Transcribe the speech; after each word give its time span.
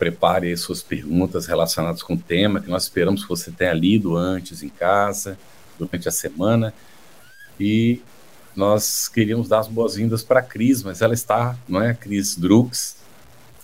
Prepare 0.00 0.56
suas 0.56 0.82
perguntas 0.82 1.44
relacionadas 1.44 2.02
com 2.02 2.14
o 2.14 2.18
tema, 2.18 2.58
que 2.58 2.70
nós 2.70 2.84
esperamos 2.84 3.22
que 3.22 3.28
você 3.28 3.50
tenha 3.50 3.74
lido 3.74 4.16
antes 4.16 4.62
em 4.62 4.70
casa, 4.70 5.38
durante 5.78 6.08
a 6.08 6.10
semana. 6.10 6.72
E 7.60 8.00
nós 8.56 9.08
queríamos 9.08 9.46
dar 9.46 9.58
as 9.58 9.68
boas-vindas 9.68 10.22
para 10.22 10.40
a 10.40 10.42
Cris, 10.42 10.82
mas 10.82 11.02
ela 11.02 11.12
está, 11.12 11.54
não 11.68 11.82
é? 11.82 11.92
Cris 11.92 12.34
Drux 12.34 12.96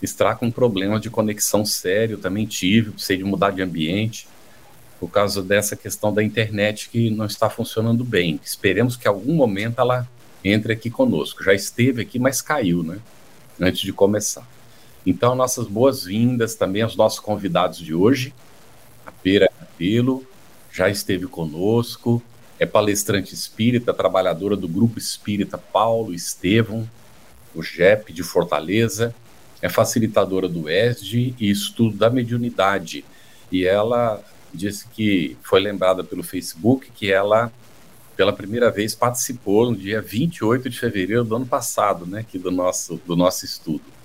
está 0.03 0.35
com 0.35 0.49
um 0.49 0.51
problema 0.51 1.01
de 1.01 1.09
conexão 1.09 1.65
sério, 1.65 2.19
também 2.19 2.45
tive, 2.45 2.91
precisei 2.91 3.17
de 3.17 3.25
mudar 3.25 3.51
de 3.51 3.63
ambiente 3.63 4.29
por 5.01 5.09
causa 5.09 5.43
dessa 5.43 5.75
questão 5.75 6.13
da 6.13 6.23
internet 6.23 6.91
que 6.91 7.09
não 7.09 7.25
está 7.25 7.49
funcionando 7.49 8.05
bem. 8.05 8.39
Esperemos 8.45 8.95
que 8.95 9.09
algum 9.09 9.33
momento 9.35 9.81
ela 9.81 10.07
entre 10.45 10.75
aqui 10.75 10.91
conosco. 10.91 11.43
Já 11.43 11.55
esteve 11.55 12.03
aqui, 12.03 12.19
mas 12.19 12.43
caiu, 12.43 12.83
né? 12.83 12.99
Antes 13.59 13.81
de 13.81 13.93
começar. 13.95 14.47
Então, 15.07 15.37
nossas 15.37 15.69
boas-vindas 15.69 16.57
também 16.57 16.83
aos 16.83 16.97
nossos 16.97 17.21
convidados 17.21 17.79
de 17.79 17.95
hoje. 17.95 18.35
A 19.07 19.13
Pera 19.13 19.49
Capelo 19.57 20.27
já 20.73 20.91
esteve 20.91 21.29
conosco, 21.29 22.21
é 22.59 22.67
palestrante 22.67 23.33
espírita, 23.33 23.95
trabalhadora 23.95 24.57
do 24.57 24.67
Grupo 24.67 24.99
Espírita 24.99 25.57
Paulo 25.57 26.13
Estevão, 26.13 26.91
o 27.55 27.63
JEP 27.63 28.13
de 28.13 28.25
Fortaleza, 28.25 29.15
é 29.63 29.69
facilitadora 29.69 30.49
do 30.49 30.69
ESD 30.69 31.37
e 31.39 31.51
estudo 31.51 31.97
da 31.97 32.11
mediunidade. 32.11 33.05
E 33.51 33.65
ela 33.65 34.21
disse 34.53 34.89
que 34.89 35.37
foi 35.41 35.61
lembrada 35.61 36.03
pelo 36.03 36.25
Facebook 36.25 36.91
que 36.91 37.13
ela, 37.13 37.53
pela 38.17 38.33
primeira 38.33 38.73
vez, 38.73 38.93
participou 38.93 39.71
no 39.71 39.77
dia 39.77 40.03
28 40.03 40.69
de 40.69 40.79
fevereiro 40.81 41.25
do 41.25 41.37
ano 41.37 41.47
passado, 41.47 42.05
né, 42.05 42.21
aqui 42.21 42.39
do 42.39 42.51
nosso, 42.51 43.01
do 43.07 43.15
nosso 43.15 43.45
estudo. 43.45 43.96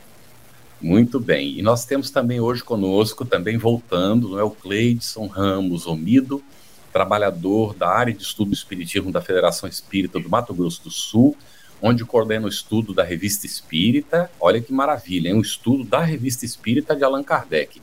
Muito 0.82 1.20
bem. 1.20 1.60
E 1.60 1.62
nós 1.62 1.86
temos 1.86 2.10
também 2.10 2.40
hoje 2.40 2.64
conosco, 2.64 3.24
também 3.24 3.56
voltando, 3.56 4.40
é 4.40 4.44
o 4.44 4.50
Cleidson 4.50 5.28
Ramos 5.28 5.86
Omido, 5.86 6.44
trabalhador 6.92 7.76
da 7.76 7.88
área 7.88 8.12
de 8.12 8.24
estudo 8.24 8.50
do 8.50 8.56
espiritismo 8.56 9.12
da 9.12 9.22
Federação 9.22 9.70
Espírita 9.70 10.20
do 10.20 10.28
Mato 10.28 10.56
Grosso 10.56 10.84
do 10.84 10.90
Sul, 10.90 11.38
onde 11.80 12.04
coordena 12.04 12.48
o 12.48 12.50
estudo 12.50 12.96
da 12.96 13.04
Revista 13.04 13.46
Espírita. 13.46 14.32
Olha 14.40 14.60
que 14.60 14.74
maravilha, 14.74 15.30
é 15.30 15.34
um 15.34 15.42
estudo 15.42 15.84
da 15.84 16.02
Revista 16.02 16.46
Espírita 16.46 16.96
de 16.96 17.04
Allan 17.04 17.24
Kardec 17.24 17.80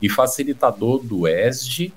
e 0.00 0.08
facilitador 0.10 1.02
do 1.02 1.26
ESG 1.26 1.90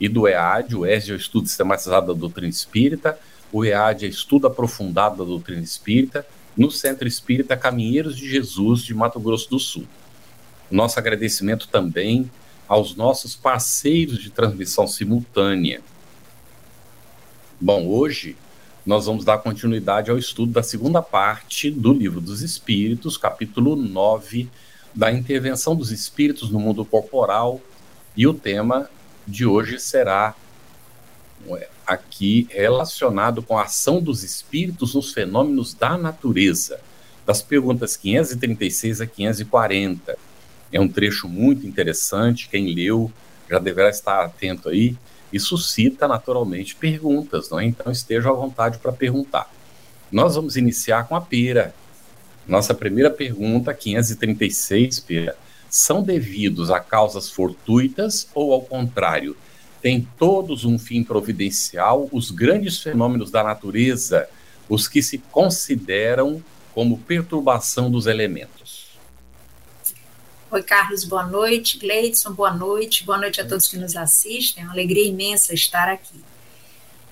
e 0.00 0.08
do 0.08 0.26
EAD. 0.26 0.74
O 0.74 0.86
ESG 0.86 1.12
é 1.12 1.14
o 1.14 1.18
estudo 1.18 1.48
sistematizado 1.48 2.14
da 2.14 2.18
doutrina 2.18 2.48
espírita, 2.48 3.18
o 3.52 3.62
EAD 3.62 4.06
é 4.06 4.08
estudo 4.08 4.46
aprofundado 4.46 5.18
da 5.18 5.24
doutrina 5.24 5.62
espírita, 5.62 6.26
no 6.56 6.70
Centro 6.70 7.08
Espírita 7.08 7.56
Caminheiros 7.56 8.16
de 8.16 8.28
Jesus 8.28 8.82
de 8.82 8.94
Mato 8.94 9.18
Grosso 9.18 9.48
do 9.50 9.58
Sul. 9.58 9.86
Nosso 10.70 10.98
agradecimento 10.98 11.68
também 11.68 12.30
aos 12.68 12.94
nossos 12.94 13.34
parceiros 13.36 14.18
de 14.18 14.30
transmissão 14.30 14.86
simultânea. 14.86 15.80
Bom, 17.60 17.86
hoje 17.86 18.36
nós 18.84 19.06
vamos 19.06 19.24
dar 19.24 19.38
continuidade 19.38 20.10
ao 20.10 20.18
estudo 20.18 20.52
da 20.52 20.62
segunda 20.62 21.00
parte 21.00 21.70
do 21.70 21.92
Livro 21.92 22.20
dos 22.20 22.42
Espíritos, 22.42 23.16
capítulo 23.16 23.76
9 23.76 24.48
da 24.94 25.10
intervenção 25.10 25.74
dos 25.74 25.90
espíritos 25.90 26.50
no 26.50 26.60
mundo 26.60 26.84
corporal, 26.84 27.60
e 28.16 28.26
o 28.26 28.34
tema 28.34 28.90
de 29.26 29.46
hoje 29.46 29.78
será 29.78 30.34
aqui 31.86 32.46
relacionado 32.50 33.42
com 33.42 33.58
a 33.58 33.64
ação 33.64 34.00
dos 34.00 34.22
espíritos 34.22 34.94
nos 34.94 35.12
fenômenos 35.12 35.74
da 35.74 35.98
natureza, 35.98 36.80
das 37.26 37.42
perguntas 37.42 37.96
536 37.96 39.00
a 39.00 39.06
540. 39.06 40.18
É 40.72 40.80
um 40.80 40.88
trecho 40.88 41.28
muito 41.28 41.66
interessante, 41.66 42.48
quem 42.48 42.74
leu 42.74 43.12
já 43.50 43.58
deverá 43.58 43.90
estar 43.90 44.24
atento 44.24 44.68
aí, 44.68 44.96
e 45.32 45.40
suscita 45.40 46.06
naturalmente 46.08 46.74
perguntas, 46.76 47.50
não 47.50 47.58
é? 47.60 47.64
Então 47.64 47.90
esteja 47.90 48.30
à 48.30 48.32
vontade 48.32 48.78
para 48.78 48.92
perguntar. 48.92 49.50
Nós 50.10 50.34
vamos 50.34 50.56
iniciar 50.56 51.08
com 51.08 51.16
a 51.16 51.20
pera, 51.20 51.74
nossa 52.46 52.74
primeira 52.74 53.10
pergunta, 53.10 53.72
536, 53.72 55.00
Pera. 55.00 55.36
São 55.70 56.02
devidos 56.02 56.70
a 56.70 56.80
causas 56.80 57.30
fortuitas 57.30 58.28
ou, 58.34 58.52
ao 58.52 58.62
contrário, 58.62 59.36
têm 59.82 60.08
todos 60.16 60.64
um 60.64 60.78
fim 60.78 61.02
providencial 61.02 62.08
os 62.12 62.30
grandes 62.30 62.80
fenômenos 62.80 63.30
da 63.30 63.42
natureza, 63.42 64.28
os 64.68 64.86
que 64.86 65.02
se 65.02 65.18
consideram 65.18 66.42
como 66.72 66.98
perturbação 66.98 67.90
dos 67.90 68.06
elementos? 68.06 68.92
Oi, 70.50 70.62
Carlos, 70.62 71.04
boa 71.04 71.26
noite. 71.26 71.78
Gleidson, 71.78 72.32
boa 72.32 72.52
noite. 72.54 73.04
Boa 73.04 73.18
noite 73.18 73.40
a 73.40 73.46
todos 73.46 73.68
que 73.68 73.76
nos 73.76 73.96
assistem. 73.96 74.62
É 74.62 74.66
uma 74.66 74.72
alegria 74.72 75.06
imensa 75.06 75.52
estar 75.52 75.88
aqui. 75.88 76.22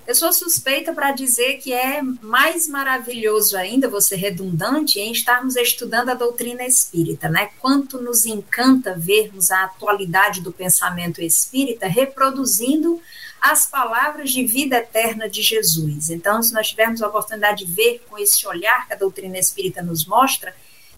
Eu 0.06 0.14
sou 0.14 0.32
suspeita 0.32 0.92
para 0.92 1.12
dizer 1.12 1.58
que 1.58 1.72
é 1.72 2.02
mais 2.02 2.66
maravilhoso 2.66 3.56
ainda, 3.56 3.88
você 3.88 4.16
redundante, 4.16 4.98
em 4.98 5.12
estarmos 5.12 5.54
estudando 5.54 6.08
a 6.08 6.14
doutrina 6.14 6.64
espírita, 6.64 7.28
né? 7.28 7.50
Quanto 7.60 8.00
nos 8.00 8.26
encanta 8.26 8.96
vermos 8.98 9.50
a 9.50 9.64
atualidade 9.64 10.40
do 10.40 10.50
pensamento 10.50 11.22
espírita 11.22 11.86
reproduzindo 11.86 13.00
as 13.40 13.66
palavras 13.66 14.30
de 14.30 14.44
vida 14.44 14.78
eterna 14.78 15.28
de 15.28 15.42
Jesus. 15.42 16.10
Então, 16.10 16.42
se 16.42 16.52
nós 16.52 16.68
tivermos 16.68 17.02
a 17.02 17.08
oportunidade 17.08 17.64
de 17.64 17.72
ver 17.72 18.04
com 18.08 18.18
esse 18.18 18.46
olhar 18.46 18.86
que 18.86 18.94
a 18.94 18.98
doutrina 18.98 19.38
espírita 19.38 19.80
nos 19.80 20.04
mostra, 20.04 20.54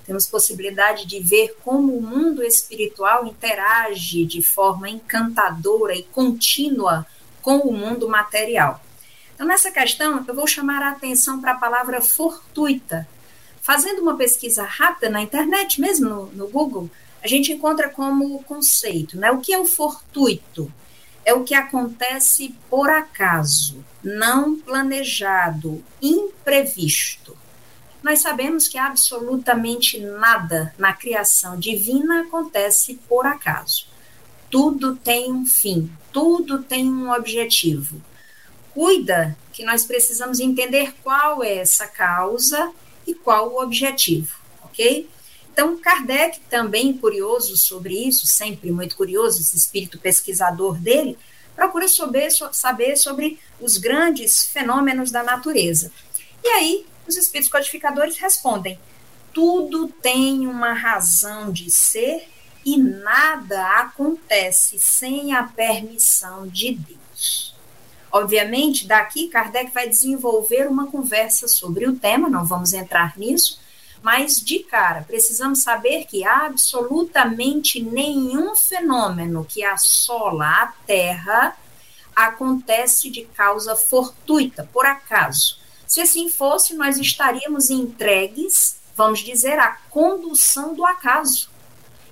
temos 0.07 0.27
possibilidade 0.27 1.07
de 1.07 1.21
ver 1.21 1.57
como 1.63 1.97
o 1.97 2.03
mundo 2.03 2.43
espiritual 2.43 3.27
interage 3.27 4.25
de 4.25 4.43
forma 4.43 4.89
encantadora 4.89 5.95
e 5.95 6.03
contínua 6.03 7.07
com 7.41 7.59
o 7.59 7.73
mundo 7.73 8.09
material. 8.09 8.81
Então, 9.35 9.47
nessa 9.47 9.71
questão, 9.71 10.25
eu 10.27 10.35
vou 10.35 10.47
chamar 10.47 10.83
a 10.83 10.91
atenção 10.91 11.41
para 11.41 11.53
a 11.53 11.59
palavra 11.59 12.01
fortuita. 12.01 13.09
Fazendo 13.61 14.03
uma 14.03 14.17
pesquisa 14.17 14.65
rápida 14.65 15.09
na 15.09 15.23
internet, 15.23 15.81
mesmo 15.81 16.09
no, 16.09 16.27
no 16.27 16.49
Google, 16.49 16.91
a 17.23 17.29
gente 17.29 17.53
encontra 17.53 17.89
como 17.89 18.43
conceito, 18.43 19.17
né? 19.17 19.31
O 19.31 19.41
que 19.41 19.53
é 19.53 19.59
o 19.59 19.65
fortuito? 19.65 20.73
É 21.25 21.33
o 21.33 21.45
que 21.45 21.55
acontece 21.55 22.55
por 22.69 22.91
acaso, 22.91 23.85
não 24.03 24.57
planejado, 24.59 25.83
imprevisto. 26.01 27.37
Nós 28.03 28.19
sabemos 28.19 28.67
que 28.67 28.77
absolutamente 28.77 30.01
nada 30.01 30.75
na 30.77 30.93
criação 30.93 31.57
divina 31.57 32.23
acontece 32.23 32.99
por 33.09 33.25
acaso. 33.25 33.87
Tudo 34.51 34.97
tem 34.97 35.33
um 35.33 35.47
fim, 35.47 35.89
tudo 36.13 36.61
tem 36.61 36.91
um 36.91 37.13
objetivo 37.13 38.03
cuida 38.75 39.37
que 39.53 39.65
nós 39.65 39.85
precisamos 39.85 40.41
entender 40.41 40.95
qual 41.03 41.43
é 41.43 41.59
essa 41.59 41.87
causa 41.87 42.73
e 43.07 43.15
qual 43.15 43.53
o 43.53 43.63
objetivo, 43.63 44.35
ok? 44.65 45.09
Então, 45.53 45.79
Kardec, 45.79 46.41
também 46.49 46.95
curioso 46.95 47.57
sobre 47.57 47.95
isso, 47.95 48.27
sempre 48.27 48.73
muito 48.73 48.97
curioso, 48.97 49.41
esse 49.41 49.57
espírito 49.57 49.99
pesquisador 49.99 50.79
dele, 50.79 51.19
procura 51.55 51.87
saber, 51.87 52.31
saber 52.53 52.97
sobre 52.97 53.39
os 53.61 53.77
grandes 53.77 54.45
fenômenos 54.47 55.11
da 55.11 55.23
natureza. 55.23 55.93
E 56.43 56.49
aí, 56.49 56.87
os 57.07 57.17
espíritos 57.17 57.51
codificadores 57.51 58.17
respondem: 58.17 58.79
tudo 59.35 59.89
tem 59.89 60.47
uma 60.47 60.73
razão 60.73 61.53
de 61.53 61.71
ser 61.71 62.27
e 62.65 62.79
nada 62.79 63.81
acontece 63.81 64.79
sem 64.79 65.35
a 65.35 65.43
permissão 65.43 66.47
de 66.47 66.75
Deus. 66.75 67.02
Obviamente, 68.13 68.87
daqui 68.87 69.29
Kardec 69.29 69.73
vai 69.73 69.89
desenvolver 69.89 70.69
uma 70.69 70.87
conversa 70.87 71.49
sobre 71.49 71.89
o 71.89 71.97
tema, 71.97 72.29
não 72.29 72.45
vamos 72.45 72.75
entrar 72.75 73.17
nisso, 73.17 73.59
mas 74.03 74.39
de 74.39 74.59
cara, 74.59 75.03
precisamos 75.03 75.63
saber 75.63 76.05
que 76.05 76.23
absolutamente 76.23 77.83
nenhum 77.83 78.55
fenômeno 78.55 79.47
que 79.49 79.65
assola 79.65 80.47
a 80.47 80.67
Terra 80.87 81.57
acontece 82.15 83.09
de 83.09 83.23
causa 83.23 83.75
fortuita, 83.75 84.69
por 84.73 84.85
acaso. 84.85 85.59
Se 85.87 86.01
assim 86.01 86.29
fosse, 86.29 86.75
nós 86.75 86.99
estaríamos 86.99 87.71
entregues, 87.71 88.77
vamos 88.95 89.21
dizer, 89.21 89.59
à 89.59 89.79
condução 89.89 90.75
do 90.75 90.85
acaso. 90.85 91.51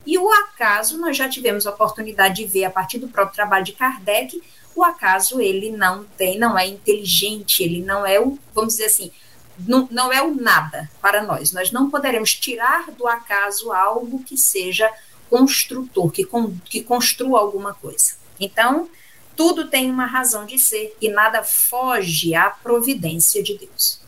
E 0.07 0.17
o 0.17 0.31
acaso, 0.31 0.99
nós 0.99 1.17
já 1.17 1.29
tivemos 1.29 1.67
a 1.67 1.71
oportunidade 1.71 2.37
de 2.37 2.47
ver 2.47 2.65
a 2.65 2.71
partir 2.71 2.99
do 2.99 3.09
próprio 3.09 3.35
trabalho 3.35 3.65
de 3.65 3.73
Kardec, 3.73 4.43
o 4.81 4.85
acaso 4.85 5.41
ele 5.41 5.71
não 5.71 6.05
tem, 6.05 6.39
não 6.39 6.59
é 6.59 6.67
inteligente, 6.67 7.63
ele 7.63 7.83
não 7.83 8.07
é 8.07 8.19
o, 8.19 8.39
vamos 8.55 8.75
dizer 8.75 8.87
assim, 8.87 9.13
não, 9.59 9.87
não 9.91 10.11
é 10.11 10.23
o 10.23 10.35
nada 10.35 10.91
para 11.03 11.23
nós. 11.23 11.53
Nós 11.53 11.71
não 11.71 11.91
poderemos 11.91 12.35
tirar 12.35 12.91
do 12.91 13.07
acaso 13.07 13.73
algo 13.73 14.25
que 14.25 14.39
seja 14.39 14.91
construtor, 15.29 16.11
que, 16.11 16.25
con, 16.25 16.55
que 16.65 16.83
construa 16.83 17.41
alguma 17.41 17.75
coisa. 17.75 18.15
Então, 18.39 18.89
tudo 19.37 19.69
tem 19.69 19.91
uma 19.91 20.07
razão 20.07 20.47
de 20.47 20.59
ser 20.59 20.97
e 21.01 21.11
nada 21.11 21.43
foge 21.43 22.35
à 22.35 22.49
providência 22.49 23.43
de 23.43 23.59
Deus. 23.59 24.01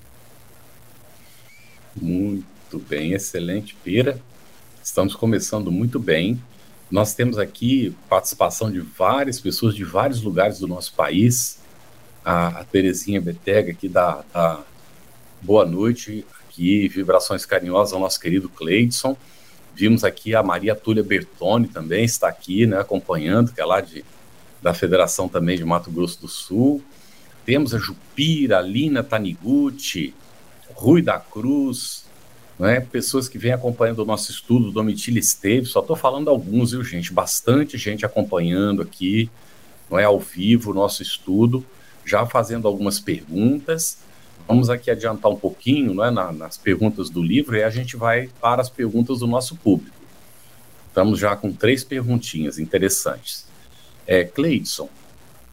Muito 1.94 2.78
bem, 2.78 3.12
excelente, 3.12 3.74
Pira. 3.84 4.20
Estamos 4.82 5.14
começando 5.14 5.70
muito 5.70 5.98
bem. 6.00 6.42
Nós 6.92 7.14
temos 7.14 7.38
aqui 7.38 7.96
participação 8.06 8.70
de 8.70 8.78
várias 8.80 9.40
pessoas 9.40 9.74
de 9.74 9.82
vários 9.82 10.20
lugares 10.20 10.58
do 10.58 10.68
nosso 10.68 10.92
país. 10.92 11.58
A, 12.22 12.48
a 12.60 12.64
Terezinha 12.64 13.18
Betega 13.18 13.72
aqui 13.72 13.88
da, 13.88 14.22
da 14.30 14.60
boa 15.40 15.64
noite, 15.64 16.22
aqui, 16.44 16.86
vibrações 16.88 17.46
carinhosas 17.46 17.94
ao 17.94 17.98
nosso 17.98 18.20
querido 18.20 18.46
Cleidson. 18.46 19.16
Vimos 19.74 20.04
aqui 20.04 20.34
a 20.34 20.42
Maria 20.42 20.74
Túlia 20.74 21.02
Bertoni 21.02 21.66
também 21.66 22.04
está 22.04 22.28
aqui, 22.28 22.66
né, 22.66 22.78
acompanhando, 22.80 23.52
que 23.52 23.60
é 23.62 23.64
lá 23.64 23.80
de, 23.80 24.04
da 24.60 24.74
Federação 24.74 25.30
também 25.30 25.56
de 25.56 25.64
Mato 25.64 25.90
Grosso 25.90 26.20
do 26.20 26.28
Sul. 26.28 26.84
Temos 27.46 27.74
a 27.74 27.78
Jupira, 27.78 28.58
a 28.58 28.60
Lina 28.60 29.02
Taniguchi, 29.02 30.14
Rui 30.74 31.00
da 31.00 31.18
Cruz, 31.18 32.04
né, 32.58 32.80
pessoas 32.80 33.28
que 33.28 33.38
vêm 33.38 33.52
acompanhando 33.52 34.00
o 34.00 34.04
nosso 34.04 34.30
estudo, 34.30 34.70
Domitila 34.70 35.18
Esteves, 35.18 35.70
só 35.70 35.80
estou 35.80 35.96
falando 35.96 36.28
alguns, 36.28 36.72
viu, 36.72 36.84
gente? 36.84 37.12
Bastante 37.12 37.76
gente 37.78 38.04
acompanhando 38.04 38.82
aqui, 38.82 39.30
não 39.90 39.98
é 39.98 40.04
ao 40.04 40.18
vivo 40.18 40.70
o 40.70 40.74
nosso 40.74 41.02
estudo, 41.02 41.64
já 42.04 42.24
fazendo 42.26 42.68
algumas 42.68 42.98
perguntas. 43.00 43.98
Vamos 44.46 44.68
aqui 44.68 44.90
adiantar 44.90 45.30
um 45.30 45.36
pouquinho 45.36 45.94
não 45.94 46.04
é, 46.04 46.10
na, 46.10 46.32
nas 46.32 46.56
perguntas 46.56 47.08
do 47.08 47.22
livro 47.22 47.56
e 47.56 47.62
a 47.62 47.70
gente 47.70 47.96
vai 47.96 48.28
para 48.40 48.60
as 48.60 48.68
perguntas 48.68 49.20
do 49.20 49.26
nosso 49.26 49.56
público. 49.56 49.96
Estamos 50.88 51.18
já 51.18 51.34
com 51.36 51.52
três 51.52 51.82
perguntinhas 51.82 52.58
interessantes. 52.58 53.46
É, 54.06 54.24
Cleidson, 54.24 54.88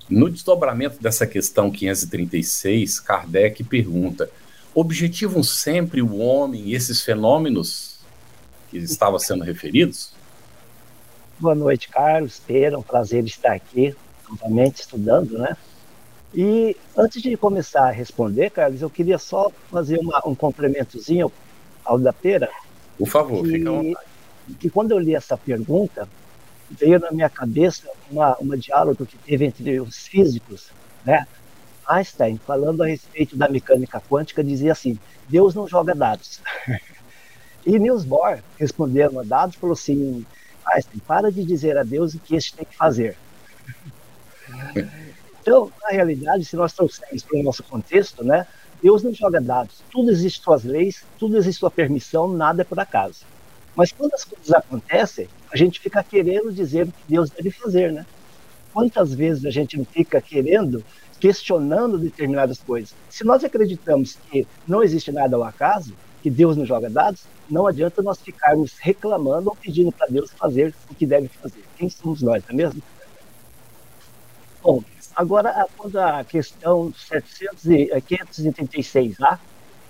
no 0.10 0.30
desdobramento 0.30 1.02
dessa 1.02 1.28
questão 1.28 1.70
536, 1.70 3.00
Kardec 3.00 3.64
pergunta: 3.64 4.30
objetivam 4.74 5.44
sempre 5.44 6.02
o 6.02 6.18
homem 6.18 6.62
e 6.66 6.76
esses 6.76 7.02
fenômenos 7.02 8.00
que 8.70 8.78
estavam 8.78 9.20
sendo 9.20 9.44
referidos? 9.44 10.12
Boa 11.40 11.56
noite, 11.56 11.90
Carlos. 11.90 12.40
Pera, 12.46 12.78
um 12.78 12.82
prazer 12.82 13.24
estar 13.26 13.54
aqui 13.54 13.96
novamente 14.30 14.82
estudando, 14.82 15.38
né? 15.38 15.56
E 16.34 16.76
antes 16.96 17.22
de 17.22 17.36
começar 17.36 17.88
a 17.88 17.92
responder, 17.92 18.52
Carlos, 18.52 18.82
eu 18.82 18.90
queria 18.90 19.18
só 19.18 19.52
fazer 19.72 19.98
uma, 20.00 20.22
um 20.26 20.36
complementozinho 20.36 21.32
ao 21.84 21.98
da 21.98 22.14
Pera. 22.14 22.50
Por 22.98 23.08
favor, 23.08 23.44
que, 23.44 23.52
fica 23.52 23.70
à 23.70 23.74
vontade. 23.74 24.08
Que 24.60 24.70
quando 24.70 24.92
eu 24.92 25.00
li 25.00 25.16
essa 25.16 25.36
pergunta, 25.36 26.08
veio 26.70 27.00
na 27.00 27.12
minha 27.12 27.30
cabeça 27.30 27.90
uma, 28.12 28.36
uma 28.38 28.58
diálogo 28.58 29.06
que 29.06 29.18
teve 29.18 29.46
entre 29.46 29.80
os 29.80 30.08
físicos, 30.08 30.70
né? 31.04 31.26
Einstein, 31.90 32.40
falando 32.46 32.84
a 32.84 32.88
respeito 32.88 33.36
da 33.36 33.50
mecânica 33.50 34.00
quântica, 34.00 34.44
dizia 34.44 34.72
assim: 34.72 34.98
Deus 35.28 35.56
não 35.56 35.68
joga 35.68 35.96
dados. 35.96 36.40
e 37.66 37.80
Niels 37.80 38.06
Bohr, 38.06 38.40
respondendo 38.58 39.20
a 39.20 39.24
dados, 39.24 39.56
falou 39.56 39.74
assim: 39.74 40.26
Einstein, 40.66 41.00
para 41.00 41.32
de 41.32 41.44
dizer 41.44 41.78
a 41.78 41.84
Deus 41.84 42.14
o 42.14 42.20
que 42.20 42.36
este 42.36 42.54
tem 42.54 42.66
que 42.66 42.78
fazer. 42.78 43.18
Então, 45.42 45.72
na 45.82 45.90
realidade, 45.90 46.46
se 46.46 46.56
nós 46.56 46.74
trouxermos 46.74 47.24
para 47.24 47.40
o 47.40 47.44
nosso 47.44 47.64
contexto, 47.64 48.24
né, 48.24 48.46
Deus 48.84 49.02
não 49.02 49.14
joga 49.14 49.42
dados. 49.42 49.82
Tudo 49.92 50.12
existe 50.12 50.42
suas 50.42 50.64
leis, 50.64 51.04
tudo 51.18 51.38
existe 51.38 51.60
sua 51.60 51.72
permissão, 51.72 52.28
nada 52.28 52.62
é 52.62 52.66
por 52.66 52.80
acaso. 52.80 53.26
Mas 53.76 53.92
quando 53.92 54.14
as 54.14 54.24
coisas 54.24 54.52
acontecem, 54.52 55.28
a 55.52 55.58
gente 55.58 55.80
fica 55.80 56.04
querendo 56.04 56.52
dizer 56.52 56.88
o 56.88 56.92
que 56.92 57.04
Deus 57.08 57.30
deve 57.30 57.52
fazer, 57.52 57.92
né? 57.92 58.06
Quantas 58.74 59.14
vezes 59.14 59.46
a 59.46 59.50
gente 59.50 59.78
não 59.78 59.86
fica 59.86 60.22
querendo, 60.22 60.84
questionando 61.20 61.98
determinadas 61.98 62.60
coisas? 62.60 62.94
Se 63.10 63.24
nós 63.24 63.44
acreditamos 63.44 64.18
que 64.30 64.48
não 64.68 64.84
existe 64.84 65.12
nada 65.12 65.36
ao 65.36 65.44
acaso, 65.44 65.94
que 66.22 66.30
Deus 66.30 66.58
não 66.58 66.66
joga 66.66 66.90
dados, 66.90 67.24
não 67.50 67.66
adianta 67.66 68.02
nós 68.02 68.20
ficarmos 68.20 68.78
reclamando 68.80 69.50
ou 69.50 69.56
pedindo 69.56 69.92
para 69.92 70.08
Deus 70.08 70.32
fazer 70.32 70.74
o 70.90 70.96
que 70.96 71.06
deve 71.06 71.28
fazer. 71.28 71.64
Quem 71.78 71.90
somos 71.90 72.22
nós, 72.22 72.44
não 72.48 72.54
é 72.54 72.54
mesmo? 72.54 72.82
Bom, 74.62 74.84
Agora, 75.20 75.68
quando 75.76 76.00
a 76.00 76.24
questão 76.24 76.94
700 76.94 77.66
e, 77.66 78.02
536 78.08 79.20
lá, 79.20 79.38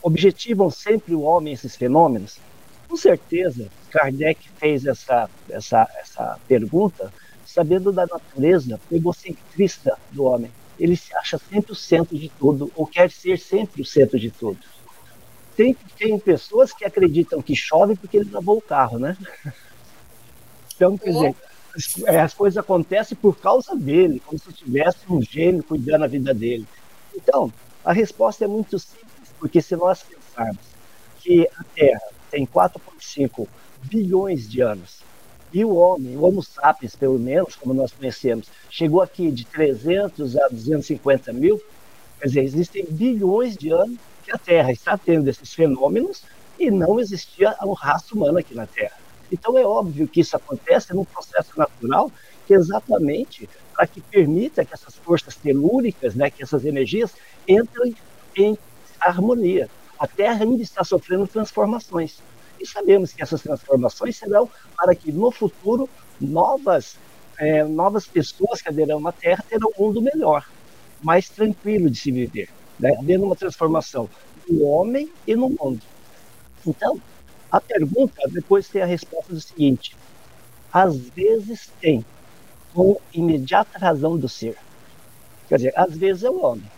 objetivam 0.01 0.71
sempre 0.71 1.13
o 1.13 1.21
homem 1.21 1.53
esses 1.53 1.75
fenômenos? 1.75 2.39
Com 2.87 2.97
certeza, 2.97 3.67
Kardec 3.91 4.49
fez 4.57 4.87
essa, 4.87 5.29
essa, 5.47 5.87
essa 6.01 6.39
pergunta 6.47 7.13
sabendo 7.45 7.91
da 7.91 8.07
natureza 8.07 8.81
egocentrista 8.91 9.99
do 10.11 10.23
homem. 10.23 10.49
Ele 10.79 10.95
se 10.95 11.13
acha 11.15 11.37
sempre 11.37 11.71
o 11.71 11.75
centro 11.75 12.17
de 12.17 12.29
tudo, 12.29 12.71
ou 12.75 12.87
quer 12.87 13.11
ser 13.11 13.37
sempre 13.37 13.81
o 13.81 13.85
centro 13.85 14.19
de 14.19 14.31
tudo. 14.31 14.59
Tem, 15.55 15.75
tem 15.97 16.17
pessoas 16.17 16.71
que 16.71 16.85
acreditam 16.85 17.41
que 17.41 17.55
chove 17.55 17.95
porque 17.95 18.17
ele 18.17 18.31
lavou 18.31 18.57
o 18.57 18.61
carro, 18.61 18.97
né? 18.97 19.17
Então, 20.75 20.97
quer 20.97 21.11
dizer, 21.11 21.35
é, 22.05 22.21
as 22.21 22.33
coisas 22.33 22.57
acontecem 22.57 23.17
por 23.17 23.37
causa 23.37 23.75
dele, 23.75 24.21
como 24.25 24.39
se 24.39 24.53
tivesse 24.53 24.99
um 25.09 25.21
gênio 25.21 25.61
cuidando 25.61 25.99
da 25.99 26.07
vida 26.07 26.33
dele. 26.33 26.65
Então, 27.13 27.51
a 27.83 27.91
resposta 27.91 28.45
é 28.45 28.47
muito 28.47 28.79
simples, 28.79 29.29
porque 29.37 29.61
se 29.61 29.75
nós 29.75 30.01
pensarmos 30.01 30.63
que 31.19 31.49
a 31.57 31.63
Terra 31.75 32.01
tem 32.31 32.45
4,5 32.45 33.45
bilhões 33.83 34.49
de 34.49 34.61
anos, 34.61 34.99
e 35.51 35.65
o 35.65 35.75
homem, 35.75 36.15
o 36.15 36.23
Homo 36.23 36.43
sapiens, 36.43 36.95
pelo 36.95 37.17
menos, 37.17 37.55
como 37.55 37.73
nós 37.73 37.91
conhecemos, 37.91 38.47
chegou 38.69 39.01
aqui 39.01 39.31
de 39.31 39.45
300 39.45 40.37
a 40.37 40.47
250 40.49 41.33
mil, 41.33 41.61
quer 42.19 42.27
dizer, 42.27 42.43
existem 42.43 42.85
bilhões 42.89 43.57
de 43.57 43.71
anos 43.71 43.97
que 44.23 44.31
a 44.31 44.37
Terra 44.37 44.71
está 44.71 44.97
tendo 44.97 45.27
esses 45.27 45.53
fenômenos 45.53 46.23
e 46.59 46.69
não 46.69 46.99
existia 46.99 47.55
um 47.63 47.73
raça 47.73 48.13
humana 48.13 48.41
aqui 48.41 48.53
na 48.53 48.67
Terra. 48.67 48.97
Então 49.31 49.57
é 49.57 49.65
óbvio 49.65 50.07
que 50.07 50.21
isso 50.21 50.35
acontece 50.35 50.93
num 50.93 51.05
processo 51.05 51.57
natural 51.57 52.11
que 52.45 52.53
é 52.53 52.57
exatamente 52.57 53.47
para 53.75 53.85
que 53.85 54.01
permita 54.01 54.65
que 54.65 54.73
essas 54.73 54.95
forças 54.95 55.35
telúricas, 55.35 56.15
né, 56.15 56.29
que 56.29 56.43
essas 56.43 56.65
energias 56.65 57.13
entrem 57.47 57.95
em 58.35 58.57
harmonia. 58.99 59.69
A 59.97 60.07
Terra 60.07 60.43
ainda 60.43 60.61
está 60.61 60.83
sofrendo 60.83 61.27
transformações. 61.27 62.21
E 62.59 62.65
sabemos 62.65 63.13
que 63.13 63.21
essas 63.21 63.41
transformações 63.41 64.17
serão 64.17 64.49
para 64.77 64.93
que 64.93 65.11
no 65.11 65.31
futuro 65.31 65.89
novas, 66.19 66.97
é, 67.37 67.63
novas 67.63 68.05
pessoas 68.05 68.61
que 68.61 68.69
aderão 68.69 69.05
à 69.07 69.11
Terra 69.11 69.43
terão 69.47 69.71
um 69.77 69.85
mundo 69.85 70.01
melhor, 70.01 70.45
mais 71.01 71.29
tranquilo 71.29 71.89
de 71.89 71.97
se 71.97 72.11
viver, 72.11 72.49
né? 72.79 72.95
havendo 72.99 73.23
uma 73.23 73.35
transformação 73.35 74.09
no 74.47 74.65
homem 74.65 75.11
e 75.25 75.35
no 75.35 75.49
mundo. 75.49 75.81
Então, 76.65 77.01
a 77.51 77.61
pergunta 77.61 78.27
depois 78.27 78.67
tem 78.67 78.81
a 78.81 78.85
resposta 78.85 79.33
do 79.33 79.39
seguinte: 79.39 79.95
às 80.71 80.97
vezes 80.97 81.71
tem, 81.79 82.05
com 82.73 82.99
imediata 83.13 83.79
razão 83.79 84.17
do 84.17 84.27
ser. 84.27 84.57
Quer 85.47 85.55
dizer, 85.55 85.73
às 85.75 85.97
vezes 85.97 86.23
é 86.23 86.29
o 86.29 86.43
homem. 86.43 86.69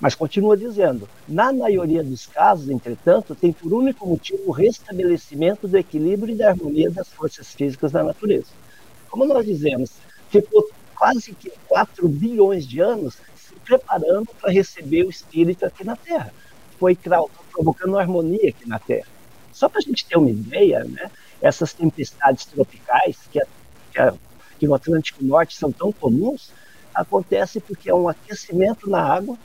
Mas 0.00 0.14
continua 0.14 0.56
dizendo: 0.56 1.08
na 1.28 1.52
maioria 1.52 2.02
dos 2.02 2.26
casos, 2.26 2.68
entretanto, 2.68 3.34
tem 3.34 3.52
por 3.52 3.72
único 3.72 4.06
motivo 4.06 4.42
o 4.46 4.52
restabelecimento 4.52 5.68
do 5.68 5.78
equilíbrio 5.78 6.34
e 6.34 6.38
da 6.38 6.50
harmonia 6.50 6.90
das 6.90 7.08
forças 7.08 7.52
físicas 7.54 7.92
da 7.92 8.02
natureza. 8.02 8.48
Como 9.08 9.24
nós 9.24 9.46
dizemos, 9.46 9.92
ficou 10.28 10.68
quase 10.96 11.32
que 11.34 11.52
4 11.68 12.08
bilhões 12.08 12.66
de 12.66 12.80
anos 12.80 13.18
se 13.36 13.54
preparando 13.64 14.28
para 14.40 14.50
receber 14.50 15.04
o 15.04 15.10
espírito 15.10 15.64
aqui 15.64 15.84
na 15.84 15.96
Terra. 15.96 16.32
Foi 16.78 16.98
provocando 17.52 17.98
harmonia 17.98 18.50
aqui 18.50 18.68
na 18.68 18.78
Terra. 18.78 19.06
Só 19.52 19.68
para 19.68 19.78
a 19.78 19.82
gente 19.82 20.04
ter 20.04 20.16
uma 20.16 20.30
ideia, 20.30 20.82
né, 20.84 21.10
essas 21.40 21.72
tempestades 21.72 22.44
tropicais 22.46 23.18
que, 23.30 23.40
que, 23.92 24.12
que 24.58 24.66
no 24.66 24.74
Atlântico 24.74 25.24
Norte 25.24 25.56
são 25.56 25.70
tão 25.70 25.92
comuns, 25.92 26.50
acontece 26.92 27.60
porque 27.60 27.90
é 27.90 27.94
um 27.94 28.08
aquecimento 28.08 28.88
na 28.88 29.00
água, 29.00 29.36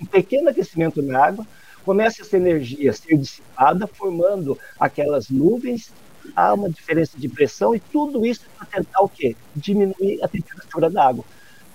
um 0.00 0.06
pequeno 0.06 0.48
aquecimento 0.48 1.02
na 1.02 1.24
água, 1.24 1.46
começa 1.84 2.22
essa 2.22 2.36
energia 2.36 2.90
a 2.90 2.94
ser 2.94 3.16
dissipada, 3.16 3.86
formando 3.86 4.58
aquelas 4.78 5.30
nuvens, 5.30 5.92
há 6.36 6.52
uma 6.52 6.68
diferença 6.68 7.18
de 7.18 7.28
pressão 7.28 7.74
e 7.74 7.80
tudo 7.80 8.24
isso 8.26 8.42
para 8.56 8.66
tentar 8.66 9.00
o 9.00 9.08
quê? 9.08 9.36
Diminuir 9.54 10.22
a 10.22 10.28
temperatura 10.28 10.90
da 10.90 11.06
água. 11.06 11.24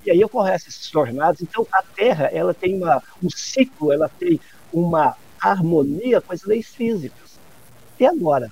E 0.05 0.11
aí 0.11 0.23
ocorrem 0.23 0.55
esses 0.55 0.89
tornados. 0.91 1.41
Então 1.41 1.65
a 1.71 1.81
Terra 1.81 2.29
ela 2.31 2.53
tem 2.53 2.75
uma, 2.75 3.01
um 3.23 3.29
ciclo, 3.29 3.91
ela 3.91 4.09
tem 4.09 4.39
uma 4.71 5.15
harmonia 5.39 6.21
com 6.21 6.33
as 6.33 6.43
leis 6.43 6.67
físicas. 6.67 7.39
E 7.99 8.05
agora? 8.05 8.51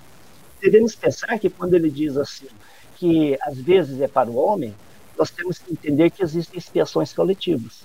Devemos 0.61 0.95
pensar 0.95 1.39
que 1.39 1.49
quando 1.49 1.73
ele 1.73 1.89
diz 1.89 2.15
assim, 2.17 2.47
que 2.95 3.37
às 3.41 3.57
vezes 3.57 3.99
é 3.99 4.07
para 4.07 4.29
o 4.29 4.35
homem, 4.35 4.75
nós 5.17 5.31
temos 5.31 5.57
que 5.57 5.73
entender 5.73 6.11
que 6.11 6.23
existem 6.23 6.57
expiações 6.57 7.13
coletivas. 7.13 7.83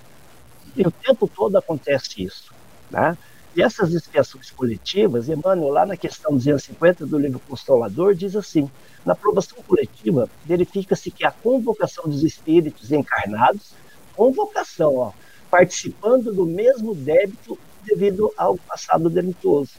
E 0.77 0.87
o 0.87 0.91
tempo 0.91 1.27
todo 1.27 1.57
acontece 1.57 2.23
isso. 2.23 2.53
Né? 2.89 3.17
E 3.55 3.61
essas 3.61 3.91
expiações 3.91 4.51
coletivas, 4.51 5.27
Emmanuel, 5.27 5.69
lá 5.69 5.85
na 5.85 5.97
questão 5.97 6.33
250 6.33 7.05
do 7.05 7.17
livro 7.17 7.39
Consolador, 7.39 8.13
diz 8.13 8.35
assim: 8.35 8.69
na 9.03 9.13
aprovação 9.13 9.57
coletiva, 9.65 10.29
verifica-se 10.45 11.09
que 11.09 11.25
a 11.25 11.31
convocação 11.31 12.05
dos 12.05 12.23
espíritos 12.23 12.91
encarnados, 12.91 13.71
convocação, 14.15 14.95
ó, 14.95 15.11
participando 15.49 16.31
do 16.31 16.45
mesmo 16.45 16.93
débito 16.93 17.57
devido 17.83 18.31
ao 18.37 18.57
passado 18.57 19.09
delituoso. 19.09 19.71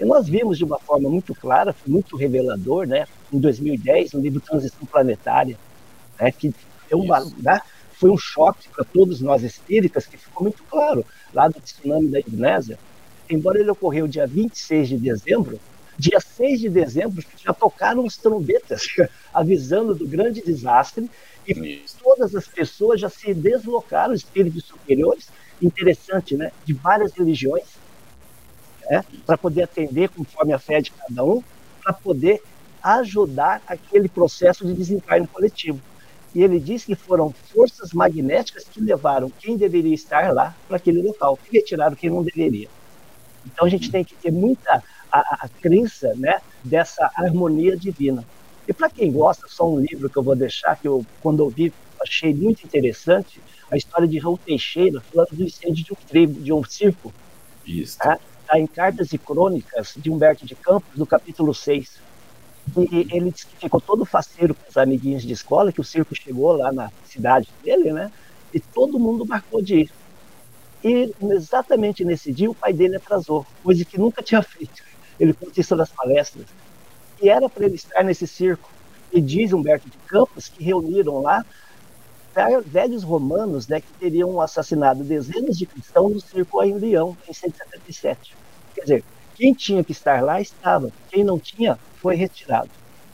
E 0.00 0.04
nós 0.04 0.28
vimos 0.28 0.58
de 0.58 0.64
uma 0.64 0.78
forma 0.78 1.08
muito 1.08 1.34
clara, 1.34 1.72
foi 1.72 1.90
muito 1.90 2.16
revelador, 2.16 2.86
né, 2.86 3.06
em 3.32 3.38
2010, 3.38 4.12
no 4.12 4.20
livro 4.20 4.40
Transição 4.40 4.86
Planetária, 4.86 5.58
né, 6.20 6.30
que 6.30 6.54
é 6.90 6.96
uma, 6.96 7.20
né, 7.38 7.60
foi 7.98 8.10
um 8.10 8.16
choque 8.16 8.68
para 8.68 8.84
todos 8.84 9.20
nós 9.20 9.42
espíritas, 9.42 10.06
que 10.06 10.16
ficou 10.16 10.44
muito 10.44 10.62
claro 10.64 11.04
lá 11.34 11.48
do 11.48 11.60
tsunami 11.60 12.08
da 12.08 12.20
Indonésia. 12.20 12.78
Embora 13.28 13.58
ele 13.58 13.70
ocorreu 13.70 14.06
dia 14.06 14.26
26 14.26 14.88
de 14.90 14.96
dezembro, 14.98 15.60
dia 15.98 16.20
6 16.20 16.60
de 16.60 16.68
dezembro 16.68 17.24
já 17.36 17.52
tocaram 17.52 18.04
os 18.04 18.16
trombetas 18.16 18.86
avisando 19.34 19.96
do 19.96 20.06
grande 20.06 20.40
desastre 20.40 21.10
e 21.46 21.84
todas 22.00 22.34
as 22.36 22.46
pessoas 22.46 23.00
já 23.00 23.08
se 23.08 23.34
deslocaram, 23.34 24.14
espíritos 24.14 24.64
superiores, 24.64 25.28
interessante, 25.60 26.36
né, 26.36 26.52
de 26.64 26.72
várias 26.74 27.12
religiões, 27.12 27.66
né, 28.88 29.04
para 29.26 29.36
poder 29.36 29.62
atender 29.62 30.08
conforme 30.10 30.52
a 30.52 30.58
fé 30.58 30.80
de 30.80 30.92
cada 30.92 31.24
um, 31.24 31.42
para 31.82 31.92
poder 31.92 32.40
ajudar 32.80 33.60
aquele 33.66 34.08
processo 34.08 34.64
de 34.64 34.72
desencarne 34.72 35.26
coletivo. 35.26 35.80
E 36.34 36.42
ele 36.42 36.60
diz 36.60 36.84
que 36.84 36.94
foram 36.94 37.32
forças 37.32 37.92
magnéticas 37.92 38.64
que 38.64 38.80
levaram 38.80 39.30
quem 39.38 39.56
deveria 39.56 39.94
estar 39.94 40.32
lá 40.32 40.54
para 40.66 40.76
aquele 40.76 41.02
local 41.02 41.38
e 41.50 41.56
retiraram 41.56 41.96
quem 41.96 42.10
não 42.10 42.22
deveria. 42.22 42.68
Então 43.46 43.66
a 43.66 43.70
gente 43.70 43.90
tem 43.90 44.04
que 44.04 44.14
ter 44.14 44.30
muita 44.30 44.82
a, 45.10 45.44
a 45.44 45.48
crença 45.60 46.14
né, 46.16 46.40
dessa 46.62 47.10
harmonia 47.16 47.76
divina. 47.76 48.24
E 48.66 48.72
para 48.72 48.90
quem 48.90 49.10
gosta, 49.10 49.46
só 49.48 49.68
um 49.68 49.80
livro 49.80 50.10
que 50.10 50.16
eu 50.16 50.22
vou 50.22 50.36
deixar, 50.36 50.76
que 50.76 50.86
eu, 50.86 51.04
quando 51.22 51.42
eu 51.42 51.48
vi, 51.48 51.72
achei 52.02 52.34
muito 52.34 52.64
interessante, 52.64 53.40
a 53.70 53.76
história 53.76 54.06
de 54.06 54.18
Raul 54.18 54.38
Teixeira, 54.38 55.00
falando 55.00 55.28
do 55.32 55.44
incêndio 55.44 55.84
de 55.84 55.92
um 55.92 55.96
tribo, 55.96 56.40
de 56.40 56.52
um 56.52 56.62
circo. 56.62 57.12
Isso. 57.66 57.92
Está 57.92 58.18
tá 58.46 58.58
em 58.58 58.66
Cartas 58.66 59.12
e 59.12 59.18
Crônicas 59.18 59.94
de 59.96 60.10
Humberto 60.10 60.44
de 60.44 60.54
Campos, 60.54 60.96
do 60.96 61.06
capítulo 61.06 61.54
6. 61.54 61.98
E 62.76 63.06
ele 63.10 63.32
que 63.32 63.46
ficou 63.56 63.80
todo 63.80 64.04
faceiro 64.04 64.54
com 64.54 64.68
os 64.68 64.76
amiguinhos 64.76 65.22
de 65.22 65.32
escola, 65.32 65.72
que 65.72 65.80
o 65.80 65.84
circo 65.84 66.14
chegou 66.14 66.52
lá 66.52 66.72
na 66.72 66.90
cidade 67.04 67.48
dele, 67.62 67.92
né? 67.92 68.10
E 68.52 68.60
todo 68.60 68.98
mundo 68.98 69.26
marcou 69.26 69.62
de 69.62 69.80
ir. 69.80 69.90
E 70.84 71.12
exatamente 71.22 72.04
nesse 72.04 72.32
dia 72.32 72.50
o 72.50 72.54
pai 72.54 72.72
dele 72.72 72.96
atrasou, 72.96 73.46
coisa 73.62 73.84
que 73.84 73.98
nunca 73.98 74.22
tinha 74.22 74.42
feito. 74.42 74.82
Ele 75.18 75.32
conta 75.32 75.60
isso 75.60 75.74
nas 75.74 75.90
palestras. 75.90 76.46
E 77.20 77.28
era 77.28 77.48
para 77.48 77.64
ele 77.64 77.74
estar 77.74 78.02
nesse 78.04 78.26
circo. 78.26 78.70
E 79.12 79.20
diz 79.20 79.52
Humberto 79.52 79.88
de 79.88 79.96
Campos 80.06 80.48
que 80.48 80.62
reuniram 80.62 81.22
lá 81.22 81.44
velhos 82.66 83.02
romanos 83.02 83.66
né, 83.66 83.80
que 83.80 83.92
teriam 83.98 84.40
assassinado 84.40 85.02
dezenas 85.02 85.58
de 85.58 85.66
cristãos 85.66 86.12
no 86.12 86.20
circo 86.20 86.62
em 86.62 86.74
Leão, 86.74 87.16
em 87.28 87.32
177. 87.32 88.36
Quer 88.74 88.80
dizer, 88.82 89.04
quem 89.34 89.52
tinha 89.52 89.82
que 89.82 89.92
estar 89.92 90.22
lá 90.22 90.40
estava, 90.40 90.90
quem 91.10 91.24
não 91.24 91.38
tinha 91.38 91.78
foi 92.00 92.16
retirado. 92.16 92.70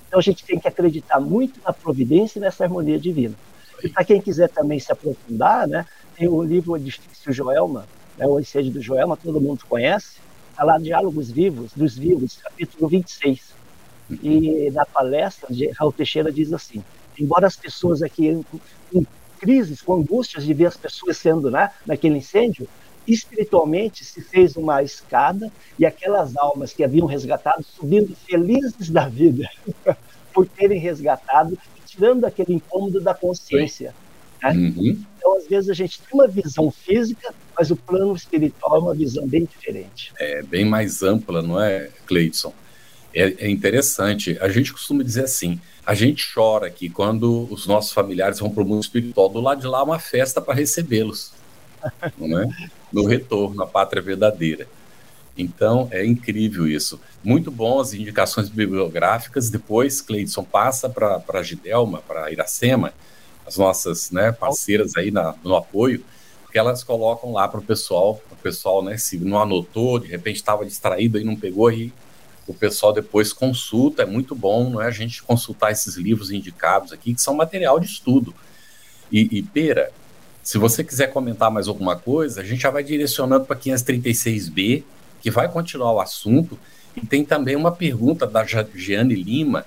Então 0.07 0.19
a 0.19 0.23
gente 0.23 0.45
tem 0.45 0.59
que 0.59 0.69
acreditar 0.69 1.21
muito 1.21 1.61
na 1.65 1.73
providência 1.73 2.39
e 2.39 2.41
nessa 2.41 2.65
harmonia 2.65 2.99
divina. 2.99 3.35
E 3.83 3.89
para 3.89 4.05
quem 4.05 4.21
quiser 4.21 4.49
também 4.49 4.79
se 4.79 4.93
aprofundar, 4.93 5.67
né, 5.67 5.85
tem 6.17 6.29
o 6.29 6.43
livro 6.43 6.77
Edifício 6.77 7.33
Joelma, 7.33 7.87
né, 8.17 8.27
o 8.27 8.39
Ensejo 8.39 8.71
do 8.71 8.81
Joelma, 8.81 9.17
todo 9.17 9.41
mundo 9.41 9.65
conhece, 9.69 10.19
está 10.51 10.63
lá 10.63 10.79
Diálogos 10.79 11.31
Vivos, 11.31 11.73
dos 11.75 11.97
Vivos, 11.97 12.37
capítulo 12.37 12.89
26. 12.89 13.53
E 14.23 14.71
na 14.73 14.87
palestra, 14.87 15.49
Raul 15.77 15.93
Teixeira 15.93 16.31
diz 16.31 16.53
assim: 16.53 16.85
embora 17.19 17.47
as 17.47 17.57
pessoas 17.57 18.03
aqui 18.03 18.29
em, 18.29 18.45
em 18.93 19.07
crises, 19.39 19.83
com 19.83 19.95
angústias 19.95 20.45
de 20.45 20.55
ver 20.55 20.67
as 20.67 20.77
pessoas 20.77 21.17
sendo 21.17 21.51
né, 21.51 21.71
naquele 21.87 22.19
incêndio, 22.19 22.69
espiritualmente 23.07 24.05
se 24.05 24.21
fez 24.23 24.57
uma 24.57 24.83
escada 24.83 25.53
e 25.79 25.85
aquelas 25.85 26.37
almas 26.37 26.73
que 26.73 26.83
haviam 26.83 27.07
resgatado 27.07 27.65
subindo 27.65 28.17
felizes 28.27 28.91
da 28.91 29.09
vida 29.09 29.49
por 30.33 30.47
terem 30.47 30.79
resgatado, 30.79 31.59
tirando 31.87 32.25
aquele 32.25 32.55
incômodo 32.55 33.01
da 33.01 33.15
consciência. 33.15 33.95
Né? 34.43 34.51
Uhum. 34.51 35.05
Então, 35.17 35.37
às 35.37 35.47
vezes, 35.47 35.71
a 35.71 35.75
gente 35.75 36.01
tem 36.01 36.09
uma 36.13 36.29
visão 36.29 36.71
física, 36.71 37.33
mas 37.57 37.71
o 37.71 37.77
plano 37.77 38.15
espiritual 38.15 38.77
é 38.77 38.81
uma 38.81 38.95
visão 38.95 39.27
bem 39.27 39.45
diferente. 39.45 40.13
É 40.19 40.43
bem 40.43 40.65
mais 40.65 41.03
ampla, 41.03 41.41
não 41.41 41.61
é, 41.61 41.91
Cleidson? 42.07 42.53
É, 43.15 43.47
é 43.47 43.51
interessante. 43.51 44.37
A 44.41 44.49
gente 44.49 44.73
costuma 44.73 45.03
dizer 45.03 45.25
assim: 45.25 45.61
a 45.87 45.95
gente 45.95 46.27
chora 46.35 46.67
aqui 46.67 46.91
quando 46.91 47.47
os 47.51 47.67
nossos 47.67 47.93
familiares 47.93 48.41
vão 48.41 48.51
para 48.51 48.63
o 48.63 48.67
mundo 48.67 48.83
espiritual. 48.83 49.29
Do 49.29 49.41
lado 49.41 49.61
de 49.61 49.67
lá, 49.67 49.83
uma 49.83 49.99
festa 49.99 50.41
para 50.41 50.55
recebê-los, 50.55 51.33
é? 52.41 52.49
No 52.93 53.05
retorno 53.07 53.63
à 53.63 53.67
pátria 53.67 54.03
verdadeira. 54.03 54.67
Então, 55.37 55.89
é 55.91 56.05
incrível 56.05 56.67
isso. 56.67 57.01
Muito 57.23 57.51
bom 57.51 57.81
as 57.81 57.93
indicações 57.93 58.49
bibliográficas. 58.49 59.51
Depois, 59.51 60.01
Cleidson 60.01 60.45
passa 60.45 60.89
para 60.89 61.23
a 61.29 61.43
Gidelma, 61.43 62.01
para 62.07 62.31
Iracema, 62.31 62.93
as 63.47 63.57
nossas 63.57 64.11
né, 64.11 64.33
parceiras 64.33 64.97
aí 64.97 65.11
na, 65.11 65.35
no 65.43 65.57
apoio, 65.57 66.05
que 66.51 66.59
elas 66.59 66.85
colocam 66.85 67.33
lá 67.33 67.49
para 67.49 67.59
o 67.59 67.65
pessoal, 67.65 68.23
o 68.31 68.37
pessoal, 68.37 68.83
né, 68.83 68.97
se 68.97 69.19
não 69.19 69.43
anotou, 69.43 69.99
de 69.99 70.07
repente 70.07 70.37
estava 70.37 70.65
distraído 70.65 71.19
e 71.19 71.25
não 71.25 71.35
pegou, 71.35 71.71
e 71.71 71.93
o 72.47 72.55
pessoal 72.55 72.93
depois 72.93 73.33
consulta, 73.33 74.03
é 74.03 74.07
muito 74.07 74.35
bom, 74.35 74.71
não 74.71 74.81
é, 74.81 74.87
a 74.87 74.91
gente 74.91 75.23
consultar 75.23 75.73
esses 75.73 75.97
livros 75.97 76.31
indicados 76.31 76.93
aqui, 76.93 77.13
que 77.13 77.21
são 77.21 77.35
material 77.35 77.81
de 77.81 77.87
estudo. 77.87 78.33
E, 79.11 79.39
e 79.39 79.43
Pera, 79.43 79.91
se 80.45 80.59
você 80.59 80.85
quiser 80.85 81.11
comentar 81.11 81.51
mais 81.51 81.67
alguma 81.67 81.97
coisa, 81.97 82.43
a 82.43 82.45
gente 82.45 82.61
já 82.61 82.71
vai 82.71 82.85
direcionando 82.85 83.47
para 83.47 83.57
536B, 83.57 84.85
que 85.23 85.31
vai 85.31 85.51
continuar 85.51 85.93
o 85.93 86.01
assunto, 86.01 86.59
e 86.95 87.01
tem 87.01 87.25
também 87.25 87.57
uma 87.57 87.73
pergunta 87.73 88.27
da 88.27 88.45
Giane 88.45 89.15
Lima, 89.15 89.65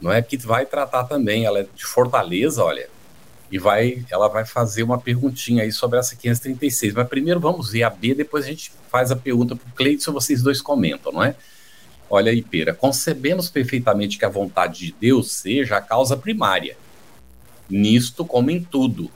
não 0.00 0.12
é, 0.12 0.20
que 0.20 0.36
vai 0.36 0.66
tratar 0.66 1.04
também, 1.04 1.44
ela 1.44 1.60
é 1.60 1.66
de 1.72 1.86
Fortaleza, 1.86 2.62
olha, 2.62 2.88
e 3.52 3.56
vai, 3.56 4.04
ela 4.10 4.26
vai 4.28 4.44
fazer 4.44 4.82
uma 4.82 4.98
perguntinha 4.98 5.62
aí 5.62 5.70
sobre 5.70 6.00
essa 6.00 6.16
536. 6.16 6.92
Mas 6.92 7.08
primeiro 7.08 7.38
vamos 7.38 7.70
ver 7.70 7.84
a 7.84 7.90
B, 7.90 8.12
depois 8.12 8.44
a 8.44 8.48
gente 8.48 8.72
faz 8.90 9.12
a 9.12 9.16
pergunta 9.16 9.54
para 9.54 9.68
o 9.68 9.72
Cleiton, 9.74 10.12
vocês 10.12 10.42
dois 10.42 10.60
comentam, 10.60 11.12
não 11.12 11.22
é? 11.22 11.36
Olha 12.10 12.32
aí, 12.32 12.42
Pera, 12.42 12.74
concebemos 12.74 13.48
perfeitamente 13.48 14.18
que 14.18 14.24
a 14.24 14.28
vontade 14.28 14.86
de 14.86 14.96
Deus 15.00 15.30
seja 15.32 15.76
a 15.76 15.80
causa 15.80 16.16
primária, 16.16 16.76
nisto 17.70 18.24
como 18.24 18.50
em 18.50 18.60
tudo. 18.60 19.08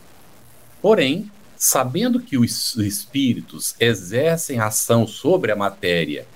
Porém, 0.80 1.30
sabendo 1.56 2.20
que 2.20 2.38
os 2.38 2.74
espíritos 2.76 3.74
exercem 3.78 4.58
ação 4.58 5.06
sobre 5.06 5.52
a 5.52 5.56
matéria 5.56 6.26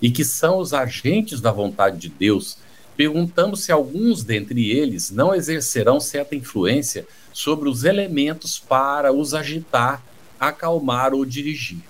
e 0.00 0.10
que 0.10 0.24
são 0.24 0.58
os 0.58 0.74
agentes 0.74 1.40
da 1.40 1.50
vontade 1.50 1.96
de 1.96 2.10
Deus, 2.10 2.58
perguntamos 2.94 3.64
se 3.64 3.72
alguns 3.72 4.22
dentre 4.22 4.70
eles 4.70 5.10
não 5.10 5.34
exercerão 5.34 5.98
certa 5.98 6.36
influência 6.36 7.06
sobre 7.32 7.68
os 7.68 7.84
elementos 7.84 8.58
para 8.58 9.10
os 9.10 9.32
agitar, 9.32 10.02
acalmar 10.38 11.14
ou 11.14 11.24
dirigir. 11.24 11.80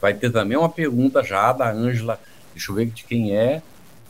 Vai 0.00 0.14
ter 0.14 0.30
também 0.30 0.56
uma 0.56 0.68
pergunta 0.68 1.24
já 1.24 1.52
da 1.52 1.70
Ângela, 1.72 2.20
deixa 2.52 2.70
eu 2.70 2.76
ver 2.76 2.86
de 2.86 3.02
quem 3.02 3.36
é, 3.36 3.60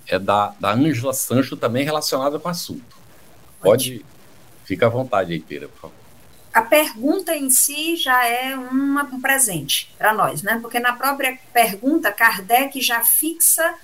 é 0.06 0.18
da 0.18 0.54
Ângela 0.62 1.14
Sancho, 1.14 1.56
também 1.56 1.84
relacionada 1.84 2.38
com 2.38 2.48
o 2.48 2.50
assunto. 2.50 2.96
Pode, 3.62 4.04
fica 4.64 4.86
à 4.86 4.90
vontade 4.90 5.32
aí, 5.32 5.40
Pera, 5.40 5.68
por 5.68 5.80
favor. 5.80 6.05
A 6.56 6.62
pergunta 6.62 7.36
em 7.36 7.50
si 7.50 7.96
já 7.96 8.25
é 8.25 8.56
uma, 8.56 9.02
um 9.02 9.20
presente 9.20 9.94
para 9.98 10.14
nós, 10.14 10.42
né? 10.42 10.58
Porque 10.62 10.80
na 10.80 10.94
própria 10.94 11.38
pergunta, 11.52 12.10
Kardec 12.10 12.80
já 12.80 13.04
fixa 13.04 13.75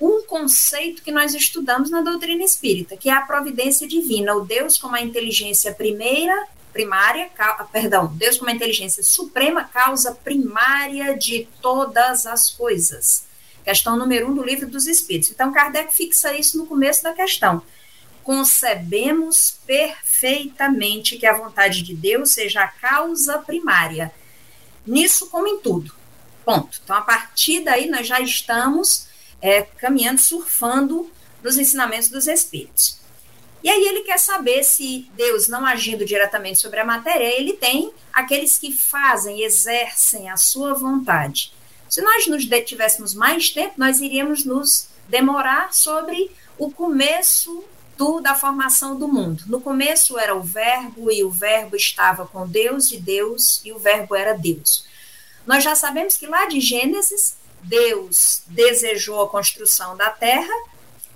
um 0.00 0.22
conceito 0.22 1.02
que 1.02 1.10
nós 1.10 1.34
estudamos 1.34 1.90
na 1.90 2.00
doutrina 2.00 2.44
espírita, 2.44 2.96
que 2.96 3.10
é 3.10 3.12
a 3.12 3.22
providência 3.22 3.88
divina, 3.88 4.36
o 4.36 4.44
Deus 4.44 4.78
como 4.78 4.94
a 4.94 5.00
inteligência 5.00 5.74
primeira, 5.74 6.46
primária, 6.72 7.28
perdão, 7.72 8.06
Deus 8.14 8.38
como 8.38 8.50
a 8.50 8.54
inteligência 8.54 9.02
suprema, 9.02 9.64
causa 9.64 10.12
primária 10.14 11.18
de 11.18 11.48
todas 11.60 12.24
as 12.24 12.52
coisas. 12.52 13.26
Questão 13.64 13.96
número 13.96 14.30
um 14.30 14.34
do 14.36 14.44
livro 14.44 14.70
dos 14.70 14.86
Espíritos. 14.86 15.32
Então, 15.32 15.52
Kardec 15.52 15.92
fixa 15.92 16.32
isso 16.38 16.56
no 16.56 16.66
começo 16.66 17.02
da 17.02 17.12
questão. 17.12 17.60
Concebemos 18.22 19.58
perfeitamente 19.66 21.16
que 21.16 21.26
a 21.26 21.36
vontade 21.36 21.82
de 21.82 21.94
Deus 21.94 22.30
seja 22.30 22.62
a 22.62 22.68
causa 22.68 23.38
primária. 23.38 24.12
Nisso, 24.86 25.28
como 25.28 25.46
em 25.46 25.58
tudo. 25.58 25.94
Ponto. 26.44 26.80
Então, 26.82 26.96
a 26.96 27.02
partir 27.02 27.60
daí, 27.60 27.88
nós 27.88 28.06
já 28.06 28.20
estamos 28.20 29.06
é, 29.40 29.62
caminhando, 29.62 30.20
surfando 30.20 31.10
nos 31.42 31.56
ensinamentos 31.56 32.08
dos 32.08 32.26
Espíritos. 32.26 33.00
E 33.62 33.70
aí 33.70 33.84
ele 33.86 34.00
quer 34.00 34.18
saber 34.18 34.64
se 34.64 35.08
Deus, 35.14 35.46
não 35.46 35.64
agindo 35.64 36.04
diretamente 36.04 36.58
sobre 36.58 36.80
a 36.80 36.84
matéria, 36.84 37.24
ele 37.24 37.52
tem 37.52 37.92
aqueles 38.12 38.58
que 38.58 38.72
fazem, 38.72 39.42
exercem 39.42 40.28
a 40.28 40.36
sua 40.36 40.74
vontade. 40.74 41.52
Se 41.88 42.00
nós 42.00 42.26
nos 42.26 42.44
detivéssemos 42.44 43.14
mais 43.14 43.50
tempo, 43.50 43.74
nós 43.76 44.00
iríamos 44.00 44.44
nos 44.44 44.88
demorar 45.08 45.72
sobre 45.72 46.30
o 46.58 46.70
começo 46.70 47.64
do, 47.96 48.20
da 48.20 48.34
formação 48.34 48.98
do 48.98 49.08
mundo. 49.08 49.44
No 49.46 49.60
começo 49.60 50.18
era 50.18 50.34
o 50.34 50.42
Verbo, 50.42 51.10
e 51.10 51.22
o 51.24 51.30
Verbo 51.30 51.76
estava 51.76 52.26
com 52.26 52.46
Deus, 52.46 52.90
e 52.90 52.98
Deus, 52.98 53.60
e 53.64 53.72
o 53.72 53.78
Verbo 53.78 54.14
era 54.14 54.32
Deus. 54.32 54.84
Nós 55.46 55.64
já 55.64 55.74
sabemos 55.74 56.16
que 56.16 56.26
lá 56.26 56.46
de 56.46 56.60
Gênesis, 56.60 57.36
Deus 57.62 58.42
desejou 58.46 59.22
a 59.22 59.28
construção 59.28 59.96
da 59.96 60.10
terra 60.10 60.52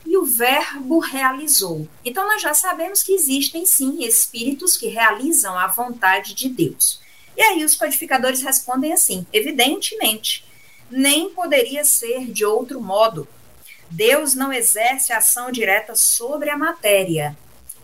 e 0.04 0.16
o 0.16 0.24
Verbo 0.24 1.00
realizou. 1.00 1.88
Então, 2.04 2.26
nós 2.26 2.40
já 2.40 2.54
sabemos 2.54 3.02
que 3.02 3.12
existem 3.12 3.66
sim 3.66 4.04
espíritos 4.04 4.76
que 4.76 4.86
realizam 4.86 5.58
a 5.58 5.66
vontade 5.66 6.34
de 6.34 6.48
Deus. 6.48 7.00
E 7.36 7.42
aí 7.42 7.64
os 7.64 7.74
codificadores 7.74 8.42
respondem 8.42 8.92
assim: 8.92 9.26
evidentemente, 9.32 10.44
nem 10.90 11.30
poderia 11.30 11.84
ser 11.84 12.26
de 12.26 12.44
outro 12.44 12.80
modo. 12.80 13.28
Deus 13.90 14.34
não 14.34 14.52
exerce 14.52 15.12
ação 15.12 15.50
direta 15.50 15.94
sobre 15.94 16.50
a 16.50 16.58
matéria. 16.58 17.36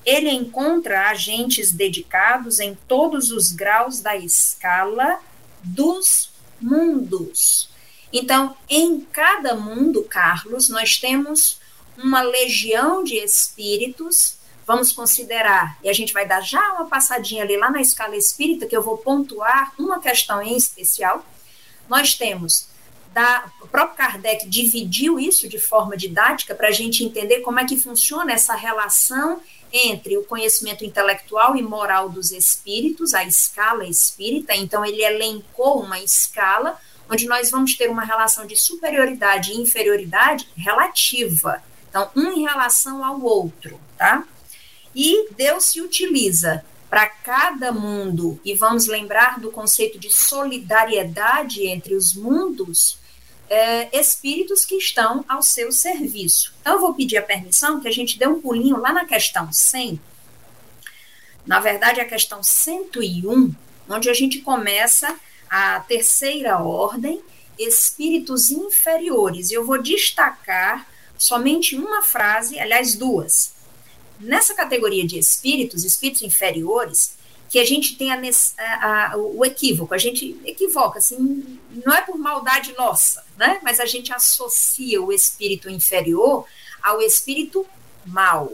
Ele 0.05 0.31
encontra 0.31 1.09
agentes 1.09 1.71
dedicados 1.71 2.59
em 2.59 2.75
todos 2.89 3.31
os 3.31 3.53
graus 3.53 4.01
da 4.01 4.17
escala 4.17 5.21
dos 5.63 6.31
mundos. 6.61 7.71
Então, 8.13 8.57
em 8.69 9.01
cada 9.01 9.55
mundo, 9.55 10.03
Carlos, 10.03 10.69
nós 10.69 10.99
temos 10.99 11.61
uma 11.97 12.21
legião 12.21 13.05
de 13.05 13.17
espíritos. 13.17 14.37
Vamos 14.67 14.93
considerar, 14.93 15.79
e 15.83 15.89
a 15.89 15.93
gente 15.93 16.13
vai 16.13 16.27
dar 16.27 16.41
já 16.41 16.75
uma 16.75 16.87
passadinha 16.87 17.43
ali 17.43 17.57
lá 17.57 17.71
na 17.71 17.81
escala 17.81 18.17
espírita, 18.17 18.67
que 18.67 18.77
eu 18.77 18.83
vou 18.83 18.99
pontuar 18.99 19.73
uma 19.79 20.01
questão 20.01 20.43
em 20.43 20.57
especial. 20.57 21.25
Nós 21.89 22.15
temos 22.15 22.69
da, 23.13 23.51
o 23.61 23.69
próprio 23.69 23.97
Kardec 23.97 24.49
dividiu 24.49 25.19
isso 25.19 25.49
de 25.49 25.59
forma 25.59 25.97
didática 25.97 26.55
para 26.55 26.69
a 26.69 26.73
gente 26.73 27.05
entender 27.05 27.41
como 27.41 27.61
é 27.61 27.65
que 27.65 27.77
funciona 27.77 28.33
essa 28.33 28.55
relação 28.55 29.41
entre 29.73 30.19
o 30.19 30.25
conhecimento 30.25 30.85
intelectual 30.85 31.57
e 31.57 31.63
moral 31.63 32.09
dos 32.09 32.31
espíritos, 32.31 33.15
a 33.15 33.25
escala 33.25 33.87
espírita. 33.87 34.55
Então, 34.55 34.85
ele 34.85 35.03
elencou 35.03 35.83
uma 35.83 35.99
escala 35.99 36.79
onde 37.11 37.27
nós 37.27 37.51
vamos 37.51 37.75
ter 37.77 37.91
uma 37.91 38.05
relação 38.05 38.47
de 38.47 38.57
superioridade 38.57 39.53
e 39.53 39.61
inferioridade 39.61 40.49
relativa. 40.57 41.63
Então, 41.89 42.11
um 42.17 42.33
em 42.33 42.43
relação 42.43 43.05
ao 43.05 43.21
outro, 43.21 43.79
tá? 43.99 44.25
E 44.95 45.31
Deus 45.33 45.65
se 45.65 45.81
utiliza 45.81 46.65
para 46.89 47.07
cada 47.07 47.73
mundo, 47.73 48.39
e 48.45 48.55
vamos 48.55 48.87
lembrar 48.87 49.41
do 49.41 49.51
conceito 49.51 49.99
de 49.99 50.13
solidariedade 50.13 51.67
entre 51.67 51.95
os 51.95 52.15
mundos, 52.15 52.99
é, 53.53 54.01
espíritos 54.01 54.65
que 54.65 54.77
estão 54.77 55.25
ao 55.29 55.43
seu 55.43 55.71
serviço. 55.71 56.55
Então, 56.61 56.75
eu 56.75 56.81
vou 56.81 56.95
pedir 56.95 57.19
a 57.19 57.23
permissão 57.23 57.81
que 57.81 57.89
a 57.89 57.93
gente 57.93 58.19
dê 58.19 58.27
um 58.27 58.41
pulinho 58.41 58.79
lá 58.79 58.93
na 58.93 59.05
questão 59.05 59.53
100, 59.53 60.01
na 61.47 61.61
verdade, 61.61 62.01
a 62.01 62.05
questão 62.05 62.43
101, 62.43 63.53
onde 63.89 64.09
a 64.09 64.15
gente 64.15 64.41
começa 64.41 65.15
a 65.51 65.81
terceira 65.81 66.59
ordem, 66.59 67.21
espíritos 67.59 68.51
inferiores. 68.51 69.51
E 69.51 69.55
eu 69.55 69.67
vou 69.67 69.83
destacar 69.83 70.89
somente 71.19 71.77
uma 71.77 72.03
frase, 72.03 72.59
aliás, 72.59 72.95
duas. 72.95 73.55
Nessa 74.21 74.55
categoria 74.55 75.07
de 75.07 75.19
espíritos, 75.19 75.85
espíritos 75.85 76.23
inferiores, 76.23 77.17
que 77.53 77.59
a 77.59 77.67
gente 77.67 77.97
tem 77.97 78.11
a, 78.11 78.19
a, 78.57 79.13
a, 79.13 79.17
o 79.19 79.45
equívoco, 79.45 79.93
a 79.93 79.99
gente 79.99 80.41
equivoca, 80.43 80.99
assim, 80.99 81.61
não 81.85 81.93
é 81.93 82.01
por 82.01 82.17
maldade 82.17 82.73
nossa, 82.79 83.23
né? 83.37 83.61
Mas 83.63 83.79
a 83.79 83.85
gente 83.85 84.11
associa 84.11 85.03
o 85.03 85.13
espírito 85.13 85.69
inferior 85.69 86.47
ao 86.83 87.03
espírito 87.03 87.67
mal. 88.07 88.51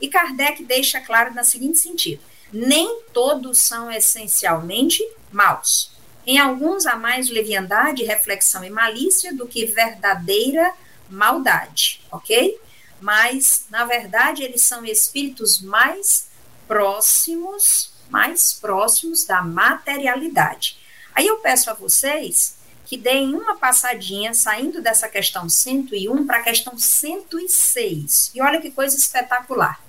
E 0.00 0.08
Kardec 0.08 0.64
deixa 0.64 1.00
claro 1.00 1.32
no 1.32 1.44
seguinte 1.44 1.78
sentido: 1.78 2.20
nem 2.52 3.02
todos 3.12 3.60
são 3.60 3.88
essencialmente 3.88 5.00
maus. 5.30 5.92
Em 6.26 6.40
alguns 6.40 6.84
há 6.84 6.96
mais 6.96 7.30
leviandade, 7.30 8.02
reflexão 8.02 8.64
e 8.64 8.70
malícia 8.70 9.32
do 9.32 9.46
que 9.46 9.66
verdadeira 9.66 10.74
maldade, 11.08 12.00
ok? 12.10 12.58
Mas, 13.00 13.66
na 13.70 13.84
verdade, 13.84 14.42
eles 14.42 14.64
são 14.64 14.84
espíritos 14.84 15.60
mais 15.62 16.28
próximos 16.66 17.91
mais 18.12 18.52
próximos 18.52 19.24
da 19.24 19.42
materialidade. 19.42 20.78
Aí 21.14 21.26
eu 21.26 21.38
peço 21.38 21.70
a 21.70 21.74
vocês 21.74 22.60
que 22.84 22.98
deem 22.98 23.34
uma 23.34 23.56
passadinha 23.56 24.34
saindo 24.34 24.82
dessa 24.82 25.08
questão 25.08 25.48
101 25.48 26.26
para 26.26 26.38
a 26.38 26.42
questão 26.42 26.76
106. 26.76 28.32
E 28.34 28.42
olha 28.42 28.60
que 28.60 28.70
coisa 28.70 28.94
espetacular. 28.94 29.82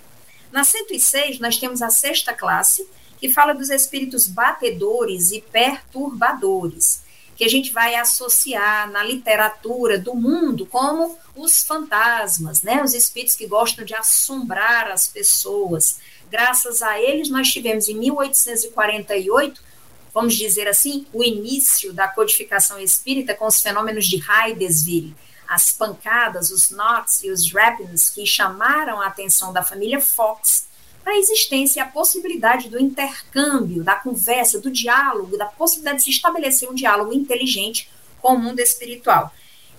Na 0.53 0.63
106, 0.63 1.39
nós 1.39 1.57
temos 1.57 1.81
a 1.81 1.89
sexta 1.89 2.33
classe, 2.33 2.88
que 3.19 3.27
fala 3.27 3.53
dos 3.53 3.69
espíritos 3.69 4.25
batedores 4.27 5.31
e 5.31 5.41
perturbadores, 5.41 7.03
que 7.36 7.43
a 7.43 7.49
gente 7.49 7.73
vai 7.73 7.95
associar 7.95 8.89
na 8.89 9.03
literatura 9.03 9.97
do 9.97 10.15
mundo 10.15 10.65
como 10.65 11.17
os 11.36 11.63
fantasmas, 11.63 12.62
né? 12.62 12.81
Os 12.83 12.93
espíritos 12.93 13.36
que 13.36 13.47
gostam 13.47 13.83
de 13.83 13.95
assombrar 13.95 14.91
as 14.91 15.07
pessoas, 15.07 15.99
graças 16.33 16.81
a 16.81 16.99
eles, 16.99 17.29
nós 17.29 17.53
tivemos 17.53 17.87
em 17.87 17.93
1848, 17.93 19.61
vamos 20.11 20.33
dizer 20.33 20.67
assim, 20.67 21.05
o 21.13 21.23
início 21.23 21.93
da 21.93 22.07
codificação 22.07 22.79
espírita 22.79 23.35
com 23.35 23.45
os 23.45 23.61
fenômenos 23.61 24.07
de 24.07 24.19
Heidesville, 24.19 25.15
as 25.47 25.71
pancadas, 25.71 26.49
os 26.49 26.71
knots 26.71 27.23
e 27.23 27.29
os 27.29 27.53
rappings 27.53 28.09
que 28.09 28.25
chamaram 28.25 28.99
a 28.99 29.05
atenção 29.05 29.53
da 29.53 29.61
família 29.61 30.01
Fox 30.01 30.65
para 31.03 31.13
a 31.13 31.17
existência 31.19 31.79
e 31.79 31.83
a 31.83 31.85
possibilidade 31.85 32.67
do 32.67 32.81
intercâmbio, 32.81 33.83
da 33.83 33.93
conversa, 33.93 34.59
do 34.59 34.71
diálogo, 34.71 35.37
da 35.37 35.45
possibilidade 35.45 35.99
de 35.99 36.05
se 36.05 36.09
estabelecer 36.09 36.67
um 36.67 36.73
diálogo 36.73 37.13
inteligente 37.13 37.91
com 38.19 38.33
o 38.33 38.39
mundo 38.39 38.59
espiritual. 38.59 39.31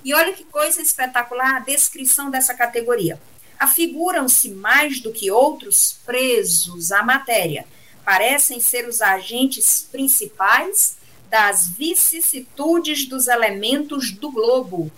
E 0.05 0.15
olha 0.15 0.33
que 0.33 0.45
coisa 0.45 0.81
espetacular 0.81 1.57
a 1.57 1.61
descrição 1.61 2.31
dessa 2.31 2.55
categoria 2.55 3.21
afiguram-se 3.65 4.51
mais 4.51 5.01
do 5.01 5.11
que 5.11 5.31
outros 5.31 5.99
presos 6.05 6.93
à 6.93 7.03
matéria. 7.03 7.67
Parecem 8.05 8.61
ser 8.61 8.87
os 8.87 9.01
agentes 9.01 9.89
principais 9.91 10.99
das 11.31 11.69
vicissitudes 11.69 13.09
dos 13.09 13.27
elementos 13.27 14.13
do 14.13 14.31
globo. 14.31 14.93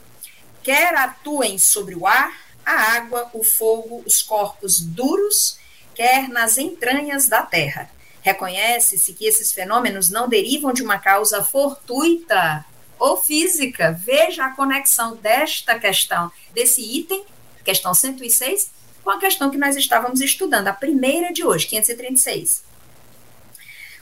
Quer 0.64 0.96
atuem 0.96 1.59
sobre 1.59 1.94
o 1.94 2.07
ar, 2.07 2.33
a 2.64 2.96
água, 2.96 3.31
o 3.33 3.44
fogo, 3.44 4.02
os 4.05 4.20
corpos 4.20 4.81
duros, 4.81 5.59
quer 5.94 6.29
nas 6.29 6.59
entranhas 6.59 7.29
da 7.29 7.42
terra. 7.42 7.88
Reconhece-se 8.20 9.14
que 9.14 9.26
esses 9.26 9.52
fenômenos 9.52 10.11
não 10.11 10.29
derivam 10.29 10.72
de 10.72 10.83
uma 10.83 10.98
causa 10.98 11.44
fortuita 11.44 12.66
ou 12.98 13.16
física. 13.16 13.92
Veja 13.92 14.46
a 14.46 14.57
conexão 14.57 15.14
desta 15.14 15.79
questão, 15.79 16.33
desse 16.52 16.83
item 16.83 17.24
questão 17.66 17.92
106, 17.92 18.70
com 19.02 19.11
a 19.11 19.18
questão 19.18 19.50
que 19.50 19.59
nós 19.59 19.76
estávamos 19.76 20.20
estudando, 20.20 20.68
a 20.68 20.72
primeira 20.72 21.33
de 21.33 21.44
hoje, 21.44 21.66
536. 21.66 22.64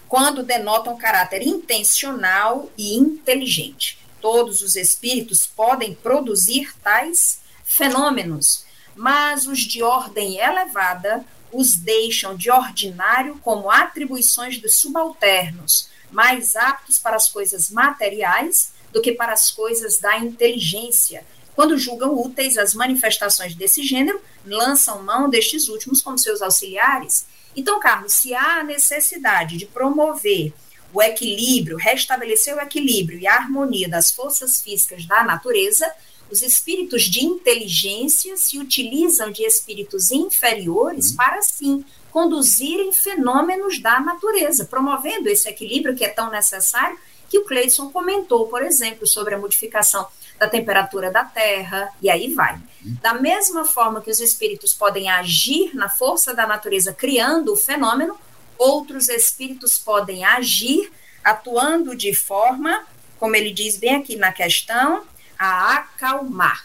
Quando 0.06 0.42
denotam 0.42 0.96
caráter 0.96 1.42
intencional 1.42 2.70
e 2.76 2.94
inteligente. 2.94 3.98
Todos 4.20 4.62
os 4.62 4.76
espíritos 4.76 5.46
podem 5.46 5.94
produzir 5.94 6.74
tais 6.82 7.40
fenômenos, 7.64 8.64
mas 8.94 9.46
os 9.46 9.60
de 9.60 9.82
ordem 9.82 10.38
elevada 10.38 11.24
os 11.50 11.74
deixam 11.74 12.36
de 12.36 12.50
ordinário 12.50 13.38
como 13.42 13.70
atribuições 13.70 14.58
dos 14.58 14.76
subalternos, 14.76 15.88
mais 16.10 16.54
aptos 16.54 16.98
para 16.98 17.16
as 17.16 17.28
coisas 17.28 17.70
materiais 17.70 18.72
do 18.92 19.00
que 19.00 19.12
para 19.12 19.32
as 19.32 19.50
coisas 19.50 19.98
da 19.98 20.18
inteligência, 20.18 21.26
quando 21.54 21.78
julgam 21.78 22.14
úteis 22.14 22.58
as 22.58 22.74
manifestações 22.74 23.54
desse 23.54 23.82
gênero, 23.82 24.20
lançam 24.44 25.02
mão 25.02 25.28
destes 25.30 25.68
últimos 25.68 26.02
como 26.02 26.18
seus 26.18 26.42
auxiliares. 26.42 27.26
Então, 27.56 27.78
Carlos, 27.78 28.12
se 28.14 28.34
há 28.34 28.64
necessidade 28.64 29.56
de 29.56 29.66
promover 29.66 30.52
o 30.92 31.02
equilíbrio, 31.02 31.76
restabelecer 31.76 32.56
o 32.56 32.60
equilíbrio 32.60 33.18
e 33.18 33.26
a 33.26 33.34
harmonia 33.34 33.88
das 33.88 34.12
forças 34.12 34.60
físicas 34.60 35.06
da 35.06 35.24
natureza, 35.24 35.90
os 36.30 36.42
espíritos 36.42 37.02
de 37.02 37.24
inteligência 37.24 38.36
se 38.36 38.58
utilizam 38.58 39.30
de 39.30 39.44
espíritos 39.44 40.10
inferiores 40.10 41.10
uhum. 41.10 41.16
para, 41.16 41.42
sim, 41.42 41.84
conduzirem 42.10 42.92
fenômenos 42.92 43.80
da 43.80 44.00
natureza, 44.00 44.64
promovendo 44.64 45.28
esse 45.28 45.48
equilíbrio 45.48 45.96
que 45.96 46.04
é 46.04 46.08
tão 46.08 46.30
necessário 46.30 46.98
que 47.28 47.38
o 47.38 47.44
Cleidson 47.44 47.90
comentou, 47.90 48.46
por 48.46 48.62
exemplo, 48.62 49.06
sobre 49.06 49.34
a 49.34 49.38
modificação 49.38 50.06
da 50.38 50.48
temperatura 50.48 51.10
da 51.10 51.24
Terra, 51.24 51.90
e 52.02 52.10
aí 52.10 52.34
vai. 52.34 52.60
Da 53.00 53.14
mesma 53.14 53.64
forma 53.64 54.00
que 54.00 54.10
os 54.10 54.20
espíritos 54.20 54.72
podem 54.72 55.08
agir 55.08 55.74
na 55.74 55.88
força 55.88 56.34
da 56.34 56.46
natureza 56.46 56.92
criando 56.92 57.52
o 57.52 57.56
fenômeno, 57.56 58.18
outros 58.58 59.08
espíritos 59.08 59.78
podem 59.78 60.24
agir 60.24 60.92
atuando 61.22 61.96
de 61.96 62.14
forma, 62.14 62.84
como 63.18 63.34
ele 63.34 63.52
diz 63.52 63.76
bem 63.76 63.96
aqui 63.96 64.16
na 64.16 64.32
questão, 64.32 65.04
a 65.38 65.74
acalmar. 65.74 66.64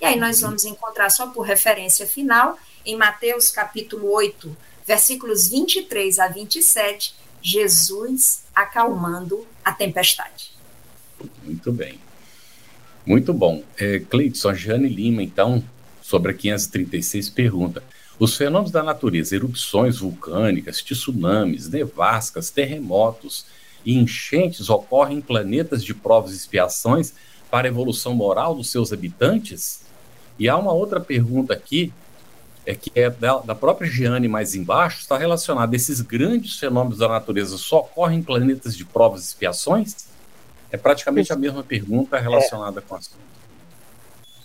E 0.00 0.04
aí 0.04 0.18
nós 0.18 0.40
vamos 0.40 0.64
encontrar 0.64 1.08
só 1.10 1.28
por 1.28 1.42
referência 1.42 2.06
final 2.06 2.58
em 2.84 2.96
Mateus 2.96 3.50
capítulo 3.50 4.12
8, 4.12 4.54
versículos 4.86 5.48
23 5.48 6.18
a 6.18 6.28
27, 6.28 7.14
Jesus 7.42 8.44
acalmando 8.54 9.46
a 9.64 9.72
tempestade. 9.72 10.52
Muito 11.42 11.72
bem. 11.72 12.00
Muito 13.06 13.32
bom. 13.32 13.62
É, 13.78 14.00
Cleidson, 14.00 14.48
a 14.48 14.54
Jane 14.54 14.88
Lima, 14.88 15.22
então, 15.22 15.62
sobre 16.02 16.32
a 16.32 16.34
536, 16.34 17.30
pergunta: 17.30 17.82
os 18.18 18.36
fenômenos 18.36 18.72
da 18.72 18.82
natureza, 18.82 19.36
erupções 19.36 19.98
vulcânicas, 19.98 20.82
tsunamis, 20.82 21.68
nevascas, 21.68 22.50
terremotos 22.50 23.46
e 23.84 23.96
enchentes 23.96 24.68
ocorrem 24.68 25.18
em 25.18 25.20
planetas 25.20 25.84
de 25.84 25.94
provas 25.94 26.32
e 26.32 26.36
expiações 26.36 27.14
para 27.48 27.68
a 27.68 27.70
evolução 27.70 28.12
moral 28.12 28.56
dos 28.56 28.70
seus 28.70 28.92
habitantes? 28.92 29.82
E 30.36 30.48
há 30.48 30.56
uma 30.56 30.72
outra 30.72 30.98
pergunta 30.98 31.52
aqui, 31.54 31.92
é 32.66 32.74
que 32.74 32.90
é 32.94 33.08
da, 33.08 33.38
da 33.38 33.54
própria 33.54 33.88
Giane 33.88 34.26
mais 34.26 34.56
embaixo, 34.56 35.00
está 35.00 35.16
relacionada. 35.16 35.76
Esses 35.76 36.00
grandes 36.00 36.58
fenômenos 36.58 36.98
da 36.98 37.08
natureza 37.08 37.56
só 37.56 37.78
ocorrem 37.78 38.18
em 38.18 38.22
planetas 38.22 38.76
de 38.76 38.84
provas 38.84 39.22
e 39.22 39.26
expiações? 39.26 40.15
É 40.70 40.76
praticamente 40.76 41.32
a 41.32 41.36
mesma 41.36 41.62
pergunta 41.62 42.18
relacionada 42.18 42.80
é. 42.80 42.82
com 42.82 42.94
assunto. 42.94 43.18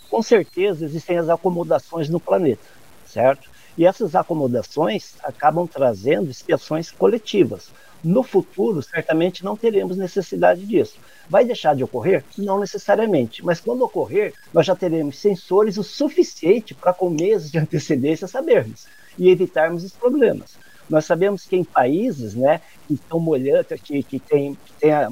Com 0.10 0.22
certeza 0.22 0.86
existem 0.86 1.18
as 1.18 1.30
acomodações 1.30 2.10
no 2.10 2.20
planeta, 2.20 2.64
certo? 3.08 3.50
E 3.78 3.86
essas 3.86 4.14
acomodações 4.14 5.16
acabam 5.24 5.66
trazendo 5.66 6.30
expiações 6.30 6.92
coletivas. 6.92 7.70
No 8.04 8.24
futuro, 8.24 8.82
certamente 8.82 9.44
não 9.44 9.56
teremos 9.56 9.96
necessidade 9.96 10.66
disso. 10.66 10.98
Vai 11.30 11.46
deixar 11.46 11.76
de 11.76 11.84
ocorrer? 11.84 12.26
Não 12.38 12.60
necessariamente, 12.60 13.46
mas 13.46 13.62
quando 13.62 13.84
ocorrer, 13.84 14.34
nós 14.54 14.66
já 14.66 14.76
teremos 14.76 15.18
sensores 15.18 15.78
o 15.78 15.84
suficiente 15.84 16.74
para, 16.74 16.94
com 16.94 17.10
meses 17.10 17.52
de 17.52 17.60
antecedência, 17.60 18.28
sabermos 18.28 18.88
e 19.18 19.30
evitarmos 19.30 19.84
os 19.84 19.94
problemas. 19.94 20.58
Nós 20.90 21.06
sabemos 21.06 21.46
que 21.46 21.56
em 21.56 21.64
países 21.64 22.36
né, 22.36 22.60
que 22.88 22.96
estão 22.96 23.20
molhando, 23.20 23.66
que, 23.82 24.04
que, 24.04 24.20
tem, 24.20 24.56
que, 24.56 24.74
tem 24.74 24.92
a, 24.92 25.10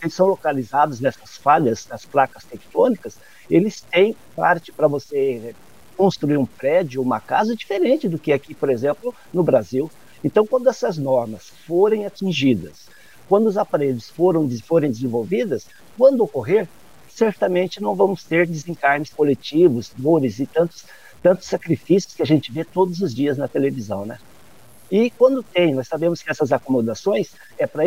que 0.00 0.10
são 0.10 0.26
localizados 0.26 1.00
nessas 1.00 1.36
falhas 1.36 1.84
das 1.84 2.04
placas 2.04 2.44
tectônicas, 2.44 3.18
eles 3.50 3.80
têm 3.80 4.16
parte 4.34 4.72
para 4.72 4.88
você 4.88 5.54
construir 5.96 6.38
um 6.38 6.46
prédio, 6.46 7.02
uma 7.02 7.20
casa 7.20 7.54
diferente 7.54 8.08
do 8.08 8.18
que 8.18 8.32
aqui, 8.32 8.54
por 8.54 8.70
exemplo, 8.70 9.14
no 9.32 9.42
Brasil. 9.42 9.90
Então, 10.24 10.46
quando 10.46 10.68
essas 10.68 10.96
normas 10.96 11.52
forem 11.66 12.06
atingidas, 12.06 12.88
quando 13.28 13.46
os 13.46 13.58
aparelhos 13.58 14.08
foram, 14.08 14.48
forem 14.66 14.90
desenvolvidos, 14.90 15.66
quando 15.96 16.22
ocorrer, 16.22 16.66
certamente 17.08 17.82
não 17.82 17.94
vamos 17.94 18.24
ter 18.24 18.46
desencarnes 18.46 19.10
coletivos, 19.10 19.92
dores 19.96 20.38
e 20.38 20.46
tantos, 20.46 20.84
tantos 21.22 21.46
sacrifícios 21.46 22.14
que 22.14 22.22
a 22.22 22.26
gente 22.26 22.50
vê 22.50 22.64
todos 22.64 23.00
os 23.00 23.14
dias 23.14 23.36
na 23.36 23.46
televisão, 23.46 24.06
né? 24.06 24.18
E 24.90 25.10
quando 25.10 25.42
tem, 25.42 25.74
nós 25.74 25.86
sabemos 25.86 26.22
que 26.22 26.30
essas 26.30 26.50
acomodações 26.50 27.32
é 27.56 27.66
para 27.66 27.86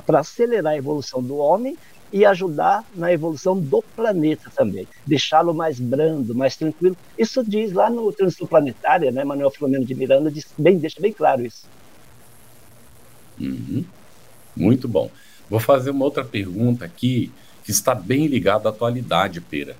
para 0.00 0.20
acelerar 0.20 0.72
a 0.72 0.76
evolução 0.76 1.22
do 1.22 1.36
homem 1.36 1.76
e 2.12 2.24
ajudar 2.24 2.84
na 2.94 3.12
evolução 3.12 3.58
do 3.58 3.82
planeta 3.96 4.50
também, 4.54 4.86
deixá-lo 5.04 5.52
mais 5.52 5.80
brando, 5.80 6.34
mais 6.34 6.54
tranquilo. 6.54 6.96
Isso 7.18 7.42
diz 7.42 7.72
lá 7.72 7.90
no 7.90 8.12
Trânsito 8.12 8.46
Planetária, 8.46 9.10
né? 9.10 9.24
Manuel 9.24 9.50
Filomeno 9.50 9.84
de 9.84 9.94
Miranda 9.96 10.30
diz, 10.30 10.46
bem, 10.56 10.78
deixa 10.78 11.00
bem 11.00 11.12
claro 11.12 11.44
isso. 11.44 11.66
Uhum. 13.40 13.84
Muito 14.56 14.86
bom. 14.86 15.10
Vou 15.50 15.58
fazer 15.58 15.90
uma 15.90 16.04
outra 16.04 16.24
pergunta 16.24 16.84
aqui 16.84 17.32
que 17.64 17.70
está 17.70 17.94
bem 17.94 18.26
ligada 18.26 18.68
à 18.68 18.70
atualidade, 18.70 19.40
Pera, 19.40 19.76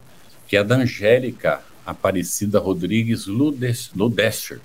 que 0.48 0.56
é 0.56 0.64
da 0.64 0.76
Angélica 0.76 1.62
Aparecida 1.86 2.58
Rodrigues 2.58 3.26
Ludester. 3.26 4.60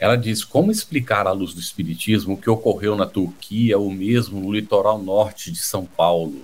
Ela 0.00 0.16
diz: 0.16 0.42
como 0.42 0.72
explicar 0.72 1.28
à 1.28 1.32
luz 1.32 1.54
do 1.54 1.60
Espiritismo 1.60 2.34
o 2.34 2.36
que 2.36 2.50
ocorreu 2.50 2.96
na 2.96 3.06
Turquia 3.06 3.78
ou 3.78 3.88
mesmo 3.92 4.40
no 4.40 4.52
litoral 4.52 5.00
norte 5.00 5.52
de 5.52 5.58
São 5.58 5.84
Paulo? 5.84 6.42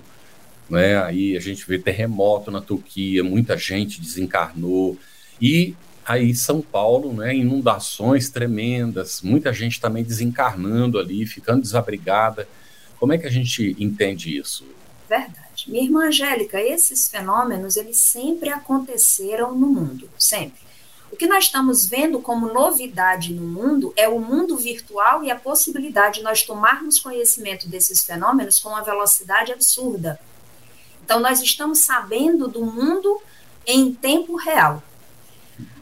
né? 0.69 0.99
Aí 1.03 1.37
a 1.37 1.41
gente 1.41 1.67
vê 1.67 1.79
terremoto 1.79 2.51
na 2.51 2.61
Turquia, 2.61 3.23
muita 3.23 3.57
gente 3.57 4.01
desencarnou 4.01 4.99
e 5.41 5.75
aí 6.05 6.35
São 6.35 6.61
Paulo, 6.61 7.13
né? 7.13 7.35
Inundações 7.35 8.29
tremendas, 8.29 9.23
muita 9.23 9.53
gente 9.53 9.81
também 9.81 10.05
desencarnando 10.05 10.99
ali, 10.99 11.27
ficando 11.27 11.63
desabrigada. 11.63 12.49
Como 12.99 13.13
é 13.13 13.19
que 13.19 13.27
a 13.27 13.31
gente 13.31 13.77
entende 13.79 14.37
isso? 14.37 14.65
Verdade. 15.09 15.69
Minha 15.69 15.85
irmã 15.85 16.07
Angélica, 16.07 16.61
esses 16.61 17.09
fenômenos 17.09 17.77
eles 17.77 17.99
sempre 17.99 18.51
aconteceram 18.51 19.55
no 19.55 19.67
mundo, 19.67 20.09
sempre. 20.19 20.66
O 21.11 21.17
que 21.17 21.27
nós 21.27 21.45
estamos 21.45 21.87
vendo 21.87 22.21
como 22.21 22.53
novidade 22.53 23.33
no 23.33 23.47
mundo 23.47 23.93
é 23.97 24.09
o 24.09 24.19
mundo 24.19 24.57
virtual 24.57 25.23
e 25.23 25.31
a 25.31 25.37
possibilidade 25.37 26.19
de 26.19 26.25
nós 26.25 26.43
tomarmos 26.43 27.01
conhecimento 27.01 27.69
desses 27.69 28.05
fenômenos 28.05 28.59
com 28.59 28.71
uma 28.71 28.83
velocidade 28.83 29.53
absurda. 29.53 30.21
Então, 31.05 31.21
nós 31.21 31.41
estamos 31.41 31.81
sabendo 31.81 32.49
do 32.49 32.67
mundo 32.67 33.23
em 33.65 33.95
tempo 33.95 34.37
real. 34.37 34.83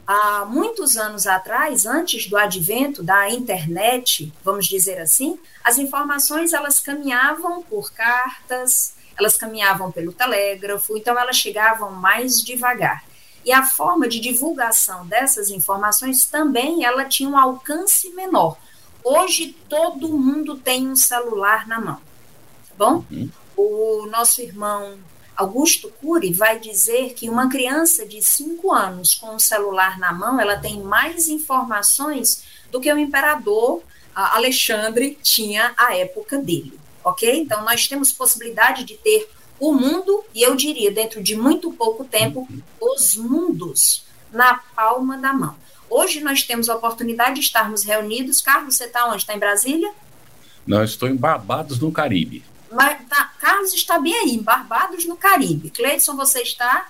Há 0.06 0.44
muitos 0.44 0.98
anos 0.98 1.26
atrás, 1.26 1.86
antes 1.86 2.28
do 2.28 2.36
advento 2.36 3.02
da 3.02 3.30
internet, 3.30 4.30
vamos 4.44 4.66
dizer 4.66 5.00
assim, 5.00 5.38
as 5.64 5.78
informações 5.78 6.52
elas 6.52 6.78
caminhavam 6.78 7.62
por 7.62 7.90
cartas, 7.90 8.94
elas 9.16 9.34
caminhavam 9.36 9.90
pelo 9.90 10.12
telégrafo, 10.12 10.94
então 10.98 11.18
elas 11.18 11.36
chegavam 11.36 11.90
mais 11.92 12.42
devagar. 12.42 13.02
E 13.44 13.52
a 13.52 13.64
forma 13.64 14.08
de 14.08 14.20
divulgação 14.20 15.06
dessas 15.06 15.50
informações 15.50 16.24
também 16.24 16.84
ela 16.84 17.04
tinha 17.04 17.28
um 17.28 17.38
alcance 17.38 18.10
menor. 18.10 18.56
Hoje 19.02 19.54
todo 19.68 20.16
mundo 20.16 20.56
tem 20.56 20.88
um 20.88 20.96
celular 20.96 21.66
na 21.66 21.78
mão, 21.78 22.00
tá 22.68 22.74
bom? 22.78 23.04
Uhum. 23.10 23.30
O 23.56 24.06
nosso 24.06 24.40
irmão 24.40 24.98
Augusto 25.36 25.92
Cury 26.00 26.32
vai 26.32 26.58
dizer 26.58 27.12
que 27.14 27.28
uma 27.28 27.48
criança 27.48 28.06
de 28.06 28.22
5 28.22 28.72
anos 28.72 29.14
com 29.14 29.34
um 29.34 29.38
celular 29.38 29.98
na 29.98 30.12
mão, 30.12 30.40
ela 30.40 30.56
tem 30.56 30.80
mais 30.80 31.28
informações 31.28 32.44
do 32.70 32.80
que 32.80 32.92
o 32.92 32.98
imperador 32.98 33.82
Alexandre 34.14 35.18
tinha 35.22 35.74
à 35.76 35.96
época 35.96 36.38
dele, 36.38 36.78
ok? 37.02 37.40
Então, 37.40 37.64
nós 37.64 37.88
temos 37.88 38.12
possibilidade 38.12 38.84
de 38.84 38.96
ter 38.96 39.28
o 39.58 39.72
mundo, 39.72 40.24
e 40.34 40.42
eu 40.42 40.54
diria, 40.56 40.90
dentro 40.90 41.22
de 41.22 41.36
muito 41.36 41.72
pouco 41.72 42.04
tempo, 42.04 42.48
os 42.80 43.16
mundos 43.16 44.04
na 44.32 44.54
palma 44.74 45.16
da 45.16 45.32
mão. 45.32 45.56
Hoje 45.88 46.20
nós 46.20 46.42
temos 46.42 46.68
a 46.68 46.74
oportunidade 46.74 47.34
de 47.34 47.40
estarmos 47.40 47.84
reunidos. 47.84 48.40
Carlos, 48.40 48.76
você 48.76 48.84
está 48.84 49.06
onde? 49.06 49.18
Está 49.18 49.34
em 49.34 49.38
Brasília? 49.38 49.92
Não, 50.66 50.82
estou 50.82 51.08
em 51.08 51.16
Barbados, 51.16 51.78
no 51.78 51.92
Caribe. 51.92 52.44
Tá, 53.08 53.32
Carlos 53.38 53.72
está 53.72 53.98
bem 53.98 54.14
aí, 54.14 54.30
em 54.30 54.42
Barbados, 54.42 55.04
no 55.04 55.16
Caribe. 55.16 55.70
Cleidson, 55.70 56.16
você 56.16 56.40
está 56.42 56.88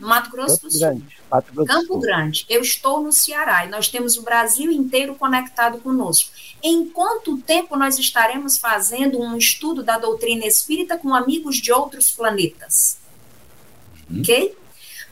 no 0.00 0.08
Mato 0.08 0.30
Grosso 0.30 0.56
Campo 0.56 0.66
do 0.66 0.72
Sul. 0.72 0.80
Grande, 0.80 1.18
Mato 1.30 1.52
Grosso 1.52 1.68
Campo 1.68 1.86
Sul. 1.86 2.00
Grande. 2.00 2.46
Eu 2.48 2.60
estou 2.62 3.02
no 3.02 3.12
Ceará 3.12 3.64
e 3.64 3.68
nós 3.68 3.88
temos 3.88 4.16
o 4.16 4.22
Brasil 4.22 4.72
inteiro 4.72 5.14
conectado 5.14 5.78
conosco. 5.78 6.30
Em 6.62 6.88
quanto 6.88 7.38
tempo 7.38 7.76
nós 7.76 7.98
estaremos 7.98 8.58
fazendo 8.58 9.20
um 9.20 9.36
estudo 9.36 9.82
da 9.82 9.98
doutrina 9.98 10.46
espírita 10.46 10.96
com 10.96 11.14
amigos 11.14 11.56
de 11.56 11.70
outros 11.70 12.10
planetas? 12.10 12.98
Uhum. 14.10 14.20
Ok? 14.20 14.56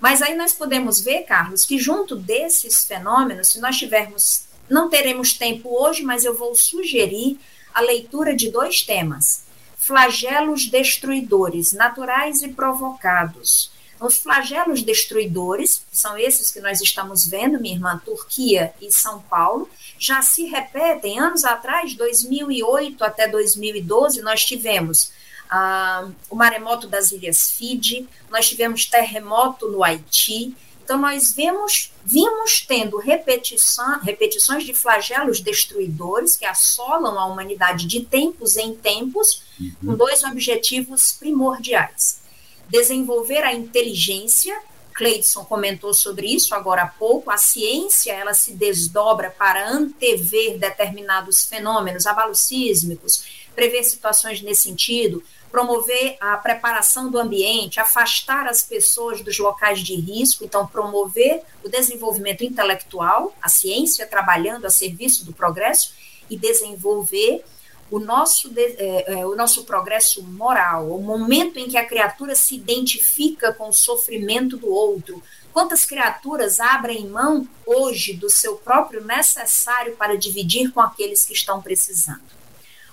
Mas 0.01 0.23
aí 0.23 0.37
nós 0.37 0.53
podemos 0.53 1.01
ver, 1.01 1.23
Carlos, 1.25 1.65
que 1.65 1.79
junto 1.79 2.17
desses 2.17 2.85
fenômenos, 2.85 3.49
se 3.49 3.61
nós 3.61 3.77
tivermos, 3.77 4.45
não 4.69 4.89
teremos 4.89 5.33
tempo 5.35 5.69
hoje, 5.71 6.03
mas 6.03 6.25
eu 6.25 6.37
vou 6.37 6.55
sugerir 6.55 7.39
a 7.75 7.81
leitura 7.81 8.35
de 8.35 8.51
dois 8.51 8.83
temas 8.83 9.47
flagelos 9.89 10.67
destruidores, 10.67 11.73
naturais 11.73 12.43
e 12.43 12.49
provocados. 12.49 13.71
Os 14.01 14.19
flagelos 14.19 14.83
destruidores, 14.83 15.85
são 15.91 16.17
esses 16.17 16.51
que 16.51 16.61
nós 16.61 16.81
estamos 16.81 17.27
vendo, 17.27 17.61
minha 17.61 17.75
irmã, 17.75 18.01
Turquia 18.05 18.73
e 18.81 18.93
São 18.93 19.21
Paulo, 19.23 19.69
já 19.99 20.23
se 20.23 20.45
repetem. 20.45 21.19
Anos 21.19 21.45
atrás, 21.45 21.95
2008 21.95 23.03
até 23.03 23.27
2012, 23.27 24.23
nós 24.23 24.45
tivemos 24.45 25.13
ah, 25.51 26.09
o 26.31 26.37
maremoto 26.37 26.87
das 26.87 27.11
Ilhas 27.11 27.51
Fiji, 27.51 28.09
nós 28.31 28.49
tivemos 28.49 28.87
terremoto 28.87 29.69
no 29.69 29.83
Haiti, 29.83 30.55
então, 30.89 30.99
nós 30.99 31.33
vemos, 31.33 31.93
vimos 32.03 32.65
tendo 32.67 32.97
repetição, 32.97 34.01
repetições 34.01 34.65
de 34.65 34.73
flagelos 34.73 35.39
destruidores 35.39 36.35
que 36.35 36.47
assolam 36.47 37.19
a 37.19 37.27
humanidade 37.27 37.87
de 37.87 38.01
tempos 38.01 38.57
em 38.57 38.75
tempos, 38.75 39.43
uhum. 39.61 39.73
com 39.85 39.95
dois 39.95 40.25
objetivos 40.25 41.13
primordiais. 41.13 42.23
Desenvolver 42.69 43.43
a 43.43 43.53
inteligência. 43.53 44.61
Cleidson 44.95 45.45
comentou 45.45 45.95
sobre 45.95 46.27
isso 46.27 46.55
agora 46.55 46.83
há 46.83 46.87
pouco. 46.87 47.31
A 47.31 47.37
ciência 47.37 48.13
ela 48.13 48.35
se 48.35 48.53
desdobra 48.53 49.31
para 49.31 49.71
antever 49.71 50.59
determinados 50.59 51.47
fenômenos 51.47 52.07
abalos 52.07 52.41
sísmicos, 52.41 53.47
prever 53.55 53.85
situações 53.85 54.43
nesse 54.43 54.65
sentido, 54.65 55.23
promover 55.51 56.17
a 56.21 56.37
preparação 56.37 57.11
do 57.11 57.19
ambiente, 57.19 57.81
afastar 57.81 58.47
as 58.47 58.63
pessoas 58.63 59.23
dos 59.23 59.39
locais 59.39 59.81
de 59.81 59.95
risco, 59.95 60.45
então 60.45 60.67
promover 60.67 61.43
o 61.65 61.69
desenvolvimento 61.69 62.45
intelectual, 62.45 63.35
a 63.41 63.49
ciência 63.49 64.07
trabalhando 64.07 64.67
a 64.67 64.71
serviço 64.71 65.25
do 65.25 65.33
progresso 65.33 65.95
e 66.29 66.37
desenvolver 66.37 67.45
o 67.91 67.99
nosso, 67.99 68.53
é, 68.57 69.13
é, 69.13 69.27
o 69.27 69.35
nosso 69.35 69.65
progresso 69.65 70.23
moral, 70.23 70.91
o 70.91 71.03
momento 71.03 71.59
em 71.59 71.69
que 71.69 71.77
a 71.77 71.87
criatura 71.87 72.35
se 72.35 72.55
identifica 72.55 73.53
com 73.53 73.69
o 73.69 73.73
sofrimento 73.73 74.57
do 74.57 74.71
outro. 74.71 75.23
Quantas 75.53 75.85
criaturas 75.85 76.61
abrem 76.61 77.09
mão 77.09 77.49
hoje 77.67 78.13
do 78.13 78.31
seu 78.31 78.57
próprio 78.57 79.05
necessário 79.05 79.97
para 79.97 80.17
dividir 80.17 80.71
com 80.71 80.81
aqueles 80.81 81.25
que 81.25 81.33
estão 81.33 81.63
precisando? 81.63 82.23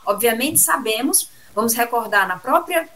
Obviamente 0.05 0.59
sabemos 0.59 1.29
Vamos 1.55 1.73
recordar 1.73 2.27
na 2.27 2.37
própria 2.37 2.87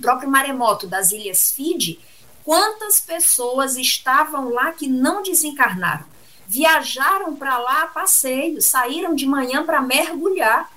próprio 0.00 0.30
maremoto 0.30 0.86
das 0.86 1.10
Ilhas 1.10 1.50
Fiji, 1.50 2.00
quantas 2.44 3.00
pessoas 3.00 3.76
estavam 3.76 4.48
lá 4.48 4.72
que 4.72 4.88
não 4.88 5.22
desencarnaram. 5.22 6.04
Viajaram 6.46 7.34
para 7.36 7.58
lá 7.58 7.82
a 7.82 7.86
passeio, 7.88 8.62
saíram 8.62 9.14
de 9.14 9.26
manhã 9.26 9.66
para 9.66 9.82
mergulhar, 9.82 10.70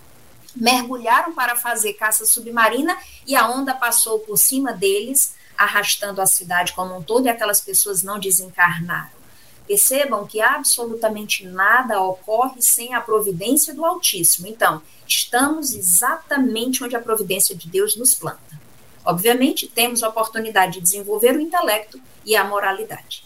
mergulharam 0.56 1.34
para 1.34 1.56
fazer 1.56 1.94
caça 1.94 2.26
submarina 2.26 2.98
e 3.26 3.36
a 3.36 3.50
onda 3.50 3.74
passou 3.74 4.20
por 4.20 4.38
cima 4.38 4.74
deles, 4.74 5.36
arrastando 5.58 6.22
a 6.22 6.26
cidade 6.26 6.74
como 6.74 6.98
um 6.98 7.02
todo 7.02 7.26
e 7.26 7.30
aquelas 7.30 7.62
pessoas 7.62 8.04
não 8.04 8.20
desencarnaram. 8.20 9.22
Percebam 9.68 10.26
que 10.26 10.42
absolutamente 10.42 11.46
nada 11.46 12.02
ocorre 12.02 12.62
sem 12.62 12.94
a 12.94 13.00
providência 13.00 13.74
do 13.74 13.86
Altíssimo. 13.86 14.48
Então, 14.48 14.82
estamos 15.08 15.74
exatamente 15.74 16.84
onde 16.84 16.96
a 16.96 17.02
providência 17.02 17.56
de 17.56 17.70
Deus 17.70 17.96
nos 17.96 18.14
planta. 18.14 18.60
Obviamente, 19.06 19.68
temos 19.68 20.04
a 20.04 20.10
oportunidade 20.10 20.74
de 20.74 20.82
desenvolver 20.82 21.36
o 21.36 21.42
intelecto 21.42 22.00
e 22.26 22.36
a 22.36 22.44
moralidade. 22.44 23.24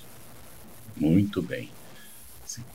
Muito 0.95 1.41
bem. 1.41 1.69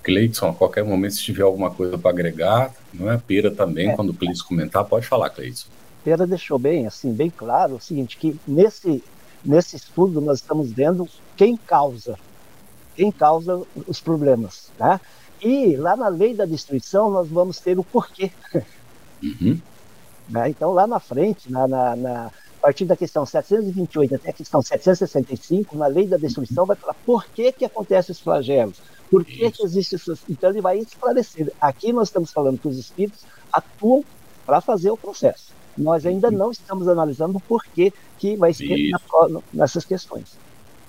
Cleiton, 0.03 0.49
a 0.49 0.55
qualquer 0.55 0.85
momento, 0.85 1.15
se 1.15 1.23
tiver 1.23 1.43
alguma 1.43 1.71
coisa 1.71 1.99
para 1.99 2.11
agregar, 2.11 2.73
não 2.93 3.11
é? 3.11 3.19
Pera 3.19 3.51
também, 3.51 3.91
é. 3.91 3.97
quando 3.97 4.11
o 4.11 4.15
Cleiton 4.15 4.45
comentar, 4.47 4.85
pode 4.85 5.07
falar, 5.07 5.31
Cleiton. 5.31 5.69
Pera 6.05 6.27
deixou 6.27 6.59
bem, 6.59 6.87
assim, 6.87 7.13
bem 7.13 7.31
claro 7.31 7.77
o 7.77 7.81
seguinte, 7.81 8.17
que 8.17 8.39
nesse, 8.47 9.03
nesse 9.45 9.77
estudo 9.77 10.21
nós 10.21 10.39
estamos 10.39 10.73
vendo 10.73 11.09
quem 11.37 11.57
causa 11.57 12.19
quem 13.01 13.11
causa 13.11 13.63
os 13.87 13.99
problemas. 13.99 14.71
Tá? 14.77 15.01
E 15.41 15.75
lá 15.77 15.97
na 15.97 16.09
lei 16.09 16.35
da 16.35 16.45
destruição 16.45 17.11
nós 17.11 17.29
vamos 17.29 17.59
ter 17.59 17.79
o 17.79 17.85
porquê. 17.85 18.31
Uhum. 19.23 19.59
Né? 20.29 20.49
Então 20.49 20.71
lá 20.71 20.87
na 20.87 21.01
frente, 21.01 21.51
na, 21.51 21.67
na, 21.67 21.97
na, 21.97 22.27
a 22.27 22.61
partir 22.63 22.85
da 22.85 22.97
questão 22.97 23.27
728 23.27 24.15
até 24.15 24.31
a 24.31 24.33
questão 24.33 24.63
765, 24.63 25.77
na 25.77 25.89
lei 25.89 26.07
da 26.07 26.17
destruição 26.17 26.65
vai 26.65 26.77
falar 26.77 26.95
por 27.05 27.27
que, 27.27 27.51
que 27.51 27.65
acontecem 27.65 28.13
os 28.13 28.21
flagelos, 28.21 28.77
por 29.11 29.25
que, 29.25 29.51
que 29.51 29.65
existe 29.65 29.97
isso. 29.97 30.17
Então 30.29 30.51
ele 30.51 30.61
vai 30.61 30.79
esclarecer. 30.79 31.53
Aqui 31.61 31.93
nós 31.93 32.09
estamos 32.09 32.31
falando 32.31 32.59
que 32.59 32.69
os 32.69 32.79
espíritos 32.79 33.25
atuam 33.53 34.05
para 34.47 34.61
fazer 34.61 34.91
o 34.91 34.97
processo. 34.97 35.53
Nós 35.77 36.07
ainda 36.07 36.29
uhum. 36.29 36.37
não 36.37 36.51
estamos 36.51 36.87
analisando 36.87 37.39
o 37.39 37.41
porquê 37.41 37.93
que 38.19 38.37
vai 38.37 38.53
ser 38.53 38.91
na, 38.91 39.41
nessas 39.53 39.85
questões. 39.85 40.39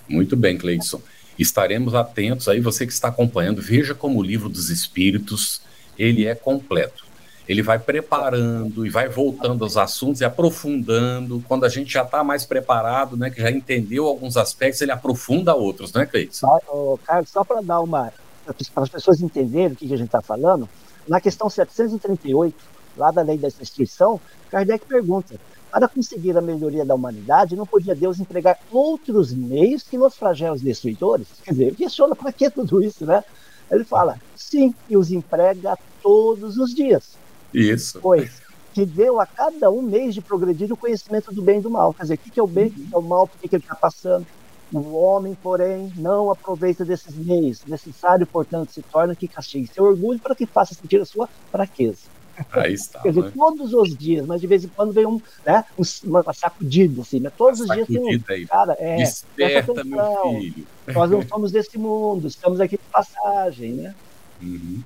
Muito 0.07 0.35
bem, 0.35 0.57
Cleidson. 0.57 1.01
Estaremos 1.39 1.95
atentos 1.95 2.47
aí, 2.47 2.59
você 2.59 2.85
que 2.85 2.93
está 2.93 3.07
acompanhando, 3.07 3.61
veja 3.61 3.95
como 3.95 4.19
o 4.19 4.23
livro 4.23 4.49
dos 4.49 4.69
Espíritos, 4.69 5.61
ele 5.97 6.25
é 6.25 6.35
completo. 6.35 7.05
Ele 7.47 7.61
vai 7.61 7.79
preparando 7.79 8.85
e 8.85 8.89
vai 8.89 9.09
voltando 9.09 9.63
aos 9.63 9.77
assuntos 9.77 10.21
e 10.21 10.25
aprofundando. 10.25 11.43
Quando 11.47 11.65
a 11.65 11.69
gente 11.69 11.93
já 11.93 12.03
está 12.03 12.23
mais 12.23 12.45
preparado, 12.45 13.17
né, 13.17 13.29
que 13.29 13.41
já 13.41 13.51
entendeu 13.51 14.05
alguns 14.05 14.37
aspectos, 14.37 14.81
ele 14.81 14.91
aprofunda 14.91 15.55
outros, 15.55 15.91
né, 15.93 16.05
Cleiton? 16.05 16.33
Só, 16.33 16.97
Carlos, 17.05 17.29
só 17.29 17.43
para 17.43 17.61
dar 17.61 17.81
uma. 17.81 18.11
para 18.45 18.83
as 18.83 18.89
pessoas 18.89 19.21
entenderem 19.21 19.73
o 19.73 19.75
que 19.75 19.85
a 19.85 19.97
gente 19.97 20.07
está 20.07 20.21
falando, 20.21 20.69
na 21.07 21.19
questão 21.19 21.49
738, 21.49 22.55
lá 22.95 23.11
da 23.11 23.21
lei 23.21 23.37
da 23.37 23.49
restrição, 23.49 24.19
Kardec 24.49 24.85
pergunta: 24.85 25.35
para 25.71 25.87
conseguir 25.87 26.37
a 26.37 26.41
melhoria 26.41 26.85
da 26.85 26.93
humanidade, 26.93 27.55
não 27.55 27.65
podia 27.65 27.95
Deus 27.95 28.19
empregar 28.19 28.59
outros 28.71 29.33
meios 29.33 29.83
que 29.83 29.97
nos 29.97 30.15
flagelos 30.15 30.61
destruidores? 30.61 31.27
Quer 31.43 31.51
dizer, 31.51 31.75
questiona 31.75 32.15
para 32.15 32.31
que 32.31 32.49
tudo 32.49 32.83
isso, 32.83 33.05
né? 33.05 33.23
Ele 33.71 33.85
fala, 33.85 34.19
sim, 34.35 34.75
e 34.89 34.97
os 34.97 35.11
emprega 35.11 35.77
todos 36.03 36.57
os 36.57 36.75
dias. 36.75 37.17
Isso. 37.53 37.99
Pois 38.01 38.41
que 38.73 38.85
deu 38.85 39.19
a 39.19 39.25
cada 39.25 39.69
um 39.69 39.81
mês 39.81 40.13
de 40.13 40.21
progredir 40.21 40.71
o 40.71 40.77
conhecimento 40.77 41.33
do 41.33 41.41
bem 41.41 41.59
e 41.59 41.61
do 41.61 41.69
mal. 41.69 41.93
Quer 41.93 42.03
dizer, 42.03 42.13
o 42.15 42.17
que 42.17 42.39
é 42.39 42.43
o 42.43 42.47
bem, 42.47 42.67
o 42.67 42.71
que 42.71 42.87
é 42.93 42.97
o 42.97 43.01
mal, 43.01 43.27
por 43.27 43.37
que 43.37 43.55
ele 43.55 43.63
está 43.63 43.75
passando. 43.75 44.25
O 44.71 44.93
homem, 44.95 45.35
porém, 45.35 45.91
não 45.97 46.31
aproveita 46.31 46.85
desses 46.85 47.13
meios. 47.13 47.65
Necessário, 47.65 48.25
portanto, 48.25 48.71
se 48.71 48.81
torna 48.81 49.15
que 49.15 49.27
castigue 49.27 49.67
seu 49.67 49.83
orgulho 49.83 50.19
para 50.19 50.33
que 50.33 50.45
faça 50.45 50.73
sentir 50.73 51.01
a 51.01 51.05
sua 51.05 51.27
fraqueza. 51.51 52.09
Aí 52.49 52.73
está. 52.73 53.01
Quer 53.01 53.09
dizer, 53.09 53.23
né? 53.23 53.31
todos 53.35 53.73
os 53.73 53.95
dias, 53.95 54.25
mas 54.25 54.39
de 54.39 54.47
vez 54.47 54.63
em 54.63 54.69
quando 54.69 54.93
vem 54.93 55.05
um, 55.05 55.21
né, 55.45 55.65
um, 55.77 55.83
uma 56.05 56.33
sacudida, 56.33 57.01
assim, 57.01 57.19
né? 57.19 57.29
Todos 57.37 57.59
uma 57.59 57.67
os 57.67 57.75
dias 57.75 57.87
tem 57.87 58.17
um. 58.17 58.47
Cara, 58.47 58.77
é, 58.79 58.95
Desperta, 58.95 59.83
meu 59.83 60.39
filho. 60.39 60.67
Nós 60.87 61.11
não 61.11 61.27
somos 61.27 61.51
desse 61.51 61.77
mundo, 61.77 62.27
estamos 62.27 62.61
aqui 62.61 62.77
de 62.77 62.83
passagem, 62.91 63.73
né? 63.73 63.95
Uhum. 64.41 64.81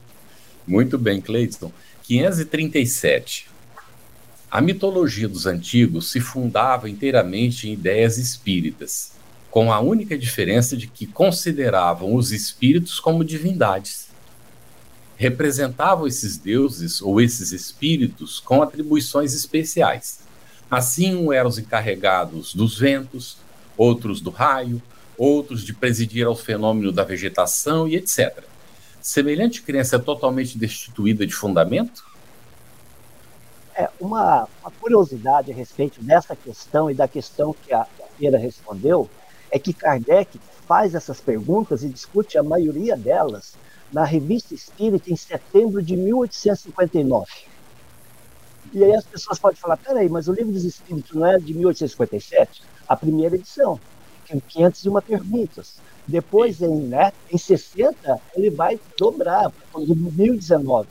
Muito 0.67 0.97
bem, 0.97 1.21
Cleiton. 1.21 1.71
537. 2.07 3.47
A 4.49 4.61
mitologia 4.61 5.27
dos 5.27 5.45
antigos 5.45 6.11
se 6.11 6.19
fundava 6.19 6.89
inteiramente 6.89 7.67
em 7.67 7.73
ideias 7.73 8.17
espíritas, 8.17 9.13
com 9.49 9.71
a 9.73 9.79
única 9.79 10.17
diferença 10.17 10.77
de 10.77 10.87
que 10.87 11.07
consideravam 11.07 12.13
os 12.13 12.31
espíritos 12.31 12.99
como 12.99 13.23
divindades 13.23 14.05
representavam 15.17 16.05
esses 16.05 16.37
deuses 16.37 17.01
ou 17.01 17.21
esses 17.21 17.51
espíritos 17.51 18.39
com 18.39 18.61
atribuições 18.61 19.33
especiais. 19.33 20.19
Assim, 20.69 21.15
um 21.15 21.31
eram 21.31 21.49
os 21.49 21.57
encarregados 21.57 22.53
dos 22.53 22.77
ventos, 22.77 23.37
outros 23.77 24.19
do 24.19 24.29
raio, 24.29 24.81
outros 25.17 25.63
de 25.63 25.73
presidir 25.73 26.27
ao 26.27 26.35
fenômeno 26.35 26.91
da 26.91 27.03
vegetação 27.03 27.87
e 27.87 27.95
etc. 27.95 28.43
Semelhante 29.05 29.61
crença 29.61 29.97
é 29.97 29.99
totalmente 29.99 30.57
destituída 30.57 31.27
de 31.27 31.31
fundamento? 31.31 32.03
É, 33.75 33.87
uma, 33.99 34.47
uma, 34.63 34.71
curiosidade 34.81 35.51
a 35.51 35.55
respeito 35.55 36.01
dessa 36.01 36.35
questão 36.35 36.89
e 36.89 36.95
da 36.95 37.07
questão 37.07 37.53
que 37.53 37.71
a, 37.71 37.85
que 38.17 38.27
respondeu 38.31 39.07
é 39.51 39.59
que 39.59 39.73
Kardec 39.73 40.41
faz 40.67 40.95
essas 40.95 41.21
perguntas 41.21 41.83
e 41.83 41.89
discute 41.89 42.35
a 42.35 42.41
maioria 42.41 42.97
delas 42.97 43.53
na 43.93 44.03
Revista 44.03 44.55
Espírita 44.55 45.13
em 45.13 45.15
setembro 45.15 45.83
de 45.83 45.95
1859. 45.95 47.27
E 48.73 48.83
aí 48.83 48.95
as 48.95 49.05
pessoas 49.05 49.37
podem 49.37 49.61
falar, 49.61 49.77
peraí, 49.77 50.09
mas 50.09 50.27
o 50.27 50.33
Livro 50.33 50.51
dos 50.51 50.63
Espíritos 50.63 51.15
não 51.15 51.27
é 51.27 51.37
de 51.37 51.53
1857? 51.53 52.63
A 52.87 52.97
primeira 52.97 53.35
edição, 53.35 53.79
tem 54.27 54.39
501 54.39 55.01
perguntas. 55.01 55.75
Depois, 56.07 56.61
em, 56.61 56.87
né, 56.87 57.11
em 57.31 57.37
60, 57.37 58.19
ele 58.35 58.49
vai 58.49 58.79
dobrar, 58.97 59.51
para 59.71 59.81
2019. 59.81 60.87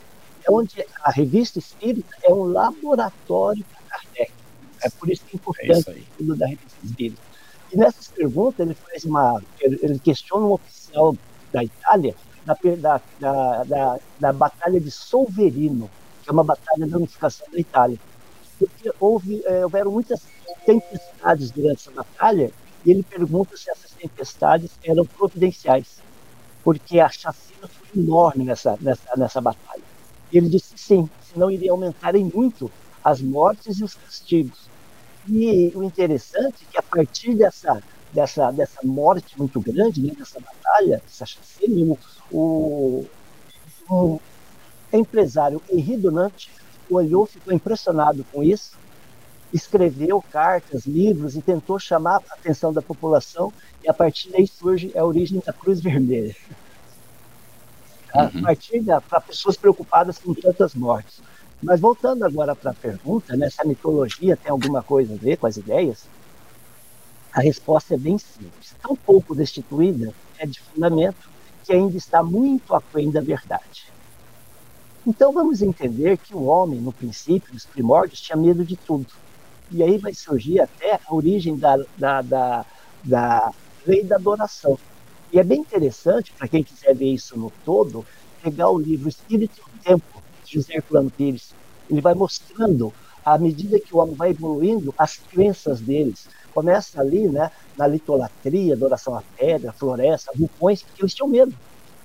É 0.46 0.50
onde 0.50 0.84
a 1.02 1.10
Revista 1.10 1.58
Espírita 1.58 2.16
é 2.22 2.32
um 2.32 2.44
laboratório 2.44 3.64
para 3.64 3.98
Kardec. 3.98 4.32
É 4.82 4.90
por 4.90 5.08
isso 5.08 5.22
que 5.24 5.36
é 5.36 5.38
importante 5.38 6.06
é 6.20 6.36
da 6.36 6.46
Revista 6.46 6.78
Espírita. 6.84 7.22
E 7.72 7.76
nessas 7.76 8.08
perguntas, 8.08 8.66
ele 8.66 8.74
faz 8.74 9.04
uma. 9.04 9.42
Ele 9.60 9.98
questiona 9.98 10.46
um 10.46 10.52
oficial 10.52 11.16
da 11.52 11.64
Itália 11.64 12.14
da, 12.44 13.00
da, 13.18 13.64
da, 13.64 13.98
da, 14.20 14.32
Batalha 14.32 14.78
de 14.78 14.90
Solverino, 14.90 15.90
que 16.22 16.28
é 16.28 16.32
uma 16.32 16.44
batalha 16.44 16.86
de 16.86 16.94
unificação 16.94 17.46
da 17.50 17.58
Itália. 17.58 17.98
Porque 18.58 18.92
houve, 19.00 19.42
é, 19.46 19.64
houveram 19.64 19.90
muitas 19.90 20.22
tempestades 20.64 21.50
durante 21.50 21.80
essa 21.80 21.90
batalha, 21.90 22.52
e 22.84 22.90
ele 22.90 23.02
pergunta 23.02 23.56
se 23.56 23.70
essas 23.70 23.92
tempestades 23.92 24.70
eram 24.84 25.06
providenciais, 25.06 25.98
porque 26.62 27.00
a 27.00 27.08
chacina 27.08 27.66
foi 27.66 28.00
enorme 28.00 28.44
nessa, 28.44 28.76
nessa, 28.80 29.16
nessa 29.16 29.40
batalha. 29.40 29.82
Ele 30.32 30.48
disse 30.48 30.76
sim, 30.76 31.08
senão 31.32 31.50
iria 31.50 31.72
aumentarem 31.72 32.24
muito 32.24 32.70
as 33.02 33.20
mortes 33.20 33.78
e 33.78 33.84
os 33.84 33.94
castigos. 33.94 34.68
E 35.28 35.72
o 35.74 35.82
interessante 35.82 36.64
é 36.68 36.72
que 36.72 36.78
a 36.78 36.82
partir 36.82 37.34
dessa, 37.34 37.82
dessa, 38.12 38.50
dessa 38.50 38.80
morte 38.84 39.38
muito 39.38 39.60
grande, 39.60 40.02
né, 40.02 40.12
dessa 40.16 40.38
batalha, 40.40 41.00
dessa 41.04 41.24
chacina, 41.24 41.96
o, 42.30 43.06
o 43.88 44.20
empresário 44.92 45.62
Henri 45.70 45.96
Donante 45.96 46.50
olhou, 46.90 47.24
ficou 47.24 47.52
impressionado 47.52 48.24
com 48.30 48.42
isso 48.42 48.76
escreveu 49.54 50.20
cartas, 50.20 50.84
livros 50.84 51.36
e 51.36 51.40
tentou 51.40 51.78
chamar 51.78 52.20
a 52.28 52.34
atenção 52.34 52.72
da 52.72 52.82
população, 52.82 53.52
e 53.84 53.88
a 53.88 53.94
partir 53.94 54.28
daí 54.30 54.48
surge 54.48 54.90
a 54.98 55.04
origem 55.04 55.40
da 55.46 55.52
Cruz 55.52 55.80
Vermelha. 55.80 56.34
A 58.12 58.24
uhum. 58.24 58.42
partir 58.42 58.80
da 58.80 59.00
para 59.00 59.20
pessoas 59.20 59.56
preocupadas 59.56 60.18
com 60.18 60.34
tantas 60.34 60.74
mortes. 60.74 61.22
Mas 61.62 61.80
voltando 61.80 62.24
agora 62.24 62.56
para 62.56 62.72
a 62.72 62.74
pergunta, 62.74 63.36
né, 63.36 63.48
se 63.48 63.62
a 63.62 63.64
mitologia 63.64 64.36
tem 64.36 64.50
alguma 64.50 64.82
coisa 64.82 65.14
a 65.14 65.16
ver 65.16 65.36
com 65.36 65.46
as 65.46 65.56
ideias, 65.56 66.04
a 67.32 67.40
resposta 67.40 67.94
é 67.94 67.98
bem 67.98 68.18
simples. 68.18 68.74
Tão 68.82 68.96
pouco 68.96 69.36
destituída 69.36 70.12
é 70.36 70.46
de 70.46 70.60
fundamento 70.60 71.28
que 71.64 71.72
ainda 71.72 71.96
está 71.96 72.22
muito 72.22 72.74
aquém 72.74 73.10
da 73.10 73.20
verdade. 73.20 73.86
Então 75.06 75.32
vamos 75.32 75.62
entender 75.62 76.16
que 76.18 76.34
o 76.34 76.44
homem, 76.44 76.80
no 76.80 76.92
princípio, 76.92 77.54
nos 77.54 77.64
primórdios, 77.64 78.20
tinha 78.20 78.36
medo 78.36 78.64
de 78.64 78.76
tudo. 78.76 79.06
E 79.70 79.82
aí 79.82 79.98
vai 79.98 80.14
surgir 80.14 80.60
até 80.60 80.94
a 80.94 81.14
origem 81.14 81.56
da, 81.56 81.76
da, 81.96 82.22
da, 82.22 82.66
da 83.02 83.52
lei 83.86 84.04
da 84.04 84.16
adoração. 84.16 84.78
E 85.32 85.38
é 85.38 85.42
bem 85.42 85.60
interessante, 85.60 86.32
para 86.32 86.48
quem 86.48 86.62
quiser 86.62 86.94
ver 86.94 87.12
isso 87.12 87.38
no 87.38 87.50
todo, 87.64 88.04
pegar 88.42 88.70
o 88.70 88.78
livro 88.78 89.08
Espírito 89.08 89.56
do 89.56 89.82
Tempo, 89.82 90.22
de 90.44 90.54
José 90.54 90.82
Pires. 91.16 91.54
Ele 91.90 92.00
vai 92.00 92.14
mostrando, 92.14 92.92
à 93.24 93.36
medida 93.36 93.80
que 93.80 93.94
o 93.94 93.98
homem 93.98 94.14
vai 94.14 94.30
evoluindo, 94.30 94.94
as 94.96 95.16
crenças 95.16 95.80
deles. 95.80 96.28
Começa 96.52 97.00
ali, 97.00 97.26
né, 97.28 97.50
na 97.76 97.86
litolatria, 97.86 98.74
adoração 98.74 99.16
à 99.16 99.22
pedra, 99.36 99.72
floresta, 99.72 100.30
vulcões, 100.36 100.82
porque 100.82 101.02
eles 101.02 101.14
tinham 101.14 101.28
medo 101.28 101.54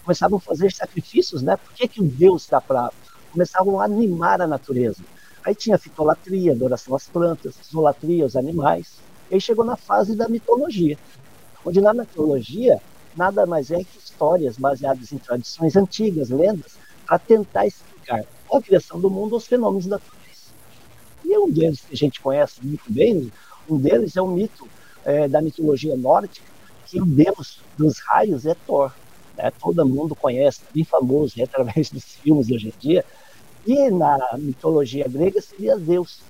começavam 0.10 0.38
a 0.38 0.42
fazer 0.42 0.72
sacrifícios, 0.72 1.44
né? 1.44 1.56
Por 1.56 1.72
que, 1.74 1.88
que 1.88 2.02
o 2.02 2.04
Deus 2.04 2.42
está 2.44 2.60
para. 2.60 2.92
Começavam 3.32 3.80
a 3.80 3.86
animar 3.86 4.42
a 4.42 4.48
natureza. 4.48 5.04
Aí 5.44 5.56
tinha 5.56 5.78
fitolatria, 5.78 6.52
adoração 6.52 6.96
às 6.96 7.08
plantas, 7.08 7.56
isolatria 7.62 8.24
aos 8.24 8.36
animais. 8.36 9.00
E 9.30 9.36
aí 9.36 9.42
chegou 9.42 9.64
na 9.64 9.76
fase 9.76 10.16
da 10.16 10.28
mitologia, 10.28 10.98
onde 11.66 11.80
na 11.82 11.94
mitologia 11.94 12.82
nada 13.16 13.46
mais 13.46 13.72
é 13.72 13.78
que 13.78 13.98
histórias 13.98 14.58
baseadas 14.58 15.12
em 15.12 15.18
tradições 15.18 15.76
antigas, 15.76 16.30
lendas, 16.30 16.78
para 17.06 17.20
tentar 17.20 17.66
explicar 17.66 18.24
a 18.52 18.62
criação 18.62 19.00
do 19.00 19.10
mundo 19.10 19.36
os 19.36 19.48
fenômenos 19.48 19.86
naturais. 19.86 20.54
E 21.24 21.38
um 21.38 21.50
deles 21.50 21.82
que 21.82 21.94
a 21.94 21.98
gente 21.98 22.22
conhece 22.22 22.64
muito 22.64 22.92
bem, 22.92 23.32
um 23.70 23.78
deles 23.78 24.16
é 24.16 24.22
o 24.22 24.28
mito 24.28 24.68
é, 25.06 25.28
da 25.28 25.42
mitologia 25.42 25.96
nórdica, 25.96 26.46
que 26.86 27.00
o 27.02 27.06
deus 27.06 27.60
dos 27.78 28.00
raios 28.00 28.46
é 28.46 28.56
Thor 28.56 28.92
né? 29.40 29.52
todo 29.60 29.88
mundo 29.88 30.16
conhece, 30.16 30.62
bem 30.74 30.84
famoso 30.84 31.36
né? 31.38 31.46
através 31.46 31.90
dos 31.90 32.04
filmes 32.04 32.52
hoje 32.52 32.68
em 32.68 32.74
dia, 32.80 33.06
e 33.66 33.90
na 33.90 34.18
mitologia 34.38 35.08
grega 35.08 35.42
seria 35.42 35.78
Deus. 35.78 36.22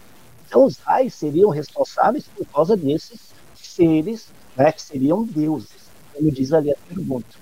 Então 0.47 0.65
os 0.65 0.77
raios 0.77 1.13
seriam 1.13 1.49
responsáveis 1.49 2.25
por 2.35 2.45
causa 2.47 2.75
desses 2.75 3.33
seres 3.55 4.29
né, 4.57 4.71
que 4.71 4.81
seriam 4.81 5.23
deuses, 5.23 5.89
como 6.13 6.31
diz 6.31 6.51
ali 6.51 6.71
a 6.71 6.77
pergunta. 6.87 7.37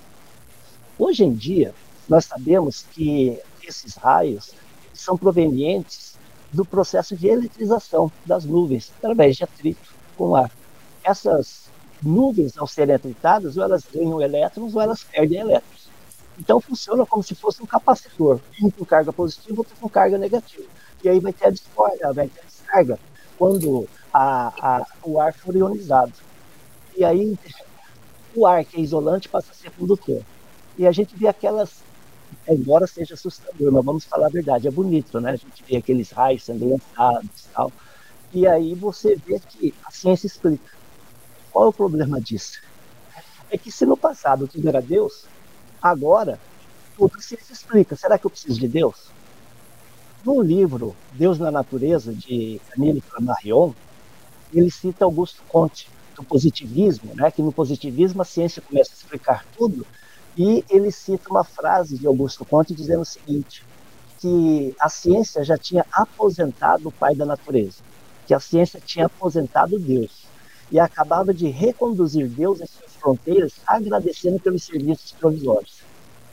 Hoje 0.99 1.23
em 1.23 1.33
dia, 1.33 1.73
nós 2.07 2.25
sabemos 2.25 2.85
que 2.91 3.39
esses 3.65 3.95
raios 3.95 4.53
são 4.93 5.17
provenientes 5.17 6.17
do 6.51 6.65
processo 6.65 7.15
de 7.15 7.27
eletrização 7.27 8.11
das 8.25 8.45
nuvens, 8.45 8.91
através 8.97 9.35
de 9.35 9.43
atrito 9.43 9.93
com 10.17 10.35
ar. 10.35 10.51
Essas 11.03 11.69
nuvens, 12.01 12.57
ao 12.57 12.67
serem 12.67 12.95
atritadas, 12.95 13.57
ou 13.57 13.63
elas 13.63 13.83
ganham 13.93 14.21
elétrons 14.21 14.75
ou 14.75 14.81
elas 14.81 15.03
perdem 15.03 15.39
elétrons. 15.39 15.76
Então 16.37 16.61
funciona 16.61 17.05
como 17.05 17.23
se 17.23 17.35
fosse 17.35 17.61
um 17.61 17.65
capacitor, 17.65 18.39
um 18.61 18.69
com 18.69 18.85
carga 18.85 19.11
positiva, 19.11 19.59
outro 19.59 19.75
com 19.79 19.89
carga 19.89 20.17
negativa. 20.17 20.67
E 21.03 21.09
aí 21.09 21.19
vai 21.19 21.33
ter 21.33 21.47
a 21.47 21.51
discórdia, 21.51 22.13
vai 22.13 22.27
ter 22.27 22.41
a 22.41 22.43
descarga 22.43 22.99
quando 23.37 23.87
a, 24.13 24.47
a, 24.47 24.87
o 25.03 25.19
ar 25.19 25.33
for 25.33 25.55
ionizado. 25.55 26.13
E 26.95 27.03
aí 27.03 27.37
o 28.35 28.45
ar 28.45 28.63
que 28.63 28.77
é 28.77 28.81
isolante 28.81 29.29
passa 29.29 29.51
a 29.51 29.55
ser 29.55 29.71
condutor. 29.71 30.21
E 30.77 30.85
a 30.85 30.91
gente 30.91 31.15
vê 31.15 31.27
aquelas, 31.27 31.83
embora 32.47 32.85
seja 32.85 33.15
assustador, 33.15 33.71
mas 33.71 33.85
vamos 33.85 34.03
falar 34.05 34.27
a 34.27 34.29
verdade, 34.29 34.67
é 34.67 34.71
bonito, 34.71 35.19
né? 35.19 35.31
A 35.31 35.35
gente 35.35 35.63
vê 35.67 35.77
aqueles 35.77 36.11
raios 36.11 36.43
sendo 36.43 36.69
lançados 36.69 37.45
e 37.45 37.49
tal. 37.53 37.71
E 38.33 38.47
aí 38.47 38.75
você 38.75 39.15
vê 39.15 39.39
que 39.39 39.73
a 39.83 39.91
ciência 39.91 40.27
explica 40.27 40.77
qual 41.51 41.65
é 41.65 41.69
o 41.69 41.73
problema 41.73 42.21
disso? 42.21 42.61
É 43.49 43.57
que 43.57 43.71
se 43.71 43.83
no 43.83 43.97
passado 43.97 44.47
tudo 44.47 44.67
era 44.67 44.79
Deus, 44.79 45.25
agora 45.81 46.39
tudo 46.97 47.21
se 47.21 47.35
explica. 47.35 47.95
Será 47.95 48.17
que 48.17 48.25
eu 48.25 48.31
preciso 48.31 48.59
de 48.59 48.67
Deus? 48.67 49.11
No 50.25 50.41
livro 50.41 50.95
Deus 51.13 51.39
na 51.39 51.51
Natureza, 51.51 52.13
de 52.13 52.59
Camille 52.69 53.01
Flammarion, 53.01 53.71
ele 54.53 54.71
cita 54.71 55.05
Augusto 55.05 55.41
Comte, 55.47 55.89
do 56.15 56.23
positivismo, 56.23 57.13
né? 57.15 57.29
que 57.29 57.41
no 57.41 57.51
positivismo 57.51 58.21
a 58.21 58.25
ciência 58.25 58.61
começa 58.61 58.91
a 58.91 58.95
explicar 58.95 59.45
tudo, 59.55 59.85
e 60.35 60.63
ele 60.69 60.91
cita 60.91 61.29
uma 61.29 61.43
frase 61.43 61.97
de 61.97 62.07
Augusto 62.07 62.43
Comte 62.43 62.73
dizendo 62.73 63.01
o 63.01 63.05
seguinte, 63.05 63.63
que 64.19 64.75
a 64.79 64.89
ciência 64.89 65.43
já 65.43 65.57
tinha 65.57 65.85
aposentado 65.91 66.89
o 66.89 66.91
pai 66.91 67.15
da 67.15 67.25
natureza, 67.25 67.83
que 68.25 68.33
a 68.33 68.39
ciência 68.39 68.81
tinha 68.83 69.05
aposentado 69.05 69.79
Deus 69.79 70.25
e 70.71 70.79
acabava 70.79 71.33
de 71.33 71.47
reconduzir 71.47 72.27
Deus 72.27 72.61
às 72.61 72.69
suas 72.69 72.86
fronteiras, 72.99 73.53
agradecendo 73.65 74.39
pelos 74.39 74.63
serviços 74.63 75.11
provisórios. 75.13 75.81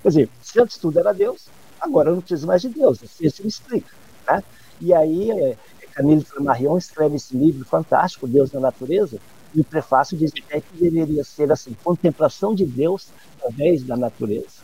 Quer 0.02 0.08
dizer, 0.08 0.28
se 0.42 0.60
antes 0.60 0.76
tudo 0.76 0.98
era 0.98 1.12
Deus, 1.12 1.46
agora 1.80 2.10
eu 2.10 2.14
não 2.14 2.20
preciso 2.20 2.46
mais 2.46 2.62
de 2.62 2.68
Deus, 2.68 3.02
assim 3.02 3.28
se 3.28 3.42
me 3.42 3.48
explica. 3.48 3.94
Né? 4.26 4.42
E 4.80 4.92
aí, 4.92 5.30
é, 5.30 5.56
Camille 5.94 6.24
Flammarion 6.24 6.76
escreve 6.76 7.16
esse 7.16 7.36
livro 7.36 7.64
fantástico, 7.64 8.26
Deus 8.26 8.52
na 8.52 8.60
Natureza, 8.60 9.18
e 9.54 9.60
o 9.60 9.64
prefácio 9.64 10.16
diz 10.16 10.32
até 10.44 10.60
que 10.60 10.76
deveria 10.76 11.22
ser 11.22 11.50
assim, 11.52 11.76
contemplação 11.84 12.54
de 12.54 12.66
Deus 12.66 13.08
através 13.38 13.82
da 13.84 13.96
natureza. 13.96 14.62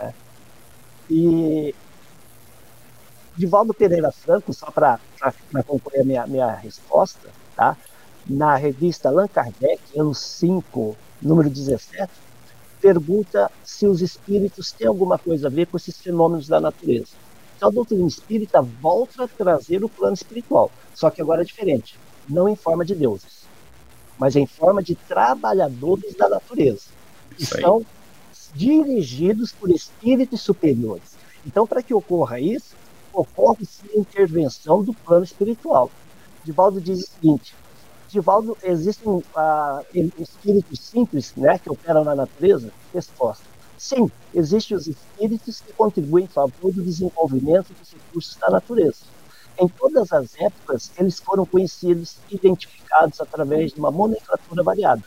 Né? 0.00 0.12
E 1.08 1.74
Divaldo 3.36 3.72
Pereira 3.72 4.10
Franco, 4.10 4.52
só 4.52 4.70
para 4.70 4.98
concluir 5.66 6.00
a 6.00 6.04
minha, 6.04 6.26
minha 6.26 6.50
resposta, 6.52 7.28
tá? 7.54 7.76
na 8.26 8.56
revista 8.56 9.08
Allan 9.08 9.28
Kardec, 9.28 9.80
ano 9.96 10.14
5, 10.14 10.96
número 11.24 11.48
17, 11.48 12.12
pergunta 12.80 13.50
se 13.64 13.86
os 13.86 14.02
espíritos 14.02 14.70
têm 14.70 14.86
alguma 14.86 15.18
coisa 15.18 15.46
a 15.46 15.50
ver 15.50 15.66
com 15.66 15.76
esses 15.76 15.98
fenômenos 15.98 16.46
da 16.46 16.60
natureza. 16.60 17.12
Então 17.56 17.70
a 17.70 17.72
doutrina 17.72 18.06
espírita 18.06 18.60
volta 18.60 19.24
a 19.24 19.28
trazer 19.28 19.82
o 19.82 19.88
plano 19.88 20.14
espiritual, 20.14 20.70
só 20.94 21.10
que 21.10 21.22
agora 21.22 21.42
é 21.42 21.44
diferente, 21.44 21.98
não 22.28 22.48
em 22.48 22.54
forma 22.54 22.84
de 22.84 22.94
deuses, 22.94 23.44
mas 24.18 24.36
em 24.36 24.46
forma 24.46 24.82
de 24.82 24.94
trabalhadores 24.94 26.14
da 26.14 26.28
natureza, 26.28 26.84
que 27.36 27.46
são 27.46 27.84
dirigidos 28.54 29.50
por 29.52 29.70
espíritos 29.70 30.42
superiores. 30.42 31.16
Então, 31.46 31.66
para 31.66 31.82
que 31.82 31.92
ocorra 31.92 32.38
isso, 32.38 32.74
ocorre-se 33.12 33.82
a 33.94 33.98
intervenção 33.98 34.82
do 34.82 34.92
plano 34.92 35.24
espiritual. 35.24 35.90
Divaldo 36.44 36.80
diz 36.80 37.00
o 37.00 37.10
seguinte: 37.10 37.54
Divaldo, 38.14 38.56
existem 38.62 39.24
espíritos 40.16 40.78
simples 40.78 41.32
né, 41.36 41.58
que 41.58 41.68
operam 41.68 42.04
na 42.04 42.14
natureza? 42.14 42.70
Resposta. 42.92 43.42
Sim, 43.76 44.08
existem 44.32 44.76
os 44.76 44.86
espíritos 44.86 45.60
que 45.60 45.72
contribuem 45.72 46.26
em 46.26 46.28
favor 46.28 46.72
do 46.72 46.80
desenvolvimento 46.80 47.72
dos 47.72 47.92
recursos 47.92 48.36
da 48.36 48.50
natureza. 48.50 48.98
Em 49.58 49.66
todas 49.66 50.12
as 50.12 50.32
épocas, 50.38 50.92
eles 50.96 51.18
foram 51.18 51.44
conhecidos, 51.44 52.16
identificados 52.30 53.20
através 53.20 53.72
de 53.72 53.80
uma 53.80 53.90
nomenclatura 53.90 54.62
variada, 54.62 55.02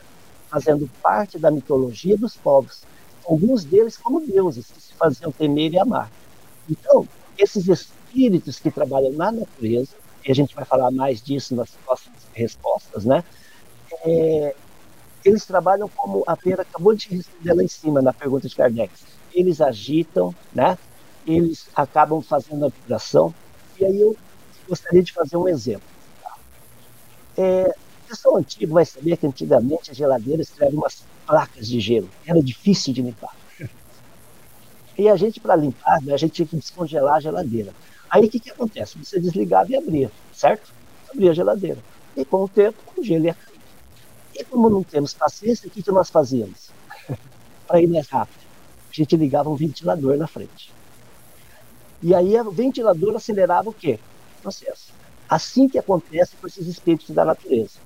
fazendo 0.50 0.86
parte 1.02 1.38
da 1.38 1.50
mitologia 1.50 2.16
dos 2.16 2.36
povos, 2.36 2.82
alguns 3.26 3.64
deles 3.64 3.96
como 3.96 4.20
deuses 4.20 4.66
que 4.66 4.82
se 4.82 4.92
faziam 4.92 5.32
temer 5.32 5.72
e 5.72 5.78
amar. 5.78 6.10
Então, 6.68 7.08
esses 7.38 7.68
espíritos 7.68 8.58
que 8.58 8.70
trabalham 8.70 9.12
na 9.12 9.32
natureza, 9.32 9.96
e 10.24 10.30
a 10.30 10.34
gente 10.34 10.54
vai 10.54 10.64
falar 10.64 10.90
mais 10.90 11.22
disso 11.22 11.54
nas 11.54 11.70
próximas 11.70 12.18
respostas, 12.34 13.04
né? 13.04 13.24
É, 14.04 14.54
eles 15.24 15.44
trabalham 15.44 15.88
como 15.88 16.22
a 16.26 16.36
Pera 16.36 16.62
acabou 16.62 16.94
de 16.94 17.08
responder 17.08 17.54
lá 17.54 17.62
em 17.62 17.68
cima 17.68 18.00
na 18.00 18.12
pergunta 18.12 18.48
de 18.48 18.54
Kardec. 18.54 18.92
Eles 19.32 19.60
agitam, 19.60 20.34
né? 20.54 20.78
Eles 21.26 21.66
acabam 21.74 22.22
fazendo 22.22 22.66
a 22.66 22.68
vibração. 22.68 23.34
E 23.78 23.84
aí 23.84 24.00
eu 24.00 24.16
gostaria 24.68 25.02
de 25.02 25.12
fazer 25.12 25.36
um 25.36 25.48
exemplo. 25.48 25.88
Tá? 26.22 26.36
É, 27.36 27.74
o 28.04 28.08
pessoal 28.08 28.36
antigo 28.36 28.74
vai 28.74 28.84
saber 28.84 29.16
que 29.16 29.26
antigamente 29.26 29.90
as 29.90 29.96
geladeiras 29.96 30.48
tiveram 30.48 30.78
umas 30.78 31.04
placas 31.26 31.68
de 31.68 31.80
gelo. 31.80 32.08
Era 32.26 32.42
difícil 32.42 32.92
de 32.94 33.02
limpar. 33.02 33.36
E 34.96 35.08
a 35.08 35.14
gente, 35.14 35.38
para 35.38 35.54
limpar, 35.54 36.02
né, 36.02 36.12
a 36.12 36.16
gente 36.16 36.32
tinha 36.32 36.46
que 36.46 36.56
descongelar 36.56 37.14
a 37.14 37.20
geladeira. 37.20 37.72
Aí 38.10 38.26
o 38.26 38.30
que, 38.30 38.40
que 38.40 38.50
acontece? 38.50 38.98
Você 38.98 39.20
desligava 39.20 39.70
e 39.70 39.76
abria, 39.76 40.10
certo? 40.32 40.72
Abria 41.10 41.30
a 41.30 41.34
geladeira 41.34 41.78
e 42.18 42.24
com 42.24 42.42
o 42.42 42.48
tempo 42.48 42.78
o 42.96 43.04
gelo 43.04 43.26
ia 43.26 43.34
cair. 43.34 43.60
E 44.34 44.44
como 44.44 44.68
não 44.68 44.82
temos 44.82 45.14
paciência, 45.14 45.68
o 45.68 45.70
que, 45.70 45.82
que 45.82 45.92
nós 45.92 46.10
fazíamos? 46.10 46.70
Para 47.66 47.80
ir 47.80 47.86
mais 47.86 48.08
rápido, 48.08 48.44
a 48.90 48.94
gente 48.94 49.16
ligava 49.16 49.48
um 49.48 49.54
ventilador 49.54 50.16
na 50.16 50.26
frente. 50.26 50.72
E 52.02 52.14
aí 52.14 52.38
o 52.40 52.50
ventilador 52.50 53.14
acelerava 53.14 53.70
o 53.70 53.72
quê? 53.72 54.00
O 54.38 54.42
processo. 54.42 54.92
Assim 55.28 55.68
que 55.68 55.78
acontece 55.78 56.34
com 56.36 56.46
esses 56.46 56.66
espíritos 56.66 57.14
da 57.14 57.24
natureza. 57.24 57.78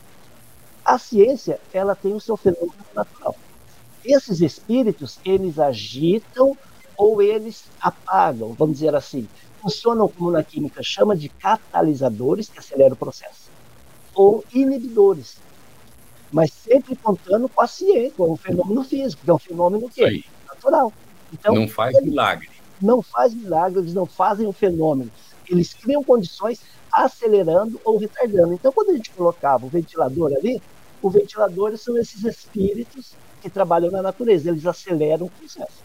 A 0.85 0.99
ciência, 0.99 1.61
ela 1.73 1.95
tem 1.95 2.15
o 2.15 2.21
seu 2.21 2.37
fenômeno 2.37 2.75
natural. 2.95 3.37
Esses 4.05 4.41
espíritos, 4.41 5.19
eles 5.25 5.59
agitam 5.59 6.57
ou 6.97 7.21
eles 7.21 7.65
apagam, 7.81 8.53
vamos 8.53 8.79
dizer 8.79 8.95
assim. 8.95 9.29
Funcionam 9.63 10.09
como 10.09 10.31
na 10.33 10.43
química 10.43 10.83
chama 10.83 11.17
de 11.17 11.29
catalisadores, 11.29 12.49
que 12.49 12.59
aceleram 12.59 12.95
o 12.95 12.97
processo, 12.97 13.49
ou 14.13 14.45
inibidores. 14.53 15.37
Mas 16.33 16.53
sempre 16.53 16.97
contando 16.97 17.49
com 17.49 17.63
a 17.63 17.67
ciência, 17.69 18.13
com 18.17 18.33
o 18.33 18.37
fenômeno 18.37 18.83
físico, 18.83 19.23
que 19.23 19.31
é 19.31 19.35
um 19.35 19.39
fenômeno 19.39 19.89
que 19.89 20.25
natural. 20.49 20.93
Então, 21.33 21.55
não 21.55 21.69
faz 21.69 22.03
milagre. 22.03 22.51
Não 22.81 23.01
faz 23.01 23.33
milagre, 23.33 23.79
eles 23.79 23.95
não 23.95 24.05
fazem 24.05 24.47
o 24.47 24.53
fenômeno. 24.53 25.11
Eles 25.49 25.73
criam 25.73 26.03
condições 26.03 26.61
acelerando 26.93 27.81
ou 27.85 27.97
retardando. 27.97 28.55
Então, 28.55 28.73
quando 28.73 28.91
a 28.91 28.95
gente 28.95 29.11
colocava 29.11 29.65
o 29.65 29.69
ventilador 29.69 30.33
ali, 30.33 30.61
os 31.01 31.13
ventiladores 31.13 31.81
são 31.81 31.97
esses 31.97 32.25
espíritos 32.25 33.15
que 33.41 33.51
trabalham 33.51 33.91
na 33.91 34.03
natureza, 34.03 34.49
eles 34.49 34.67
aceleram 34.67 35.27
o 35.27 35.31
processo. 35.31 35.83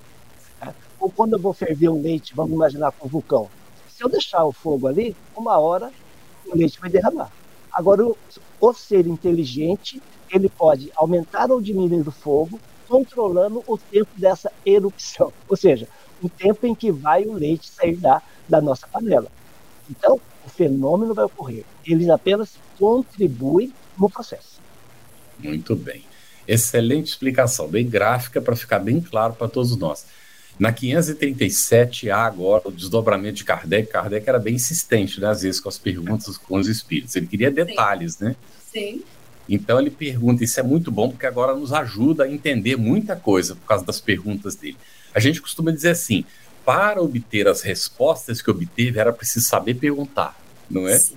Né? 0.62 0.74
Ou 1.00 1.10
quando 1.10 1.34
eu 1.34 1.40
vou 1.40 1.54
ferver 1.54 1.90
um 1.90 2.02
leite, 2.02 2.36
vamos 2.36 2.54
imaginar 2.54 2.92
com 2.92 3.08
um 3.08 3.10
vulcão, 3.10 3.50
se 3.98 4.04
eu 4.04 4.10
deixar 4.10 4.46
o 4.46 4.52
fogo 4.52 4.86
ali, 4.86 5.16
uma 5.36 5.58
hora 5.58 5.92
o 6.46 6.56
leite 6.56 6.80
vai 6.80 6.88
derramar. 6.88 7.32
Agora, 7.74 8.06
o, 8.06 8.74
ser 8.74 9.08
inteligente, 9.08 10.00
ele 10.30 10.48
pode 10.48 10.92
aumentar 10.96 11.50
ou 11.50 11.60
diminuir 11.60 12.08
o 12.08 12.12
fogo, 12.12 12.60
controlando 12.88 13.64
o 13.66 13.76
tempo 13.76 14.10
dessa 14.16 14.52
erupção, 14.64 15.34
ou 15.50 15.58
seja, 15.58 15.88
o 16.22 16.30
tempo 16.30 16.68
em 16.68 16.76
que 16.76 16.92
vai 16.92 17.26
o 17.26 17.34
leite 17.34 17.70
sair 17.70 17.96
da, 17.96 18.22
da 18.48 18.62
nossa 18.62 18.88
panela. 18.88 19.32
Então, 19.90 20.22
o 20.46 20.50
fenômeno 20.50 21.16
vai 21.16 21.26
ocorrer. 21.26 21.66
Eles 21.84 22.08
apenas 22.08 22.54
contribuem 22.78 23.74
no 23.98 24.10
processo. 24.10 24.60
Muito 25.40 25.76
bem. 25.76 26.04
Excelente 26.48 27.08
explicação, 27.08 27.68
bem 27.68 27.90
gráfica 27.90 28.40
para 28.40 28.56
ficar 28.56 28.78
bem 28.78 29.02
claro 29.02 29.34
para 29.34 29.48
todos 29.48 29.76
nós. 29.76 30.06
Na 30.60 30.72
537 30.72 32.10
há 32.10 32.26
agora 32.26 32.68
o 32.68 32.72
desdobramento 32.72 33.36
de 33.36 33.44
Kardec. 33.44 33.92
Kardec 33.92 34.28
era 34.28 34.40
bem 34.40 34.56
insistente, 34.56 35.22
né, 35.22 35.28
às 35.28 35.44
vezes, 35.44 35.60
com 35.60 35.70
as 35.70 35.78
perguntas 35.78 36.38
com 36.38 36.58
os 36.58 36.68
espíritos. 36.68 37.16
Ele 37.16 37.28
queria 37.28 37.52
detalhes, 37.52 38.16
Sim. 38.16 38.26
né? 38.26 38.36
Sim. 38.72 39.04
Então 39.48 39.80
ele 39.80 39.90
pergunta, 39.90 40.44
isso 40.44 40.60
é 40.60 40.64
muito 40.64 40.92
bom, 40.92 41.10
porque 41.10 41.26
agora 41.26 41.56
nos 41.56 41.72
ajuda 41.72 42.26
a 42.26 42.32
entender 42.32 42.76
muita 42.76 43.16
coisa 43.16 43.56
por 43.56 43.66
causa 43.66 43.86
das 43.86 44.02
perguntas 44.02 44.56
dele. 44.56 44.78
A 45.14 45.20
gente 45.20 45.42
costuma 45.42 45.72
dizer 45.72 45.92
assim: 45.92 46.26
para 46.66 47.02
obter 47.02 47.48
as 47.48 47.62
respostas 47.62 48.42
que 48.42 48.52
obteve, 48.52 49.00
era 49.00 49.14
preciso 49.14 49.48
saber 49.48 49.76
perguntar, 49.76 50.38
não 50.70 50.88
é? 50.88 50.98
Sim. 50.98 51.16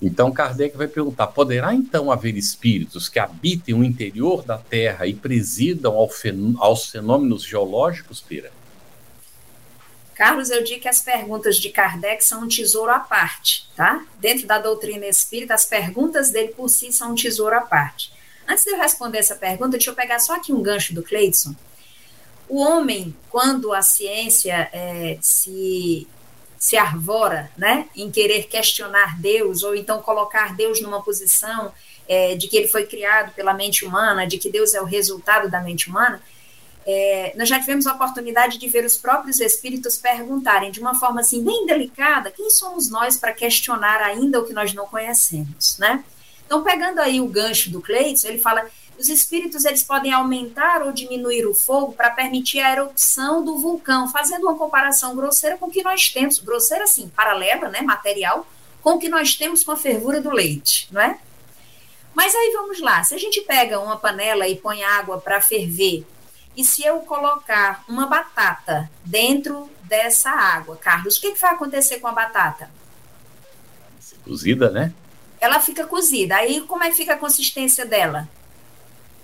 Então 0.00 0.30
Kardec 0.30 0.76
vai 0.76 0.86
perguntar: 0.86 1.26
poderá 1.28 1.74
então 1.74 2.12
haver 2.12 2.36
espíritos 2.36 3.08
que 3.08 3.18
habitem 3.18 3.74
o 3.74 3.82
interior 3.82 4.44
da 4.44 4.56
Terra 4.56 5.06
e 5.06 5.14
presidam 5.14 5.94
ao 5.94 6.08
aos 6.58 6.86
fenômenos 6.86 7.42
geológicos, 7.42 8.20
Pira? 8.20 8.52
Carlos, 10.18 10.50
eu 10.50 10.64
digo 10.64 10.80
que 10.80 10.88
as 10.88 11.00
perguntas 11.00 11.58
de 11.58 11.70
Kardec 11.70 12.24
são 12.24 12.42
um 12.42 12.48
tesouro 12.48 12.90
à 12.90 12.98
parte, 12.98 13.70
tá? 13.76 14.04
Dentro 14.18 14.48
da 14.48 14.58
doutrina 14.58 15.06
espírita, 15.06 15.54
as 15.54 15.64
perguntas 15.64 16.30
dele 16.30 16.48
por 16.48 16.68
si 16.68 16.92
são 16.92 17.12
um 17.12 17.14
tesouro 17.14 17.54
à 17.54 17.60
parte. 17.60 18.12
Antes 18.46 18.64
de 18.64 18.70
eu 18.70 18.78
responder 18.78 19.18
essa 19.18 19.36
pergunta, 19.36 19.70
deixa 19.70 19.90
eu 19.90 19.94
pegar 19.94 20.18
só 20.18 20.34
aqui 20.34 20.52
um 20.52 20.60
gancho 20.60 20.92
do 20.92 21.04
Cleidson. 21.04 21.54
O 22.48 22.60
homem, 22.60 23.14
quando 23.30 23.72
a 23.72 23.80
ciência 23.80 24.68
é, 24.72 25.18
se 25.22 26.08
se 26.58 26.76
arvora 26.76 27.48
né, 27.56 27.88
em 27.94 28.10
querer 28.10 28.48
questionar 28.48 29.20
Deus, 29.20 29.62
ou 29.62 29.76
então 29.76 30.02
colocar 30.02 30.56
Deus 30.56 30.80
numa 30.80 31.00
posição 31.00 31.72
é, 32.08 32.34
de 32.34 32.48
que 32.48 32.56
ele 32.56 32.66
foi 32.66 32.84
criado 32.84 33.32
pela 33.34 33.54
mente 33.54 33.84
humana, 33.84 34.26
de 34.26 34.38
que 34.38 34.50
Deus 34.50 34.74
é 34.74 34.82
o 34.82 34.84
resultado 34.84 35.48
da 35.48 35.60
mente 35.60 35.88
humana, 35.88 36.20
é, 36.90 37.34
nós 37.36 37.46
já 37.46 37.60
tivemos 37.60 37.86
a 37.86 37.92
oportunidade 37.92 38.56
de 38.56 38.66
ver 38.66 38.82
os 38.82 38.96
próprios 38.96 39.40
espíritos 39.40 39.98
perguntarem 39.98 40.70
de 40.70 40.80
uma 40.80 40.98
forma 40.98 41.20
assim 41.20 41.44
bem 41.44 41.66
delicada 41.66 42.30
quem 42.30 42.48
somos 42.48 42.88
nós 42.88 43.14
para 43.14 43.30
questionar 43.30 44.00
ainda 44.00 44.40
o 44.40 44.46
que 44.46 44.54
nós 44.54 44.72
não 44.72 44.86
conhecemos, 44.86 45.76
né? 45.78 46.02
Então, 46.46 46.62
pegando 46.62 46.98
aí 47.00 47.20
o 47.20 47.26
gancho 47.26 47.70
do 47.70 47.82
Cleiton, 47.82 48.28
ele 48.28 48.38
fala 48.38 48.66
os 48.98 49.10
espíritos 49.10 49.66
eles 49.66 49.82
podem 49.82 50.14
aumentar 50.14 50.80
ou 50.82 50.90
diminuir 50.90 51.46
o 51.46 51.54
fogo 51.54 51.92
para 51.92 52.08
permitir 52.08 52.60
a 52.60 52.72
erupção 52.72 53.44
do 53.44 53.58
vulcão, 53.58 54.08
fazendo 54.08 54.44
uma 54.44 54.56
comparação 54.56 55.14
grosseira 55.14 55.58
com 55.58 55.66
o 55.66 55.70
que 55.70 55.82
nós 55.82 56.08
temos, 56.08 56.38
grosseira 56.38 56.84
assim, 56.84 57.10
paralela, 57.14 57.68
né, 57.68 57.82
material, 57.82 58.46
com 58.80 58.94
o 58.94 58.98
que 58.98 59.10
nós 59.10 59.34
temos 59.34 59.62
com 59.62 59.72
a 59.72 59.76
fervura 59.76 60.22
do 60.22 60.30
leite, 60.30 60.88
não 60.90 61.02
é? 61.02 61.18
Mas 62.14 62.34
aí 62.34 62.50
vamos 62.54 62.80
lá, 62.80 63.04
se 63.04 63.14
a 63.14 63.18
gente 63.18 63.42
pega 63.42 63.78
uma 63.78 63.98
panela 63.98 64.48
e 64.48 64.56
põe 64.56 64.82
água 64.82 65.20
para 65.20 65.38
ferver, 65.42 66.06
e 66.58 66.64
se 66.64 66.84
eu 66.84 66.98
colocar 67.02 67.84
uma 67.88 68.08
batata 68.08 68.90
dentro 69.04 69.70
dessa 69.84 70.28
água, 70.28 70.76
Carlos, 70.76 71.16
o 71.16 71.20
que, 71.20 71.30
que 71.30 71.40
vai 71.40 71.54
acontecer 71.54 72.00
com 72.00 72.08
a 72.08 72.12
batata? 72.12 72.68
Cozida, 74.24 74.68
né? 74.68 74.92
Ela 75.40 75.60
fica 75.60 75.86
cozida. 75.86 76.34
Aí 76.34 76.60
como 76.62 76.82
é 76.82 76.90
que 76.90 76.96
fica 76.96 77.14
a 77.14 77.16
consistência 77.16 77.86
dela? 77.86 78.28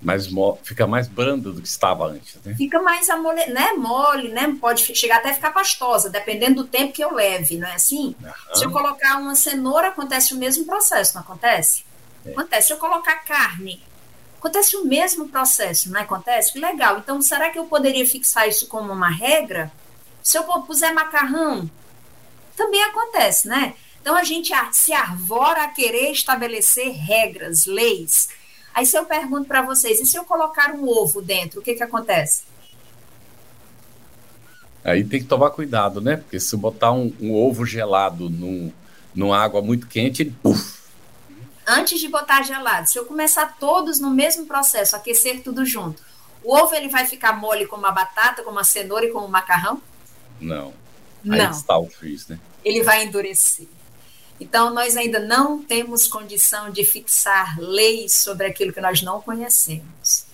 mais 0.01 0.27
fica 0.63 0.87
mais 0.87 1.07
branda 1.07 1.51
do 1.51 1.61
que 1.61 1.67
estava 1.67 2.05
antes, 2.05 2.35
né? 2.45 2.53
Fica 2.55 2.81
mais 2.81 3.09
amole, 3.09 3.47
né, 3.47 3.73
mole, 3.73 4.29
né? 4.29 4.55
Pode 4.61 4.95
chegar 4.95 5.17
até 5.17 5.33
ficar 5.33 5.51
pastosa, 5.51 6.09
dependendo 6.09 6.63
do 6.63 6.69
tempo 6.69 6.93
que 6.93 7.03
eu 7.03 7.13
leve, 7.13 7.57
não 7.57 7.67
é 7.67 7.73
assim? 7.73 8.15
Uhum. 8.21 8.55
Se 8.55 8.63
eu 8.63 8.71
colocar 8.71 9.17
uma 9.17 9.35
cenoura, 9.35 9.89
acontece 9.89 10.33
o 10.33 10.37
mesmo 10.37 10.63
processo, 10.65 11.15
não 11.15 11.21
acontece? 11.21 11.83
É. 12.25 12.31
Acontece. 12.31 12.67
Se 12.67 12.73
eu 12.73 12.77
colocar 12.77 13.15
carne, 13.25 13.81
acontece 14.45 14.75
o 14.75 14.85
mesmo 14.85 15.27
processo, 15.27 15.91
não 15.91 15.99
acontece? 15.99 16.59
Legal. 16.59 16.99
Então, 16.99 17.21
será 17.21 17.49
que 17.49 17.57
eu 17.57 17.65
poderia 17.65 18.05
fixar 18.05 18.47
isso 18.47 18.67
como 18.67 18.93
uma 18.93 19.09
regra? 19.09 19.71
Se 20.21 20.37
eu 20.37 20.43
puser 20.43 20.93
macarrão, 20.93 21.69
também 22.55 22.83
acontece, 22.83 23.47
né? 23.47 23.73
Então, 24.01 24.15
a 24.15 24.23
gente 24.23 24.53
se 24.71 24.93
arvora 24.93 25.63
a 25.63 25.67
querer 25.69 26.11
estabelecer 26.11 26.91
regras, 26.91 27.65
leis 27.65 28.29
Aí 28.75 28.85
se 28.85 28.97
eu 28.97 29.05
pergunto 29.05 29.47
para 29.47 29.61
vocês, 29.61 30.01
e 30.01 30.05
se 30.05 30.17
eu 30.17 30.25
colocar 30.25 30.73
um 30.73 30.85
ovo 30.85 31.21
dentro, 31.21 31.61
o 31.61 31.63
que 31.63 31.75
que 31.75 31.81
acontece? 31.81 32.43
Aí 34.83 35.01
tem 35.01 35.21
que 35.21 35.27
tomar 35.27 35.51
cuidado, 35.51 36.01
né? 36.01 36.17
Porque 36.17 36.37
se 36.41 36.57
botar 36.57 36.91
um, 36.91 37.11
um 37.21 37.33
ovo 37.33 37.65
gelado 37.65 38.29
num, 38.29 38.69
numa 39.15 39.41
água 39.41 39.61
muito 39.61 39.87
quente, 39.87 40.23
ele 40.23 40.35
puff. 40.43 40.74
Antes 41.67 41.99
de 41.99 42.07
botar 42.07 42.43
gelado, 42.43 42.87
se 42.87 42.97
eu 42.97 43.05
começar 43.05 43.57
todos 43.59 43.99
no 43.99 44.11
mesmo 44.11 44.45
processo, 44.45 44.95
aquecer 44.95 45.41
tudo 45.43 45.65
junto, 45.65 46.03
o 46.43 46.55
ovo 46.55 46.75
ele 46.75 46.89
vai 46.89 47.05
ficar 47.05 47.33
mole 47.33 47.65
como 47.65 47.83
uma 47.83 47.91
batata, 47.91 48.43
como 48.43 48.57
uma 48.57 48.63
cenoura 48.63 49.05
e 49.05 49.11
como 49.11 49.25
um 49.25 49.29
macarrão? 49.29 49.81
Não. 50.39 50.73
Aí 51.27 51.39
Não. 51.39 51.51
está 51.51 51.77
o 51.77 51.89
freeze, 51.89 52.25
né? 52.29 52.39
Ele 52.63 52.83
vai 52.83 53.03
endurecer. 53.03 53.67
Então, 54.39 54.73
nós 54.73 54.95
ainda 54.97 55.19
não 55.19 55.63
temos 55.63 56.07
condição 56.07 56.69
de 56.69 56.83
fixar 56.83 57.57
leis 57.57 58.13
sobre 58.13 58.45
aquilo 58.45 58.73
que 58.73 58.81
nós 58.81 59.01
não 59.01 59.21
conhecemos. 59.21 60.25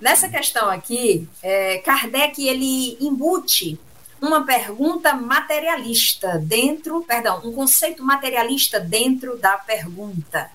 Nessa 0.00 0.28
questão 0.28 0.68
aqui, 0.68 1.26
é, 1.42 1.78
Kardec 1.78 2.46
ele 2.46 2.98
embute 3.00 3.80
uma 4.20 4.44
pergunta 4.44 5.14
materialista 5.14 6.38
dentro, 6.38 7.02
perdão, 7.04 7.40
um 7.44 7.52
conceito 7.52 8.02
materialista 8.02 8.80
dentro 8.80 9.38
da 9.38 9.56
pergunta, 9.56 10.50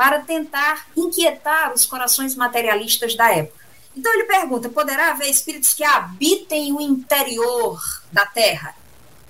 para 0.00 0.20
tentar 0.20 0.86
inquietar 0.96 1.74
os 1.74 1.84
corações 1.84 2.34
materialistas 2.34 3.14
da 3.14 3.30
época. 3.36 3.62
Então 3.94 4.10
ele 4.14 4.24
pergunta: 4.24 4.70
poderá 4.70 5.10
haver 5.10 5.28
espíritos 5.28 5.74
que 5.74 5.84
habitem 5.84 6.72
o 6.72 6.80
interior 6.80 7.78
da 8.10 8.24
Terra? 8.24 8.74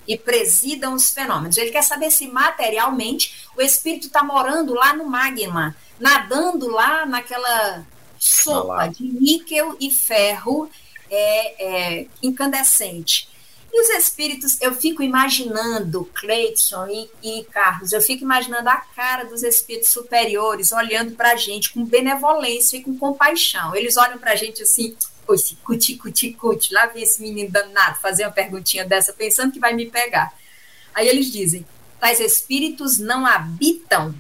e 0.09 0.17
presidam 0.17 0.95
os 0.95 1.11
fenômenos. 1.11 1.57
Ele 1.57 1.71
quer 1.71 1.83
saber 1.83 2.11
se 2.11 2.27
materialmente 2.27 3.47
o 3.57 3.63
espírito 3.63 4.09
está 4.09 4.25
morando 4.25 4.75
lá 4.75 4.93
no 4.93 5.05
magma, 5.05 5.77
nadando 6.01 6.69
lá 6.69 7.07
naquela 7.07 7.85
sopa 8.19 8.89
de 8.89 9.05
níquel 9.05 9.77
e 9.79 9.89
ferro 9.93 10.69
é, 11.09 12.01
é, 12.01 12.07
incandescente. 12.21 13.29
E 13.73 13.83
os 13.83 13.89
espíritos, 13.91 14.61
eu 14.61 14.75
fico 14.75 15.03
imaginando, 15.03 16.05
Cleiton 16.15 16.89
e, 16.89 17.11
e, 17.23 17.45
Carlos, 17.45 17.93
eu 17.93 18.01
fico 18.01 18.25
imaginando 18.25 18.69
a 18.69 18.77
cara 18.77 19.25
dos 19.25 19.43
espíritos 19.43 19.91
superiores 19.91 20.73
olhando 20.73 21.13
para 21.13 21.33
a 21.33 21.37
gente 21.37 21.73
com 21.73 21.85
benevolência 21.85 22.77
e 22.77 22.83
com 22.83 22.99
compaixão. 22.99 23.75
Eles 23.75 23.97
olham 23.97 24.19
para 24.19 24.33
a 24.33 24.37
gente 24.37 24.63
assim, 24.63 24.97
esse 25.35 25.55
cuti, 25.57 25.97
cuti, 25.97 26.33
cuti. 26.33 26.75
Lá 26.75 26.87
vem 26.87 27.03
esse 27.03 27.23
menino 27.23 27.51
danado 27.51 28.01
fazer 28.01 28.25
uma 28.25 28.33
perguntinha 28.33 28.85
dessa, 28.85 29.13
pensando 29.13 29.53
que 29.53 29.61
vai 29.61 29.73
me 29.73 29.87
pegar. 29.87 30.33
Aí 30.95 31.09
eles 31.09 31.31
dizem: 31.31 31.65
tais 32.01 32.21
espíritos 32.21 32.99
não 32.99 33.25
habitam 33.25 34.15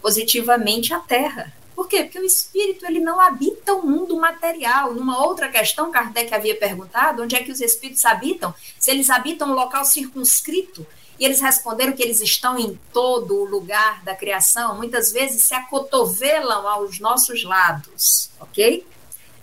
positivamente 0.00 0.92
a 0.94 1.00
Terra. 1.00 1.52
Por 1.74 1.88
quê? 1.88 2.04
Porque 2.04 2.18
o 2.18 2.24
espírito 2.24 2.86
ele 2.86 3.00
não 3.00 3.20
habita 3.20 3.74
o 3.74 3.86
mundo 3.86 4.16
material. 4.16 4.94
Numa 4.94 5.24
outra 5.24 5.48
questão, 5.48 5.90
Kardec 5.90 6.32
havia 6.32 6.56
perguntado 6.56 7.22
onde 7.22 7.34
é 7.34 7.42
que 7.42 7.50
os 7.50 7.60
espíritos 7.60 8.04
habitam. 8.04 8.54
Se 8.78 8.90
eles 8.90 9.10
habitam 9.10 9.50
um 9.50 9.54
local 9.54 9.84
circunscrito. 9.84 10.86
E 11.18 11.24
eles 11.24 11.40
responderam 11.40 11.92
que 11.92 12.02
eles 12.02 12.20
estão 12.20 12.58
em 12.58 12.78
todo 12.92 13.36
o 13.36 13.44
lugar 13.44 14.02
da 14.02 14.16
criação, 14.16 14.76
muitas 14.76 15.12
vezes 15.12 15.44
se 15.44 15.54
acotovelam 15.54 16.66
aos 16.66 16.98
nossos 16.98 17.44
lados, 17.44 18.30
ok? 18.40 18.84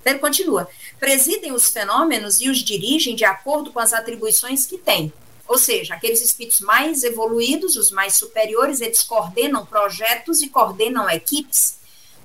Então 0.01 0.13
ele 0.13 0.19
continua: 0.19 0.67
presidem 0.99 1.53
os 1.53 1.69
fenômenos 1.69 2.41
e 2.41 2.49
os 2.49 2.57
dirigem 2.57 3.15
de 3.15 3.23
acordo 3.23 3.71
com 3.71 3.79
as 3.79 3.93
atribuições 3.93 4.65
que 4.65 4.77
têm. 4.77 5.13
Ou 5.47 5.57
seja, 5.57 5.95
aqueles 5.95 6.21
espíritos 6.21 6.61
mais 6.61 7.03
evoluídos, 7.03 7.75
os 7.75 7.91
mais 7.91 8.15
superiores, 8.15 8.81
eles 8.81 9.03
coordenam 9.03 9.65
projetos 9.65 10.41
e 10.41 10.49
coordenam 10.49 11.09
equipes. 11.09 11.77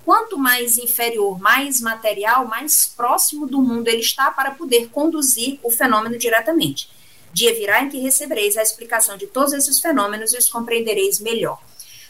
Quanto 0.07 0.39
mais 0.39 0.79
inferior, 0.79 1.37
mais 1.41 1.81
material, 1.81 2.47
mais 2.47 2.87
próximo 2.87 3.45
do 3.45 3.61
mundo 3.61 3.89
ele 3.89 4.03
está 4.03 4.31
para 4.31 4.53
poder 4.53 4.89
conduzir 4.91 5.59
o 5.65 5.69
fenômeno 5.69 6.17
diretamente. 6.17 6.89
Dia 7.33 7.53
virá 7.53 7.83
em 7.83 7.89
que 7.89 7.99
recebereis 7.99 8.57
a 8.57 8.63
explicação 8.63 9.17
de 9.17 9.27
todos 9.27 9.53
esses 9.53 9.81
fenômenos 9.81 10.33
e 10.33 10.39
os 10.39 10.49
compreendereis 10.49 11.19
melhor. 11.19 11.61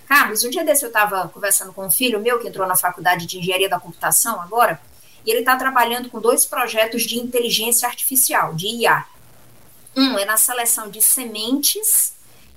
Carlos, 0.07 0.45
um 0.45 0.51
dia 0.51 0.63
desse 0.63 0.85
eu 0.85 0.89
estava 0.89 1.27
conversando 1.29 1.73
com 1.73 1.87
um 1.87 1.91
filho 1.91 2.21
meu 2.21 2.39
que 2.39 2.47
entrou 2.47 2.69
na 2.69 2.77
faculdade 2.77 3.25
de 3.25 3.39
engenharia 3.39 3.67
da 3.67 3.81
computação 3.81 4.43
agora, 4.43 4.79
e 5.25 5.31
ele 5.31 5.41
está 5.41 5.57
trabalhando 5.57 6.11
com 6.11 6.21
dois 6.21 6.45
projetos 6.45 7.05
de 7.05 7.19
inteligência 7.19 7.89
artificial, 7.89 8.53
de 8.53 8.67
IA. 8.67 9.07
Um 9.97 10.19
é 10.19 10.27
na 10.27 10.37
seleção 10.37 10.91
de 10.91 11.01
sementes 11.01 12.13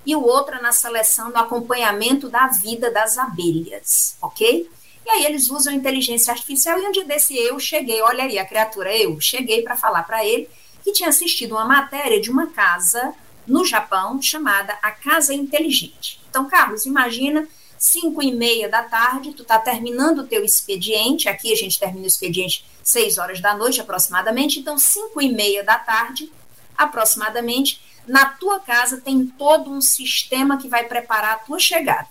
e 0.06 0.14
o 0.18 0.22
outro 0.22 0.56
é 0.56 0.62
na 0.62 0.74
seleção 0.74 1.32
do 1.32 1.38
acompanhamento 1.38 2.28
da 2.28 2.48
vida 2.48 2.92
das 2.92 3.18
abelhas, 3.18 4.18
ok? 4.22 4.70
E 5.10 5.12
aí 5.12 5.26
eles 5.26 5.50
usam 5.50 5.74
inteligência 5.74 6.32
artificial 6.32 6.78
e 6.78 6.86
um 6.86 6.92
dia 6.92 7.04
desse 7.04 7.36
eu 7.36 7.60
cheguei, 7.60 8.00
olha 8.04 8.26
aí 8.26 8.38
a 8.38 8.46
criatura, 8.46 8.96
eu 8.96 9.20
cheguei 9.20 9.64
para 9.64 9.76
falar 9.76 10.04
para 10.04 10.24
ele 10.24 10.48
que 10.84 10.92
tinha 10.92 11.10
assistido 11.10 11.54
uma 11.54 11.66
matéria 11.66 12.22
de 12.22 12.30
uma 12.30 12.46
casa 12.46 13.16
no 13.48 13.66
Japão 13.66 14.22
chamada 14.22 14.78
a 14.84 14.92
Casa 14.92 15.34
Inteligente. 15.34 16.22
Então, 16.30 16.48
Carlos, 16.48 16.86
imagina 16.86 17.48
5 17.76 18.22
e 18.22 18.32
meia 18.32 18.70
da 18.70 18.84
tarde, 18.84 19.34
tu 19.34 19.42
está 19.42 19.58
terminando 19.58 20.20
o 20.20 20.28
teu 20.28 20.46
expediente, 20.46 21.28
aqui 21.28 21.52
a 21.52 21.56
gente 21.56 21.80
termina 21.80 22.04
o 22.04 22.08
expediente 22.08 22.64
6 22.84 23.18
horas 23.18 23.42
da 23.42 23.56
noite 23.56 23.82
aproximadamente, 23.82 24.60
então 24.60 24.78
5 24.78 25.20
e 25.24 25.34
meia 25.34 25.64
da 25.64 25.80
tarde, 25.80 26.32
aproximadamente, 26.78 27.82
na 28.08 28.26
tua 28.26 28.60
casa 28.60 29.02
tem 29.02 29.26
todo 29.26 29.72
um 29.72 29.82
sistema 29.82 30.58
que 30.58 30.68
vai 30.68 30.84
preparar 30.84 31.34
a 31.34 31.40
tua 31.40 31.58
chegada. 31.58 32.08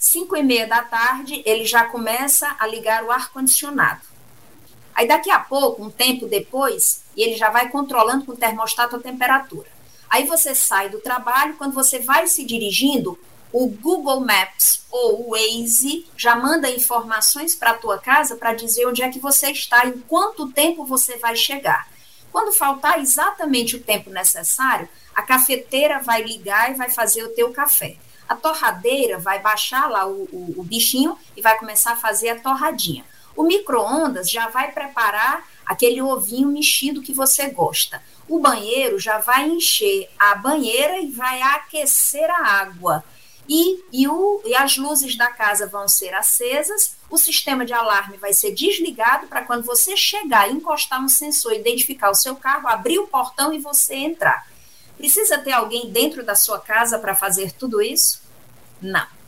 5 0.00 0.34
e 0.34 0.42
meia 0.42 0.66
da 0.66 0.80
tarde, 0.80 1.42
ele 1.44 1.66
já 1.66 1.84
começa 1.84 2.56
a 2.58 2.66
ligar 2.66 3.04
o 3.04 3.10
ar-condicionado. 3.10 4.00
Aí 4.94 5.06
daqui 5.06 5.30
a 5.30 5.38
pouco, 5.38 5.84
um 5.84 5.90
tempo 5.90 6.26
depois, 6.26 7.04
ele 7.14 7.36
já 7.36 7.50
vai 7.50 7.68
controlando 7.68 8.24
com 8.24 8.32
o 8.32 8.36
termostato 8.36 8.96
a 8.96 8.98
temperatura. 8.98 9.68
Aí 10.08 10.24
você 10.24 10.54
sai 10.54 10.88
do 10.88 11.00
trabalho, 11.00 11.54
quando 11.58 11.74
você 11.74 11.98
vai 11.98 12.26
se 12.28 12.46
dirigindo, 12.46 13.18
o 13.52 13.68
Google 13.68 14.20
Maps 14.20 14.86
ou 14.90 15.28
o 15.28 15.30
Waze 15.32 16.06
já 16.16 16.34
manda 16.34 16.70
informações 16.70 17.54
para 17.54 17.72
a 17.72 17.76
tua 17.76 17.98
casa 17.98 18.36
para 18.36 18.54
dizer 18.54 18.86
onde 18.86 19.02
é 19.02 19.10
que 19.10 19.18
você 19.18 19.50
está, 19.50 19.86
em 19.86 19.98
quanto 20.08 20.50
tempo 20.50 20.82
você 20.82 21.18
vai 21.18 21.36
chegar. 21.36 21.86
Quando 22.32 22.56
faltar 22.56 22.98
exatamente 23.00 23.76
o 23.76 23.82
tempo 23.82 24.08
necessário, 24.08 24.88
a 25.14 25.20
cafeteira 25.20 26.00
vai 26.00 26.22
ligar 26.22 26.70
e 26.70 26.74
vai 26.74 26.88
fazer 26.88 27.22
o 27.22 27.34
teu 27.34 27.52
café. 27.52 27.98
A 28.30 28.36
torradeira 28.36 29.18
vai 29.18 29.40
baixar 29.40 29.90
lá 29.90 30.06
o, 30.06 30.22
o, 30.30 30.54
o 30.60 30.62
bichinho 30.62 31.18
e 31.36 31.42
vai 31.42 31.58
começar 31.58 31.94
a 31.94 31.96
fazer 31.96 32.28
a 32.28 32.38
torradinha. 32.38 33.04
O 33.34 33.42
micro-ondas 33.42 34.30
já 34.30 34.46
vai 34.46 34.70
preparar 34.70 35.44
aquele 35.66 36.00
ovinho 36.00 36.46
mexido 36.46 37.02
que 37.02 37.12
você 37.12 37.50
gosta. 37.50 38.00
O 38.28 38.38
banheiro 38.38 39.00
já 39.00 39.18
vai 39.18 39.48
encher 39.48 40.08
a 40.16 40.36
banheira 40.36 41.00
e 41.00 41.10
vai 41.10 41.42
aquecer 41.42 42.30
a 42.30 42.60
água. 42.60 43.02
E, 43.48 43.82
e, 43.92 44.06
o, 44.06 44.40
e 44.44 44.54
as 44.54 44.76
luzes 44.76 45.16
da 45.16 45.26
casa 45.26 45.66
vão 45.66 45.88
ser 45.88 46.14
acesas, 46.14 46.96
o 47.10 47.18
sistema 47.18 47.66
de 47.66 47.72
alarme 47.72 48.16
vai 48.16 48.32
ser 48.32 48.52
desligado 48.52 49.26
para 49.26 49.42
quando 49.42 49.64
você 49.64 49.96
chegar, 49.96 50.48
encostar 50.48 51.02
um 51.02 51.08
sensor, 51.08 51.52
identificar 51.52 52.10
o 52.10 52.14
seu 52.14 52.36
carro, 52.36 52.68
abrir 52.68 53.00
o 53.00 53.08
portão 53.08 53.52
e 53.52 53.58
você 53.58 53.96
entrar. 53.96 54.46
Precisa 55.00 55.38
ter 55.38 55.52
alguém 55.52 55.90
dentro 55.90 56.24
da 56.24 56.36
sua 56.36 56.60
casa 56.60 56.98
para 56.98 57.16
fazer 57.16 57.52
tudo 57.52 57.82
isso? 57.82 58.22
Não 58.80 59.20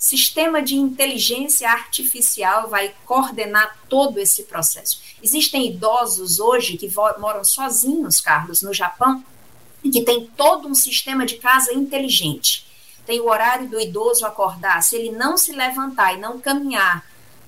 sistema 0.00 0.62
de 0.62 0.76
inteligência 0.76 1.70
artificial 1.70 2.70
vai 2.70 2.94
coordenar 3.04 3.78
todo 3.86 4.18
esse 4.18 4.44
processo. 4.44 5.02
Existem 5.22 5.68
idosos 5.68 6.40
hoje 6.40 6.78
que 6.78 6.90
moram 7.18 7.44
sozinhos, 7.44 8.18
Carlos, 8.18 8.62
no 8.62 8.72
Japão, 8.72 9.22
e 9.84 9.90
que 9.90 10.02
tem 10.02 10.26
todo 10.26 10.66
um 10.66 10.74
sistema 10.74 11.26
de 11.26 11.36
casa 11.36 11.74
inteligente. 11.74 12.66
Tem 13.04 13.20
o 13.20 13.28
horário 13.28 13.68
do 13.68 13.78
idoso 13.78 14.24
acordar. 14.24 14.82
Se 14.82 14.96
ele 14.96 15.12
não 15.12 15.36
se 15.36 15.52
levantar 15.52 16.14
e 16.14 16.18
não 16.18 16.40
caminhar 16.40 17.04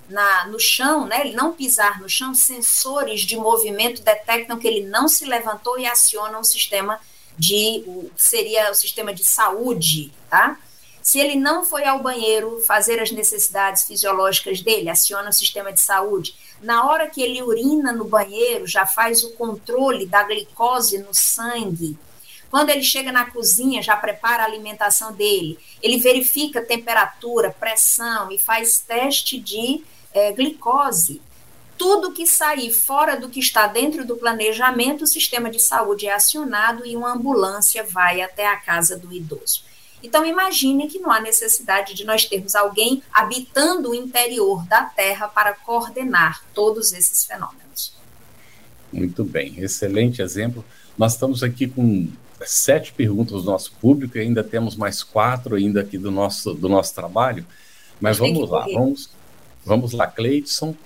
na, 0.06 0.46
no 0.46 0.60
chão, 0.60 1.06
né, 1.06 1.22
ele 1.26 1.34
não 1.34 1.54
pisar 1.54 2.02
no 2.02 2.08
chão, 2.08 2.34
sensores 2.34 3.22
de 3.22 3.34
movimento 3.34 4.02
detectam 4.02 4.58
que 4.58 4.68
ele 4.68 4.86
não 4.86 5.08
se 5.08 5.24
levantou 5.24 5.78
e 5.78 5.86
acionam 5.86 6.40
o 6.40 6.44
sistema 6.44 7.00
de 7.38 7.84
seria 8.16 8.70
o 8.70 8.74
sistema 8.74 9.12
de 9.12 9.24
saúde, 9.24 10.12
tá? 10.28 10.58
Se 11.02 11.18
ele 11.18 11.34
não 11.34 11.64
foi 11.64 11.84
ao 11.84 12.00
banheiro 12.00 12.62
fazer 12.64 13.00
as 13.00 13.10
necessidades 13.10 13.82
fisiológicas 13.82 14.60
dele, 14.60 14.88
aciona 14.88 15.30
o 15.30 15.32
sistema 15.32 15.72
de 15.72 15.80
saúde. 15.80 16.34
Na 16.62 16.86
hora 16.86 17.10
que 17.10 17.20
ele 17.20 17.42
urina 17.42 17.92
no 17.92 18.04
banheiro, 18.04 18.68
já 18.68 18.86
faz 18.86 19.24
o 19.24 19.32
controle 19.32 20.06
da 20.06 20.22
glicose 20.22 20.98
no 20.98 21.12
sangue. 21.12 21.98
Quando 22.48 22.70
ele 22.70 22.84
chega 22.84 23.10
na 23.10 23.28
cozinha, 23.28 23.82
já 23.82 23.96
prepara 23.96 24.44
a 24.44 24.46
alimentação 24.46 25.12
dele. 25.12 25.58
Ele 25.82 25.98
verifica 25.98 26.64
temperatura, 26.64 27.50
pressão 27.50 28.30
e 28.30 28.38
faz 28.38 28.78
teste 28.78 29.40
de 29.40 29.82
é, 30.12 30.30
glicose. 30.32 31.20
Tudo 31.82 32.12
que 32.12 32.28
sair 32.28 32.70
fora 32.70 33.18
do 33.18 33.28
que 33.28 33.40
está 33.40 33.66
dentro 33.66 34.06
do 34.06 34.14
planejamento, 34.14 35.02
o 35.02 35.06
sistema 35.06 35.50
de 35.50 35.58
saúde 35.58 36.06
é 36.06 36.14
acionado 36.14 36.86
e 36.86 36.94
uma 36.94 37.12
ambulância 37.12 37.82
vai 37.82 38.22
até 38.22 38.46
a 38.46 38.56
casa 38.56 38.96
do 38.96 39.12
idoso. 39.12 39.64
Então, 40.00 40.24
imagine 40.24 40.86
que 40.86 41.00
não 41.00 41.10
há 41.10 41.20
necessidade 41.20 41.92
de 41.94 42.04
nós 42.04 42.24
termos 42.24 42.54
alguém 42.54 43.02
habitando 43.12 43.90
o 43.90 43.94
interior 43.96 44.64
da 44.68 44.84
Terra 44.84 45.26
para 45.26 45.54
coordenar 45.54 46.44
todos 46.54 46.92
esses 46.92 47.24
fenômenos. 47.24 47.92
Muito 48.92 49.24
bem, 49.24 49.58
excelente 49.58 50.22
exemplo. 50.22 50.64
Nós 50.96 51.14
estamos 51.14 51.42
aqui 51.42 51.66
com 51.66 52.08
sete 52.46 52.92
perguntas 52.92 53.42
do 53.42 53.50
nosso 53.50 53.72
público 53.80 54.16
e 54.16 54.20
ainda 54.20 54.44
temos 54.44 54.76
mais 54.76 55.02
quatro 55.02 55.56
ainda 55.56 55.80
aqui 55.80 55.98
do 55.98 56.12
nosso, 56.12 56.54
do 56.54 56.68
nosso 56.68 56.94
trabalho. 56.94 57.44
Mas 58.00 58.18
vamos 58.18 58.48
lá, 58.48 58.66
vamos, 58.72 59.10
vamos 59.64 59.92
lá, 59.92 60.06
Cleidson. 60.06 60.76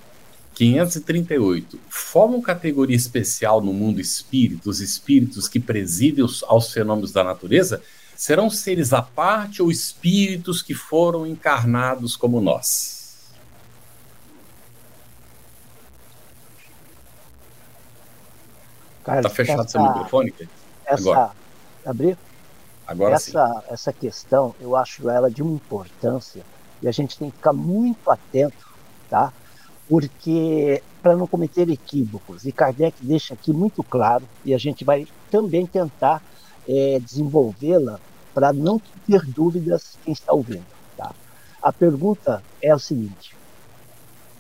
538. 0.57 1.79
Formam 1.89 2.43
categoria 2.43 2.97
especial 2.97 3.61
no 3.61 3.73
mundo 3.73 4.01
espírito, 4.01 4.69
os 4.69 4.81
espíritos 4.81 5.47
que 5.47 5.61
presidem 5.61 6.25
os, 6.25 6.43
aos 6.43 6.73
fenômenos 6.73 7.13
da 7.13 7.23
natureza? 7.23 7.81
serão 8.17 8.49
seres 8.49 8.93
à 8.93 9.03
parte 9.03 9.63
ou 9.63 9.71
espíritos 9.71 10.63
que 10.63 10.75
foram 10.75 11.27
encarnados 11.27 12.17
como 12.17 12.41
nós? 12.41 12.97
Está 19.07 19.31
fechado 19.31 19.61
essa, 19.61 19.69
seu 19.69 19.83
microfone? 19.83 20.35
Essa, 20.85 21.11
Agora. 21.11 21.33
Abrir? 21.85 22.19
Agora 22.85 23.15
essa, 23.15 23.47
sim. 23.47 23.61
essa 23.69 23.93
questão, 23.93 24.55
eu 24.61 24.75
acho 24.75 25.09
ela 25.09 25.31
de 25.31 25.43
uma 25.43 25.53
importância 25.53 26.43
e 26.83 26.89
a 26.89 26.93
gente 26.93 27.17
tem 27.17 27.31
que 27.31 27.37
ficar 27.37 27.53
muito 27.53 28.11
atento, 28.11 28.67
tá? 29.09 29.33
Porque 29.89 30.83
para 31.03 31.17
não 31.17 31.27
cometer 31.27 31.69
equívocos, 31.69 32.45
e 32.45 32.53
Kardec 32.53 32.97
deixa 33.01 33.35
aqui 33.35 33.53
muito 33.53 33.83
claro, 33.85 34.25
e 34.45 34.53
a 34.53 34.59
gente 34.59 34.85
vai 34.85 35.07
também 35.31 35.65
tentar 35.65 36.23
é, 36.69 36.99
desenvolvê-la 36.99 38.01
para 38.35 38.53
não 38.53 38.81
ter 39.07 39.25
dúvidas 39.25 39.97
quem 40.05 40.13
está 40.13 40.33
ouvindo. 40.33 40.67
Tá? 40.97 41.15
A 41.63 41.73
pergunta 41.73 42.43
é 42.61 42.75
o 42.75 42.79
seguinte: 42.79 43.37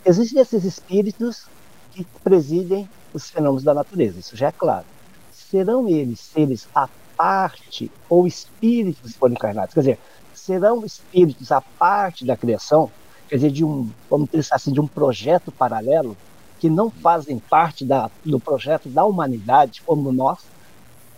existem 0.04 0.40
esses 0.40 0.64
espíritos 0.64 1.46
que 1.92 2.04
presidem 2.22 2.88
os 3.14 3.30
fenômenos 3.30 3.62
da 3.62 3.72
natureza, 3.72 4.18
isso 4.18 4.36
já 4.36 4.48
é 4.48 4.52
claro. 4.52 4.84
Serão 5.32 5.88
eles 5.88 6.20
seres 6.20 6.68
à 6.74 6.88
parte 7.16 7.90
ou 8.08 8.26
espíritos 8.26 9.12
que 9.12 9.18
foram 9.18 9.34
encarnados? 9.34 9.72
Quer 9.72 9.80
dizer, 9.80 9.98
serão 10.34 10.84
espíritos 10.84 11.50
à 11.50 11.60
parte 11.60 12.24
da 12.24 12.36
criação? 12.36 12.90
Quer 13.28 13.36
dizer, 13.36 13.50
de 13.50 13.64
um, 13.64 13.90
vamos 14.08 14.30
pensar 14.30 14.56
assim, 14.56 14.72
de 14.72 14.80
um 14.80 14.86
projeto 14.86 15.50
paralelo 15.50 16.16
que 16.60 16.70
não 16.70 16.90
fazem 16.90 17.38
parte 17.38 17.84
da, 17.84 18.10
do 18.24 18.38
projeto 18.38 18.88
da 18.88 19.04
humanidade 19.04 19.82
como 19.84 20.12
nós? 20.12 20.38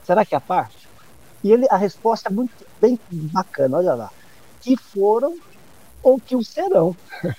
Será 0.05 0.25
que 0.25 0.35
é 0.35 0.39
a 0.39 0.41
parte? 0.41 0.89
E 1.45 1.53
ele, 1.53 1.67
a 1.71 1.77
resposta 1.77 2.29
é 2.29 2.33
muito 2.33 2.67
bem 2.81 2.99
bacana, 3.11 3.77
olha 3.77 3.95
lá. 3.95 4.11
Que 4.61 4.77
foram 4.77 5.37
ou 6.03 6.19
que 6.19 6.35
o 6.35 6.43
serão. 6.43 6.97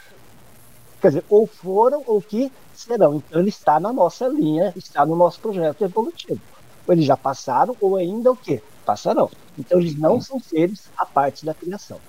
Quer 1.02 1.08
dizer, 1.08 1.26
ou 1.30 1.48
foram 1.48 2.04
ou 2.06 2.22
que 2.22 2.52
serão. 2.74 3.16
Então 3.16 3.40
ele 3.40 3.50
está 3.50 3.80
na 3.80 3.92
nossa 3.92 4.28
linha, 4.28 4.74
está 4.76 5.06
no 5.06 5.16
nosso 5.16 5.40
projeto 5.40 5.84
evolutivo. 5.84 6.42
Ou 6.88 6.94
eles 6.94 7.06
já 7.06 7.18
passaram, 7.18 7.76
ou 7.82 7.96
ainda 7.96 8.32
o 8.32 8.36
quê? 8.36 8.62
Passarão. 8.86 9.30
Então 9.58 9.80
eles 9.80 9.96
não 9.96 10.22
são 10.22 10.40
seres 10.40 10.90
à 10.98 11.06
parte 11.06 11.46
da 11.46 11.54
criação. 11.54 12.00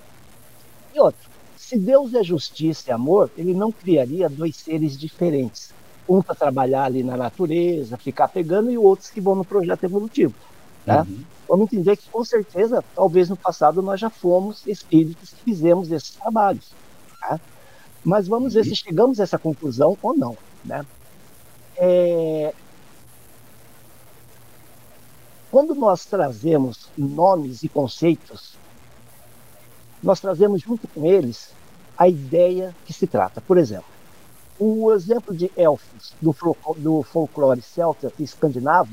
E 0.94 1.00
outro, 1.00 1.30
se 1.70 1.78
Deus 1.78 2.14
é 2.14 2.24
justiça 2.24 2.90
e 2.90 2.92
amor, 2.92 3.30
ele 3.38 3.54
não 3.54 3.70
criaria 3.70 4.28
dois 4.28 4.56
seres 4.56 4.98
diferentes. 4.98 5.72
Um 6.08 6.20
para 6.20 6.34
trabalhar 6.34 6.82
ali 6.82 7.04
na 7.04 7.16
natureza, 7.16 7.96
ficar 7.96 8.26
pegando, 8.26 8.72
e 8.72 8.76
outros 8.76 9.08
que 9.08 9.20
vão 9.20 9.36
no 9.36 9.44
projeto 9.44 9.84
evolutivo. 9.84 10.34
Né? 10.84 11.02
Uhum. 11.02 11.24
Vamos 11.48 11.72
entender 11.72 11.96
que, 11.96 12.08
com 12.10 12.24
certeza, 12.24 12.82
talvez 12.92 13.28
no 13.28 13.36
passado 13.36 13.80
nós 13.82 14.00
já 14.00 14.10
fomos 14.10 14.66
espíritos 14.66 15.30
que 15.30 15.44
fizemos 15.44 15.92
esses 15.92 16.10
trabalhos. 16.10 16.72
Tá? 17.20 17.38
Mas 18.02 18.26
vamos 18.26 18.54
ver 18.54 18.64
se 18.64 18.74
chegamos 18.74 19.20
a 19.20 19.22
essa 19.22 19.38
conclusão 19.38 19.96
ou 20.02 20.12
não. 20.16 20.36
Né? 20.64 20.84
É... 21.76 22.52
Quando 25.52 25.72
nós 25.76 26.04
trazemos 26.04 26.88
nomes 26.98 27.62
e 27.62 27.68
conceitos, 27.68 28.58
nós 30.02 30.18
trazemos 30.18 30.62
junto 30.62 30.88
com 30.88 31.06
eles 31.06 31.59
a 32.00 32.08
ideia 32.08 32.74
que 32.86 32.94
se 32.94 33.06
trata. 33.06 33.42
Por 33.42 33.58
exemplo, 33.58 33.84
o 34.58 34.90
exemplo 34.90 35.36
de 35.36 35.52
elfos 35.54 36.14
do, 36.18 36.34
do 36.78 37.02
folclore 37.02 37.60
celta 37.60 38.10
e 38.18 38.22
escandinavo, 38.22 38.90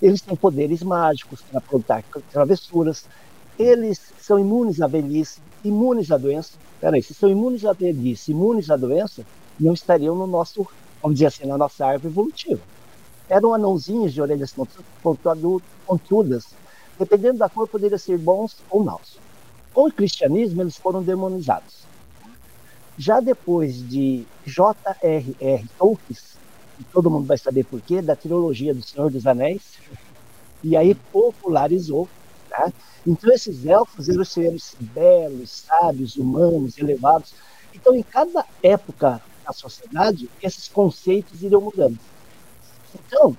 eles 0.00 0.22
têm 0.22 0.34
poderes 0.34 0.82
mágicos 0.82 1.42
para 1.42 1.58
aprontar 1.58 2.02
travessuras, 2.32 3.04
eles 3.58 4.14
são 4.18 4.38
imunes 4.38 4.80
à 4.80 4.86
velhice, 4.86 5.40
imunes 5.62 6.10
à 6.10 6.16
doença. 6.16 6.52
Peraí, 6.80 7.02
se 7.02 7.12
são 7.12 7.28
imunes 7.28 7.66
à 7.66 7.74
velhice, 7.74 8.30
imunes 8.30 8.70
à 8.70 8.76
doença, 8.76 9.26
não 9.60 9.74
estariam 9.74 10.14
no 10.14 10.26
nosso, 10.26 10.66
vamos 11.02 11.16
dizer 11.16 11.26
assim, 11.26 11.44
na 11.44 11.58
nossa 11.58 11.84
árvore 11.84 12.10
evolutiva. 12.10 12.62
Eram 13.28 13.52
anãozinhos 13.52 14.14
de 14.14 14.22
orelhas 14.22 14.54
pontudas. 15.86 16.46
Dependendo 16.98 17.40
da 17.40 17.48
cor, 17.50 17.68
poderiam 17.68 17.98
ser 17.98 18.16
bons 18.16 18.56
ou 18.70 18.82
maus. 18.82 19.18
Com 19.74 19.86
o 19.88 19.92
cristianismo, 19.92 20.62
eles 20.62 20.78
foram 20.78 21.02
demonizados. 21.02 21.87
Já 22.98 23.20
depois 23.20 23.88
de 23.88 24.26
J.R.R. 24.44 25.64
Tolkien, 25.78 26.18
todo 26.92 27.08
mundo 27.08 27.26
vai 27.26 27.38
saber 27.38 27.64
por 27.64 27.80
quê, 27.80 28.02
da 28.02 28.16
trilogia 28.16 28.74
do 28.74 28.82
Senhor 28.82 29.08
dos 29.08 29.24
Anéis, 29.24 29.78
e 30.64 30.76
aí 30.76 30.96
popularizou. 30.96 32.08
Tá? 32.50 32.72
Então, 33.06 33.32
esses 33.32 33.64
elfos 33.64 34.08
eram 34.08 34.24
seres 34.24 34.74
belos, 34.80 35.50
sábios, 35.50 36.16
humanos, 36.16 36.76
elevados. 36.76 37.34
Então, 37.72 37.94
em 37.94 38.02
cada 38.02 38.44
época 38.62 39.22
da 39.46 39.52
sociedade, 39.52 40.28
esses 40.42 40.66
conceitos 40.66 41.40
iriam 41.40 41.60
mudando. 41.60 41.98
Então, 42.94 43.36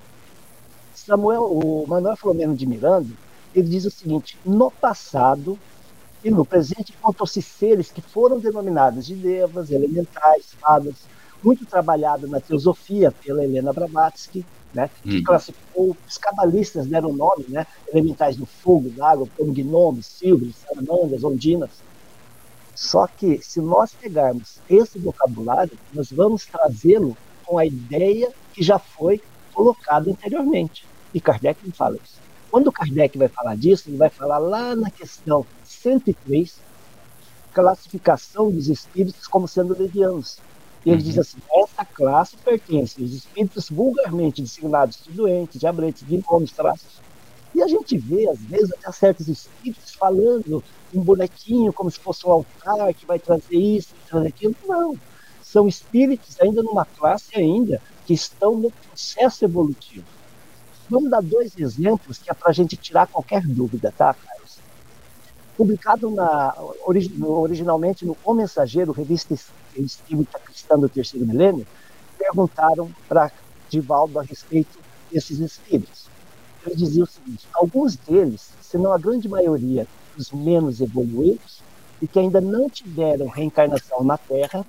Samuel, 0.96 1.44
o 1.44 1.86
Manuel 1.86 2.16
Filomeno 2.16 2.56
de 2.56 2.66
Miranda, 2.66 3.10
ele 3.54 3.68
diz 3.68 3.84
o 3.84 3.92
seguinte: 3.92 4.38
no 4.46 4.72
passado 4.72 5.60
e 6.24 6.30
no 6.30 6.46
presente 6.46 6.94
encontram-se 6.98 7.42
seres 7.42 7.92
que 7.92 8.02
foram 8.02 8.40
denominados 8.40 9.06
de 9.06 9.16
devas, 9.16 9.72
elementais, 9.72 10.54
fadas, 10.60 10.96
muito 11.44 11.66
trabalhado 11.66 12.28
na 12.28 12.40
teosofia 12.40 13.12
pela 13.12 13.44
Helena 13.44 13.72
Blavatsky, 13.72 14.46
né, 14.74 14.90
que 15.02 15.18
hum. 15.18 15.24
classificou, 15.24 15.98
os 16.08 16.18
cabalistas 16.18 16.86
deram 16.86 17.14
nome, 17.14 17.46
né, 17.48 17.66
elementais 17.92 18.36
do 18.36 18.46
fogo, 18.46 18.90
da 18.90 19.12
água, 19.12 19.28
como 19.38 19.54
gnomes, 19.54 20.06
silves, 20.06 20.56
salamandras, 20.58 21.24
ondinas. 21.24 21.72
Só 22.76 23.08
que, 23.08 23.40
se 23.42 23.60
nós 23.60 23.94
pegarmos 23.94 24.60
esse 24.70 25.00
vocabulário, 25.00 25.78
nós 25.94 26.12
vamos 26.12 26.46
trazê-lo 26.46 27.18
com 27.46 27.58
a 27.58 27.66
ideia 27.66 28.32
que 28.54 28.64
já 28.64 28.78
foi 28.78 29.22
colocada 29.54 30.10
anteriormente. 30.12 30.86
E 31.14 31.20
Kardec 31.20 31.60
não 31.66 31.74
fala 31.74 31.98
isso. 31.98 32.20
Quando 32.50 32.72
Kardec 32.72 33.18
vai 33.18 33.28
falar 33.28 33.56
disso, 33.58 33.90
ele 33.90 33.98
vai 33.98 34.10
falar 34.10 34.38
lá 34.38 34.76
na 34.76 34.90
questão 34.90 35.46
103, 35.82 36.56
classificação 37.54 38.52
dos 38.52 38.68
espíritos 38.68 39.28
como 39.28 39.48
sendo 39.48 39.78
levianos. 39.78 40.40
E 40.86 40.90
ele 40.90 41.02
uhum. 41.02 41.08
diz 41.08 41.18
assim: 41.18 41.38
essa 41.52 41.86
classe 41.86 42.38
pertence 42.38 43.02
aos 43.02 43.12
espíritos 43.12 43.70
vulgarmente 43.70 44.42
designados 44.42 45.00
de 45.04 45.12
doentes, 45.12 45.60
diabretes, 45.60 46.04
gnomos, 46.04 46.52
traços. 46.52 47.02
E 47.54 47.62
a 47.62 47.68
gente 47.68 47.98
vê, 47.98 48.30
às 48.30 48.40
vezes, 48.40 48.72
até 48.74 48.92
certos 48.92 49.28
espíritos 49.28 49.94
falando 49.94 50.64
um 50.94 51.02
bonequinho 51.02 51.74
como 51.74 51.90
se 51.90 52.00
fosse 52.00 52.26
um 52.26 52.32
altar 52.32 52.94
que 52.94 53.06
vai 53.06 53.20
trazer 53.20 53.58
isso, 53.58 53.94
trazer 54.08 54.28
aquilo. 54.28 54.56
Não. 54.68 54.96
São 55.42 55.68
espíritos 55.68 56.40
ainda 56.40 56.62
numa 56.62 56.86
classe 56.86 57.36
ainda 57.36 57.82
que 58.06 58.14
estão 58.14 58.56
no 58.56 58.72
processo 58.72 59.44
evolutivo. 59.44 60.06
Vamos 60.90 61.10
dar 61.10 61.22
dois 61.22 61.58
exemplos 61.58 62.18
que 62.18 62.30
é 62.30 62.34
para 62.34 62.50
a 62.50 62.54
gente 62.54 62.78
tirar 62.78 63.08
qualquer 63.08 63.42
dúvida, 63.46 63.94
tá, 63.96 64.14
Carlos? 64.14 64.39
Publicado 65.60 66.10
na, 66.10 66.56
originalmente 66.86 68.06
no 68.06 68.16
O 68.24 68.34
Mensageiro, 68.34 68.94
revista 68.94 69.34
espírita 69.76 70.40
cristã 70.40 70.80
do 70.80 70.88
terceiro 70.88 71.28
milênio, 71.28 71.68
perguntaram 72.18 72.90
para 73.10 73.30
Divaldo 73.68 74.18
a 74.20 74.24
respeito 74.24 74.80
desses 75.12 75.38
espíritos. 75.40 76.08
Ele 76.66 76.78
dizia 76.78 77.04
o 77.04 77.08
seguinte: 77.08 77.46
alguns 77.54 77.98
deles, 77.98 78.52
se 78.62 78.78
não 78.78 78.94
a 78.94 78.98
grande 78.98 79.28
maioria, 79.28 79.86
os 80.18 80.32
menos 80.32 80.80
evoluídos, 80.80 81.60
e 82.02 82.08
que 82.08 82.20
ainda 82.20 82.40
não 82.40 82.70
tiveram 82.70 83.28
reencarnação 83.28 84.02
na 84.02 84.18
Terra, 84.18 84.66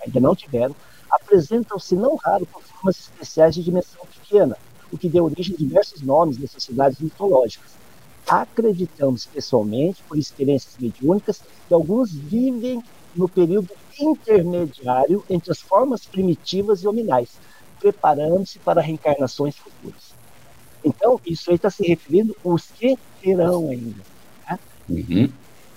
ainda 0.00 0.20
não 0.20 0.36
tiveram, 0.36 0.76
apresentam-se 1.10 1.96
não 1.96 2.14
raro 2.14 2.46
por 2.46 2.62
formas 2.62 3.00
especiais 3.00 3.56
de 3.56 3.64
dimensão 3.64 4.06
pequena, 4.06 4.56
o 4.92 4.96
que 4.96 5.08
deu 5.08 5.24
origem 5.24 5.56
a 5.56 5.58
diversos 5.58 6.02
nomes 6.02 6.38
nas 6.38 6.52
sociedades 6.52 7.00
mitológicas. 7.00 7.79
Acreditamos 8.30 9.26
pessoalmente, 9.26 10.04
por 10.06 10.16
experiências 10.16 10.76
mediúnicas, 10.78 11.42
que 11.66 11.74
alguns 11.74 12.12
vivem 12.12 12.80
no 13.12 13.28
período 13.28 13.70
intermediário 13.98 15.24
entre 15.28 15.50
as 15.50 15.60
formas 15.60 16.06
primitivas 16.06 16.84
e 16.84 16.86
hominais, 16.86 17.30
preparando-se 17.80 18.60
para 18.60 18.80
reencarnações 18.80 19.56
futuras. 19.56 20.14
Então, 20.84 21.20
isso 21.26 21.50
aí 21.50 21.56
está 21.56 21.70
se 21.70 21.84
referindo 21.84 22.36
aos 22.44 22.68
que 22.68 22.96
terão 23.20 23.68
ainda. 23.68 24.00
Né? 24.48 24.58
Uhum. 24.88 25.32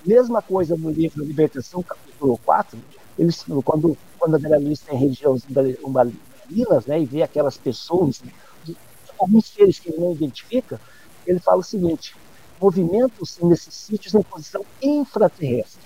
Mesma 0.06 0.40
coisa 0.40 0.76
no 0.76 0.90
livro 0.90 1.24
Libertação, 1.24 1.82
capítulo 1.82 2.38
4, 2.44 2.78
eles, 3.18 3.44
quando, 3.64 3.98
quando 4.16 4.36
a 4.36 4.38
Vera 4.38 4.58
Luiz 4.58 4.78
tem 4.78 4.96
regiões 4.96 5.44
umbalinas, 5.84 6.86
né, 6.86 7.00
e 7.00 7.04
vê 7.04 7.22
aquelas 7.22 7.56
pessoas 7.56 8.22
alguns 9.18 9.46
seres 9.46 9.78
que 9.78 9.90
ele 9.90 10.00
não 10.00 10.12
identifica, 10.12 10.80
ele 11.26 11.38
fala 11.38 11.58
o 11.58 11.64
seguinte: 11.64 12.14
movimentos 12.60 13.38
nesses 13.38 13.74
sítios 13.74 14.14
em 14.14 14.22
posição 14.22 14.64
infraterrestre. 14.82 15.82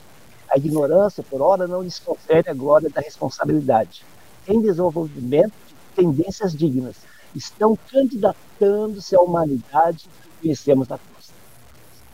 A 0.50 0.56
ignorância, 0.56 1.22
por 1.22 1.42
hora, 1.42 1.66
não 1.66 1.82
lhes 1.82 1.98
confere 1.98 2.48
a 2.50 2.54
glória 2.54 2.88
da 2.88 3.00
responsabilidade. 3.00 4.04
Em 4.46 4.60
desenvolvimento 4.60 5.52
de 5.66 5.74
tendências 5.94 6.54
dignas, 6.54 6.96
estão 7.34 7.78
candidatando-se 7.90 9.14
à 9.14 9.20
humanidade 9.20 10.08
que 10.22 10.42
conhecemos 10.42 10.88
na 10.88 10.98
costa. 10.98 11.34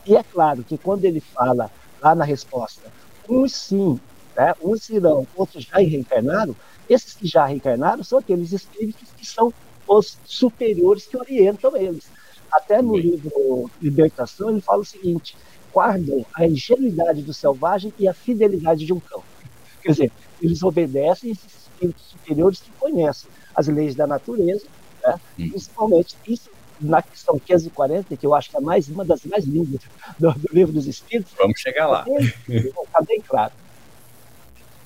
E 0.05 0.15
é 0.15 0.23
claro 0.23 0.63
que 0.63 0.77
quando 0.77 1.05
ele 1.05 1.21
fala 1.21 1.71
lá 2.01 2.13
na 2.13 2.25
resposta, 2.25 2.91
uns 3.27 3.53
sim, 3.53 3.99
né, 4.35 4.53
uns 4.61 4.89
irão, 4.89 5.25
outros 5.35 5.63
já 5.63 5.77
reencarnaram, 5.77 6.55
esses 6.89 7.13
que 7.13 7.25
já 7.25 7.45
reencarnaram 7.45 8.03
são 8.03 8.19
aqueles 8.19 8.51
espíritos 8.51 9.09
que 9.17 9.25
são 9.25 9.53
os 9.87 10.17
superiores 10.25 11.05
que 11.05 11.17
orientam 11.17 11.75
eles. 11.75 12.05
Até 12.55 12.81
no 12.81 12.95
livro 12.95 13.69
Libertação, 13.81 14.49
ele 14.49 14.61
fala 14.61 14.81
o 14.81 14.85
seguinte: 14.85 15.35
guardam 15.73 16.25
a 16.33 16.47
ingenuidade 16.47 17.21
do 17.21 17.33
selvagem 17.33 17.93
e 17.99 18.07
a 18.07 18.13
fidelidade 18.13 18.85
de 18.85 18.93
um 18.93 18.99
cão. 18.99 19.21
Quer 19.81 19.91
dizer, 19.91 20.11
eles 20.41 20.63
obedecem 20.63 21.31
esses 21.31 21.67
espíritos 21.67 22.03
superiores 22.03 22.59
que 22.59 22.71
conhecem 22.79 23.29
as 23.53 23.67
leis 23.67 23.93
da 23.93 24.07
natureza, 24.07 24.65
né? 25.03 25.19
Principalmente 25.35 26.15
isso 26.25 26.49
na 26.79 27.01
questão 27.01 27.37
540, 27.37 28.15
que 28.15 28.25
eu 28.25 28.33
acho 28.33 28.49
que 28.49 28.57
é 28.57 28.61
mais, 28.61 28.87
uma 28.87 29.03
das 29.03 29.23
mais 29.25 29.45
lindas 29.45 29.81
do, 30.17 30.31
do 30.31 30.49
livro 30.53 30.73
dos 30.73 30.87
Espíritos. 30.87 31.33
Vamos 31.37 31.59
chegar 31.59 31.87
lá. 31.87 32.05
Está 32.47 33.01
bem 33.05 33.21
claro. 33.21 33.53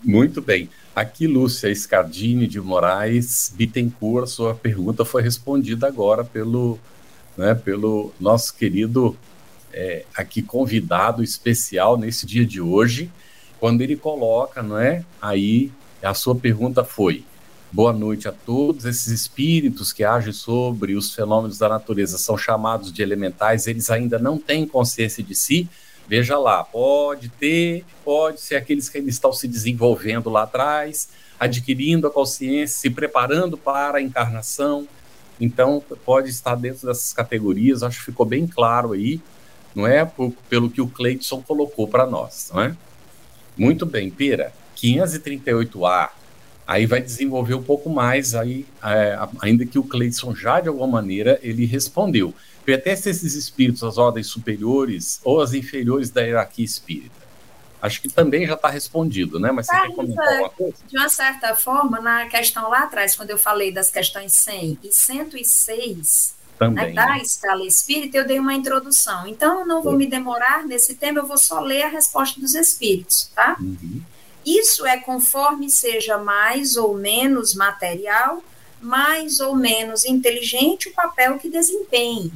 Muito 0.04 0.42
bem. 0.42 0.70
Aqui, 0.96 1.28
Lúcia 1.28 1.74
Scardini 1.74 2.48
de 2.48 2.60
Moraes 2.60 3.54
Bittencourt, 3.56 4.28
sua 4.28 4.56
pergunta 4.56 5.06
foi 5.06 5.22
respondida 5.22 5.88
agora 5.88 6.24
pelo, 6.24 6.80
né, 7.40 7.56
pelo 7.56 8.12
nosso 8.20 8.54
querido 8.54 9.18
é, 9.72 10.04
aqui 10.14 10.42
convidado 10.42 11.24
especial 11.24 11.98
nesse 11.98 12.26
dia 12.26 12.46
de 12.46 12.60
hoje, 12.60 13.10
quando 13.62 13.82
ele 13.82 13.96
coloca, 13.96 14.62
não 14.62 14.78
é? 14.78 15.06
Aí 15.22 15.72
a 16.04 16.14
sua 16.14 16.36
pergunta 16.36 16.84
foi: 16.84 17.24
Boa 17.72 17.94
noite 17.94 18.28
a 18.28 18.34
todos. 18.34 18.84
Esses 18.84 19.08
espíritos 19.08 19.94
que 19.94 20.04
agem 20.04 20.34
sobre 20.34 20.96
os 20.96 21.14
fenômenos 21.16 21.58
da 21.58 21.70
natureza 21.70 22.18
são 22.18 22.38
chamados 22.38 22.92
de 22.92 23.02
elementais, 23.02 23.68
eles 23.68 23.90
ainda 23.90 24.20
não 24.20 24.38
têm 24.38 24.68
consciência 24.68 25.24
de 25.24 25.34
si, 25.34 25.70
Veja 26.10 26.40
lá, 26.40 26.64
pode 26.64 27.30
ter, 27.30 27.86
pode 28.04 28.42
ser 28.42 28.56
aqueles 28.56 28.90
que 28.90 28.98
ainda 28.98 29.12
estão 29.12 29.32
se 29.32 29.48
desenvolvendo 29.48 30.28
lá 30.28 30.42
atrás, 30.42 31.10
adquirindo 31.40 32.08
a 32.08 32.10
consciência, 32.10 32.80
se 32.80 32.90
preparando 32.90 33.56
para 33.56 34.00
a 34.00 34.02
encarnação. 34.02 34.88
Então, 35.40 35.82
pode 36.06 36.30
estar 36.30 36.56
dentro 36.56 36.88
dessas 36.88 37.14
categorias, 37.14 37.82
acho 37.82 38.00
que 38.00 38.06
ficou 38.06 38.26
bem 38.26 38.46
claro 38.46 38.92
aí, 38.92 39.22
não 39.74 39.88
é? 39.88 40.04
Por, 40.04 40.34
pelo 40.50 40.70
que 40.70 40.82
o 40.82 40.88
Cleiton 40.88 41.42
colocou 41.42 41.88
para 41.88 42.06
nós, 42.06 42.52
não 42.54 42.62
é? 42.62 42.76
Muito 43.58 43.86
bem, 43.86 44.10
Pira, 44.10 44.54
538A, 44.76 46.10
aí 46.68 46.86
vai 46.86 47.02
desenvolver 47.02 47.56
um 47.56 47.64
pouco 47.64 47.90
mais, 47.90 48.36
aí, 48.36 48.66
é, 48.84 49.18
ainda 49.42 49.66
que 49.66 49.80
o 49.80 49.84
Cleiton 49.84 50.36
já, 50.36 50.60
de 50.60 50.68
alguma 50.68 50.88
maneira, 50.88 51.40
ele 51.42 51.66
respondeu. 51.66 52.34
Pertence 52.66 53.10
esses 53.10 53.34
espíritos 53.34 53.84
às 53.84 53.98
ordens 53.98 54.28
superiores 54.28 55.20
ou 55.24 55.42
às 55.42 55.54
inferiores 55.54 56.10
da 56.10 56.22
hierarquia 56.22 56.66
espírita? 56.66 57.19
Acho 57.82 58.02
que 58.02 58.10
também 58.10 58.46
já 58.46 58.56
está 58.56 58.70
respondido, 58.70 59.40
né? 59.40 59.52
Mas 59.52 59.68
você 59.68 59.80
quer 59.80 59.96
comentar 59.96 60.28
alguma 60.28 60.50
coisa? 60.50 60.76
De 60.86 60.98
uma 60.98 61.10
certa 61.10 61.56
forma, 61.56 62.02
na 62.02 62.28
questão 62.28 62.70
lá 62.70 62.84
atrás, 62.84 63.16
quando 63.16 63.30
eu 63.30 63.38
falei 63.38 63.72
das 63.72 63.90
questões 63.90 64.34
100 64.34 64.80
e 64.84 64.92
106 64.92 66.36
também, 66.58 66.88
né, 66.88 66.94
da 66.94 67.14
né? 67.14 67.22
escala 67.22 67.66
espírita, 67.66 68.18
eu 68.18 68.28
dei 68.28 68.38
uma 68.38 68.54
introdução. 68.54 69.26
Então, 69.26 69.62
eu 69.62 69.66
não 69.66 69.82
vou 69.82 69.96
me 69.96 70.06
demorar 70.06 70.66
nesse 70.66 70.96
tema, 70.96 71.20
eu 71.20 71.26
vou 71.26 71.38
só 71.38 71.62
ler 71.62 71.84
a 71.84 71.88
resposta 71.88 72.40
dos 72.40 72.54
espíritos, 72.54 73.32
tá? 73.34 73.56
Uhum. 73.60 74.02
Isso 74.46 74.86
é 74.86 74.98
conforme 74.98 75.70
seja 75.70 76.18
mais 76.18 76.76
ou 76.76 76.98
menos 76.98 77.54
material, 77.56 78.44
mais 78.82 79.40
ou 79.40 79.56
menos 79.56 80.04
inteligente 80.04 80.90
o 80.90 80.94
papel 80.94 81.38
que 81.38 81.50
desempenhe. 81.50 82.34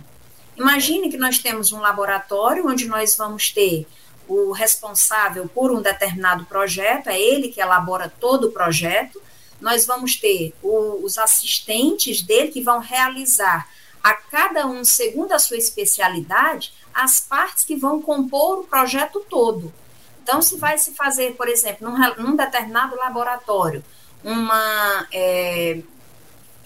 Imagine 0.56 1.10
que 1.10 1.18
nós 1.18 1.40
temos 1.40 1.72
um 1.72 1.80
laboratório 1.80 2.68
onde 2.68 2.88
nós 2.88 3.16
vamos 3.16 3.52
ter 3.52 3.86
o 4.28 4.52
responsável 4.52 5.48
por 5.48 5.72
um 5.72 5.82
determinado 5.82 6.46
projeto, 6.46 7.08
é 7.08 7.20
ele 7.20 7.50
que 7.50 7.62
elabora 7.62 8.12
todo 8.20 8.48
o 8.48 8.52
projeto. 8.52 9.22
Nós 9.60 9.86
vamos 9.86 10.16
ter 10.16 10.54
o, 10.62 11.04
os 11.04 11.18
assistentes 11.18 12.22
dele 12.22 12.50
que 12.50 12.62
vão 12.62 12.80
realizar 12.80 13.68
a 14.02 14.14
cada 14.14 14.68
um, 14.68 14.84
segundo 14.84 15.32
a 15.32 15.40
sua 15.40 15.58
especialidade, 15.58 16.74
as 16.94 17.22
partes 17.22 17.64
que 17.64 17.76
vão 17.76 18.02
compor 18.02 18.60
o 18.60 18.64
projeto 18.66 19.22
todo. 19.30 19.74
Então, 20.22 20.42
se 20.42 20.58
vai 20.58 20.78
se 20.78 20.94
fazer, 20.94 21.36
por 21.36 21.48
exemplo, 21.48 21.90
num, 21.90 21.98
num 22.16 22.36
determinado 22.36 22.96
laboratório, 22.96 23.84
uma, 24.24 25.08
é, 25.12 25.82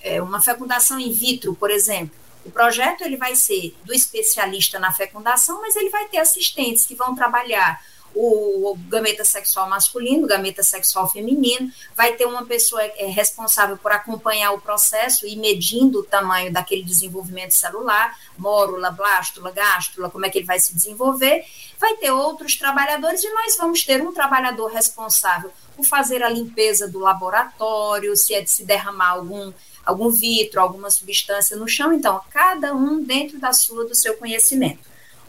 é, 0.01 0.21
uma 0.21 0.41
fecundação 0.41 0.99
in 0.99 1.11
vitro, 1.11 1.55
por 1.55 1.71
exemplo, 1.71 2.15
o 2.47 2.51
projeto 2.51 3.01
ele 3.01 3.17
vai 3.17 3.35
ser 3.35 3.75
do 3.83 3.93
especialista 3.93 4.79
na 4.79 4.91
fecundação, 4.93 5.61
mas 5.61 5.75
ele 5.75 5.89
vai 5.89 6.07
ter 6.07 6.17
assistentes 6.17 6.85
que 6.85 6.95
vão 6.95 7.13
trabalhar 7.13 7.81
o, 8.15 8.75
gameta 8.87 9.23
sexual 9.23 9.69
masculino, 9.69 10.23
o 10.23 10.27
gameta 10.27 10.63
sexual 10.63 11.09
feminino, 11.09 11.71
vai 11.93 12.13
ter 12.13 12.25
uma 12.25 12.45
pessoa 12.45 12.81
é, 12.81 13.05
responsável 13.07 13.77
por 13.77 13.91
acompanhar 13.91 14.51
o 14.51 14.61
processo 14.61 15.27
e 15.27 15.35
medindo 15.35 15.99
o 15.99 16.03
tamanho 16.03 16.51
daquele 16.51 16.83
desenvolvimento 16.83 17.51
celular, 17.51 18.17
mórula, 18.37 18.89
blástula, 18.91 19.51
gástula, 19.51 20.09
como 20.09 20.25
é 20.25 20.29
que 20.29 20.39
ele 20.39 20.47
vai 20.47 20.59
se 20.59 20.73
desenvolver, 20.73 21.45
vai 21.77 21.95
ter 21.97 22.11
outros 22.11 22.55
trabalhadores 22.55 23.23
e 23.23 23.29
nós 23.29 23.57
vamos 23.57 23.83
ter 23.83 24.01
um 24.01 24.13
trabalhador 24.13 24.71
responsável 24.71 25.51
por 25.75 25.85
fazer 25.85 26.23
a 26.23 26.29
limpeza 26.29 26.87
do 26.87 26.99
laboratório, 26.99 28.15
se 28.15 28.33
é 28.33 28.41
de 28.41 28.49
se 28.49 28.65
derramar 28.65 29.09
algum 29.09 29.51
algum 29.87 30.09
vitro, 30.09 30.59
alguma 30.59 30.91
substância 30.91 31.55
no 31.55 31.67
chão. 31.67 31.93
Então, 31.93 32.21
cada 32.29 32.75
um 32.75 33.01
dentro 33.01 33.39
da 33.39 33.53
sua, 33.53 33.85
do 33.85 33.95
seu 33.95 34.17
conhecimento. 34.17 34.79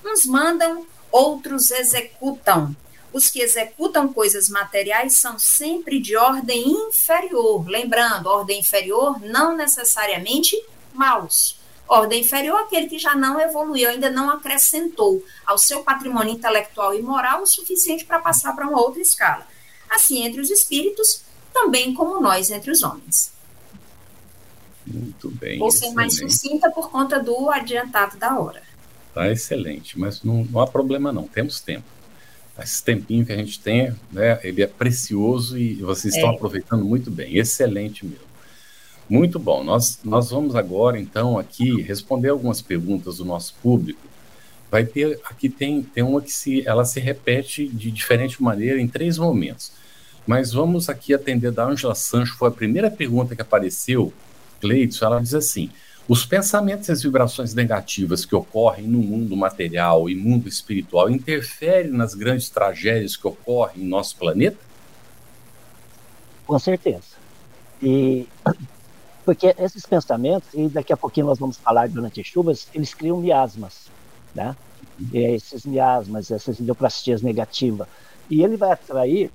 Uns 0.04 0.26
mandam, 0.26 0.84
outros 1.12 1.70
executam. 1.70 2.74
Os 3.12 3.28
que 3.30 3.40
executam 3.40 4.12
coisas 4.12 4.48
materiais 4.48 5.16
são 5.16 5.38
sempre 5.38 6.00
de 6.00 6.16
ordem 6.16 6.68
inferior. 6.68 7.66
Lembrando, 7.68 8.28
ordem 8.28 8.58
inferior 8.58 9.20
não 9.20 9.56
necessariamente 9.56 10.60
maus. 10.92 11.56
Ordem 11.86 12.20
inferior 12.20 12.58
aquele 12.60 12.88
que 12.88 12.98
já 12.98 13.14
não 13.14 13.40
evoluiu, 13.40 13.88
ainda 13.88 14.10
não 14.10 14.28
acrescentou 14.28 15.24
ao 15.46 15.56
seu 15.56 15.82
patrimônio 15.82 16.34
intelectual 16.34 16.94
e 16.94 17.00
moral 17.00 17.42
o 17.42 17.46
suficiente 17.46 18.04
para 18.04 18.18
passar 18.18 18.54
para 18.54 18.68
uma 18.68 18.80
outra 18.80 19.00
escala. 19.00 19.46
Assim, 19.88 20.26
entre 20.26 20.40
os 20.40 20.50
espíritos, 20.50 21.22
também 21.54 21.94
como 21.94 22.20
nós 22.20 22.50
entre 22.50 22.70
os 22.70 22.82
homens. 22.82 23.37
Muito 24.92 25.30
bem. 25.30 25.58
Vou 25.58 25.70
ser 25.70 25.90
mais 25.92 26.16
sucinta 26.16 26.70
por 26.70 26.90
conta 26.90 27.22
do 27.22 27.50
adiantado 27.50 28.16
da 28.16 28.38
hora. 28.38 28.62
Tá 29.14 29.30
excelente, 29.30 29.98
mas 29.98 30.22
não, 30.22 30.44
não 30.44 30.60
há 30.60 30.66
problema 30.66 31.12
não, 31.12 31.26
temos 31.26 31.60
tempo. 31.60 31.84
Esse 32.58 32.82
tempinho 32.82 33.24
que 33.24 33.32
a 33.32 33.36
gente 33.36 33.60
tem, 33.60 33.94
né, 34.10 34.40
ele 34.42 34.62
é 34.62 34.66
precioso 34.66 35.56
e 35.56 35.74
vocês 35.74 36.14
é. 36.14 36.16
estão 36.16 36.34
aproveitando 36.34 36.84
muito 36.84 37.10
bem, 37.10 37.36
excelente 37.36 38.04
mesmo. 38.04 38.26
Muito 39.08 39.38
bom, 39.38 39.64
nós, 39.64 40.00
nós 40.04 40.30
vamos 40.30 40.54
agora 40.54 40.98
então 40.98 41.38
aqui 41.38 41.80
responder 41.80 42.28
algumas 42.28 42.60
perguntas 42.60 43.18
do 43.18 43.24
nosso 43.24 43.54
público. 43.62 44.00
Vai 44.70 44.84
ter, 44.84 45.18
aqui 45.24 45.48
tem, 45.48 45.82
tem 45.82 46.02
uma 46.02 46.20
que 46.20 46.30
se, 46.30 46.66
ela 46.66 46.84
se 46.84 47.00
repete 47.00 47.66
de 47.66 47.90
diferente 47.90 48.42
maneira 48.42 48.80
em 48.80 48.86
três 48.86 49.16
momentos. 49.16 49.72
Mas 50.26 50.52
vamos 50.52 50.90
aqui 50.90 51.14
atender 51.14 51.50
da 51.52 51.64
Angela 51.64 51.94
Sancho, 51.94 52.36
foi 52.36 52.48
a 52.48 52.52
primeira 52.52 52.90
pergunta 52.90 53.34
que 53.34 53.40
apareceu 53.40 54.12
Cleiton, 54.60 55.04
ela 55.06 55.20
diz 55.20 55.34
assim: 55.34 55.70
os 56.08 56.24
pensamentos 56.24 56.88
e 56.88 56.92
as 56.92 57.02
vibrações 57.02 57.52
negativas 57.52 58.24
que 58.24 58.34
ocorrem 58.34 58.86
no 58.86 58.98
mundo 58.98 59.36
material 59.36 60.08
e 60.08 60.14
mundo 60.14 60.48
espiritual 60.48 61.10
interferem 61.10 61.92
nas 61.92 62.14
grandes 62.14 62.48
tragédias 62.48 63.14
que 63.14 63.26
ocorrem 63.26 63.82
em 63.82 63.86
nosso 63.86 64.16
planeta? 64.16 64.56
Com 66.46 66.58
certeza. 66.58 67.18
E 67.82 68.26
porque 69.22 69.54
esses 69.58 69.84
pensamentos, 69.84 70.48
e 70.54 70.68
daqui 70.68 70.94
a 70.94 70.96
pouquinho 70.96 71.26
nós 71.26 71.38
vamos 71.38 71.58
falar 71.58 71.90
durante 71.90 72.22
as 72.22 72.26
chuvas, 72.26 72.66
eles 72.72 72.94
criam 72.94 73.18
miasmas, 73.18 73.90
né? 74.34 74.56
Uhum. 74.98 75.08
E 75.12 75.18
esses 75.18 75.66
miasmas, 75.66 76.30
essas 76.30 76.58
ideoplastias 76.58 77.20
negativas. 77.20 77.86
E 78.30 78.42
ele 78.42 78.56
vai 78.56 78.72
atrair, 78.72 79.30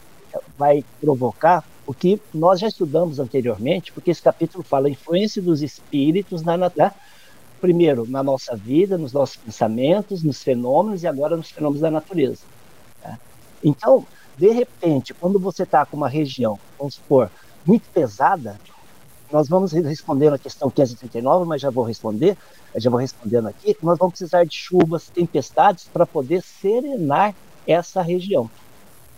vai 0.58 0.84
provocar 1.00 1.64
o 1.86 1.94
que 1.94 2.22
nós 2.34 2.60
já 2.60 2.68
estudamos 2.68 3.20
anteriormente, 3.20 3.92
porque 3.92 4.12
esse 4.12 4.22
capítulo 4.22 4.64
fala 4.64 4.88
a 4.88 4.92
influência 4.92 5.42
dos 5.42 5.62
espíritos 5.62 6.42
na, 6.42 6.58
na 6.58 6.70
primeiro 7.60 8.06
na 8.10 8.22
nossa 8.22 8.56
vida, 8.56 8.98
nos 8.98 9.14
nossos 9.14 9.38
pensamentos, 9.38 10.22
nos 10.22 10.44
fenômenos 10.44 11.04
e 11.04 11.08
agora 11.08 11.38
nos 11.38 11.50
fenômenos 11.50 11.82
da 11.82 11.90
natureza. 11.90 12.42
Tá? 13.02 13.18
Então, 13.64 14.06
de 14.38 14.50
repente, 14.50 15.14
quando 15.14 15.40
você 15.40 15.64
está 15.64 15.86
com 15.86 15.96
uma 15.96 16.10
região, 16.10 16.60
vamos 16.78 16.96
supor, 16.96 17.32
muito 17.66 17.88
pesada, 17.94 18.60
nós 19.32 19.48
vamos 19.48 19.72
respondendo 19.72 20.34
a 20.34 20.38
questão 20.38 20.70
539, 20.70 21.46
mas 21.46 21.62
já 21.62 21.70
vou 21.70 21.84
responder, 21.84 22.38
já 22.76 22.90
vou 22.90 23.00
respondendo 23.00 23.48
aqui, 23.48 23.76
nós 23.82 23.98
vamos 23.98 24.14
precisar 24.14 24.44
de 24.44 24.56
chuvas, 24.56 25.10
tempestades 25.10 25.86
para 25.92 26.06
poder 26.06 26.42
serenar 26.42 27.34
essa 27.66 28.02
região. 28.02 28.50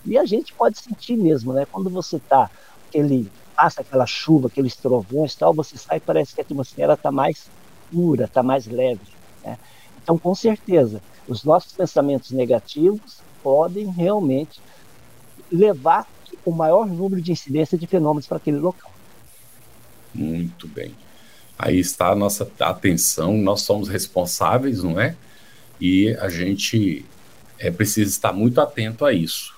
E 0.05 0.17
a 0.17 0.25
gente 0.25 0.53
pode 0.53 0.77
sentir 0.77 1.17
mesmo, 1.17 1.51
né? 1.53 1.65
Quando 1.71 1.89
você 1.89 2.17
está, 2.17 2.49
aquele 2.87 3.29
passa 3.55 3.81
aquela 3.81 4.05
chuva, 4.05 4.47
aqueles 4.47 4.75
trovões 4.75 5.33
e 5.33 5.37
tal, 5.37 5.53
você 5.53 5.77
sai 5.77 5.99
parece 5.99 6.35
que 6.35 6.41
a 6.41 6.43
atmosfera 6.43 6.93
está 6.93 7.11
mais 7.11 7.49
pura, 7.91 8.25
está 8.25 8.43
mais 8.43 8.67
leve. 8.67 9.01
Né? 9.43 9.57
Então, 10.03 10.17
com 10.17 10.35
certeza, 10.35 11.01
os 11.27 11.43
nossos 11.43 11.71
pensamentos 11.71 12.31
negativos 12.31 13.19
podem 13.41 13.89
realmente 13.89 14.59
levar 15.51 16.07
o 16.43 16.51
maior 16.51 16.85
número 16.85 17.21
de 17.21 17.31
incidência 17.31 17.77
de 17.77 17.87
fenômenos 17.87 18.27
para 18.27 18.37
aquele 18.37 18.57
local. 18.57 18.91
Muito 20.13 20.67
bem. 20.67 20.93
Aí 21.57 21.79
está 21.79 22.09
a 22.09 22.15
nossa 22.15 22.49
atenção, 22.59 23.37
nós 23.37 23.61
somos 23.61 23.87
responsáveis, 23.87 24.83
não 24.83 24.99
é? 24.99 25.15
E 25.79 26.09
a 26.19 26.27
gente 26.27 27.05
é, 27.57 27.71
precisa 27.71 28.09
estar 28.09 28.33
muito 28.33 28.59
atento 28.59 29.05
a 29.05 29.13
isso 29.13 29.54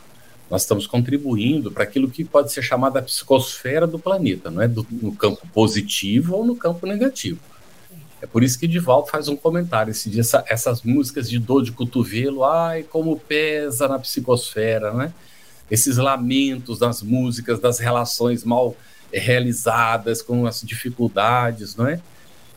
nós 0.49 0.61
estamos 0.61 0.87
contribuindo 0.87 1.71
para 1.71 1.83
aquilo 1.83 2.09
que 2.09 2.23
pode 2.23 2.51
ser 2.51 2.61
chamada 2.61 2.99
a 2.99 3.03
psicosfera 3.03 3.85
do 3.85 3.99
planeta, 3.99 4.49
não 4.49 4.61
é? 4.61 4.67
Do, 4.67 4.85
no 4.89 5.13
campo 5.13 5.45
positivo 5.53 6.35
ou 6.35 6.45
no 6.45 6.55
campo 6.55 6.85
negativo. 6.85 7.39
É 8.21 8.25
por 8.25 8.43
isso 8.43 8.57
que 8.57 8.67
Divaldo 8.67 9.07
faz 9.09 9.27
um 9.27 9.35
comentário 9.35 9.91
esse 9.91 10.09
dia, 10.09 10.21
essa, 10.21 10.43
essas 10.47 10.81
músicas 10.81 11.29
de 11.29 11.37
dor 11.37 11.63
de 11.63 11.71
cotovelo, 11.71 12.43
ai, 12.43 12.83
como 12.83 13.19
pesa 13.19 13.87
na 13.87 13.99
psicosfera, 13.99 14.91
né? 14.93 15.13
Esses 15.69 15.97
lamentos 15.97 16.79
das 16.79 17.03
músicas, 17.03 17.59
das 17.59 17.77
relações 17.77 18.43
mal 18.43 18.75
realizadas, 19.11 20.21
com 20.21 20.47
as 20.47 20.61
dificuldades, 20.61 21.75
não 21.75 21.87
é? 21.87 22.01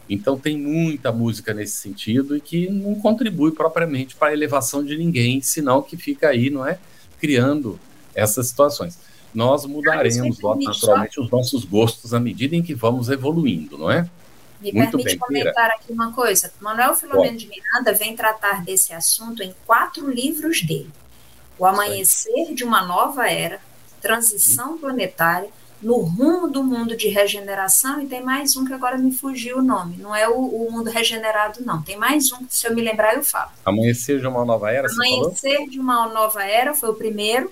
Então 0.08 0.38
tem 0.38 0.56
muita 0.56 1.12
música 1.12 1.52
nesse 1.52 1.76
sentido 1.76 2.36
e 2.36 2.40
que 2.40 2.68
não 2.68 2.94
contribui 2.94 3.52
propriamente 3.52 4.16
para 4.16 4.28
a 4.28 4.32
elevação 4.32 4.84
de 4.84 4.96
ninguém, 4.96 5.42
senão 5.42 5.82
que 5.82 5.96
fica 5.96 6.28
aí, 6.28 6.50
não 6.50 6.66
é? 6.66 6.78
Criando 7.20 7.78
essas 8.14 8.48
situações. 8.48 8.98
Nós 9.32 9.64
mudaremos 9.64 10.38
naturalmente 10.40 11.20
os 11.20 11.30
nossos 11.30 11.64
gostos 11.64 12.12
à 12.12 12.18
medida 12.18 12.56
em 12.56 12.62
que 12.62 12.74
vamos 12.74 13.08
evoluindo, 13.08 13.78
não 13.78 13.90
é? 13.90 14.08
Me 14.60 14.72
Muito 14.72 14.90
permite 14.90 15.04
bem, 15.04 15.18
comentar 15.18 15.64
Mira. 15.64 15.74
aqui 15.74 15.92
uma 15.92 16.12
coisa. 16.12 16.52
Manuel 16.60 16.94
Filomeno 16.94 17.30
Bom. 17.30 17.36
de 17.36 17.48
Miranda 17.48 17.94
vem 17.94 18.14
tratar 18.14 18.62
desse 18.62 18.92
assunto 18.92 19.42
em 19.42 19.54
quatro 19.64 20.10
livros 20.10 20.62
dele: 20.62 20.90
O 21.58 21.64
Amanhecer 21.64 22.52
de 22.54 22.62
uma 22.62 22.84
Nova 22.84 23.30
Era, 23.30 23.60
Transição 24.02 24.76
Planetária, 24.76 25.48
no 25.82 26.00
rumo 26.00 26.48
do 26.48 26.62
mundo 26.62 26.96
de 26.96 27.08
regeneração, 27.08 28.00
e 28.00 28.06
tem 28.06 28.22
mais 28.22 28.54
um 28.56 28.66
que 28.66 28.72
agora 28.72 28.98
me 28.98 29.12
fugiu 29.12 29.58
o 29.58 29.62
nome. 29.62 29.96
Não 29.96 30.14
é 30.14 30.28
o, 30.28 30.34
o 30.34 30.70
mundo 30.70 30.90
regenerado, 30.90 31.64
não. 31.64 31.82
Tem 31.82 31.96
mais 31.96 32.30
um 32.32 32.46
se 32.48 32.66
eu 32.66 32.74
me 32.74 32.82
lembrar, 32.82 33.14
eu 33.14 33.22
falo. 33.22 33.50
Amanhecer 33.64 34.20
de 34.20 34.26
uma 34.26 34.44
nova 34.44 34.70
era, 34.70 34.88
Amanhecer 34.90 35.68
de 35.68 35.80
uma 35.80 36.06
nova 36.08 36.44
era 36.44 36.74
foi 36.74 36.90
o 36.90 36.94
primeiro. 36.94 37.50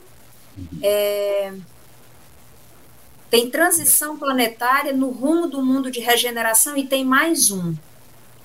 Uhum. 0.57 0.79
É... 0.83 1.53
Tem 3.31 3.51
transição 3.51 4.19
planetária 4.19 4.93
no 4.93 5.11
rumo 5.11 5.49
do 5.49 5.63
mundo 5.63 5.91
de 5.91 6.01
regeneração 6.01 6.77
e 6.77 6.87
tem 6.87 7.05
mais 7.05 7.51
um. 7.51 7.75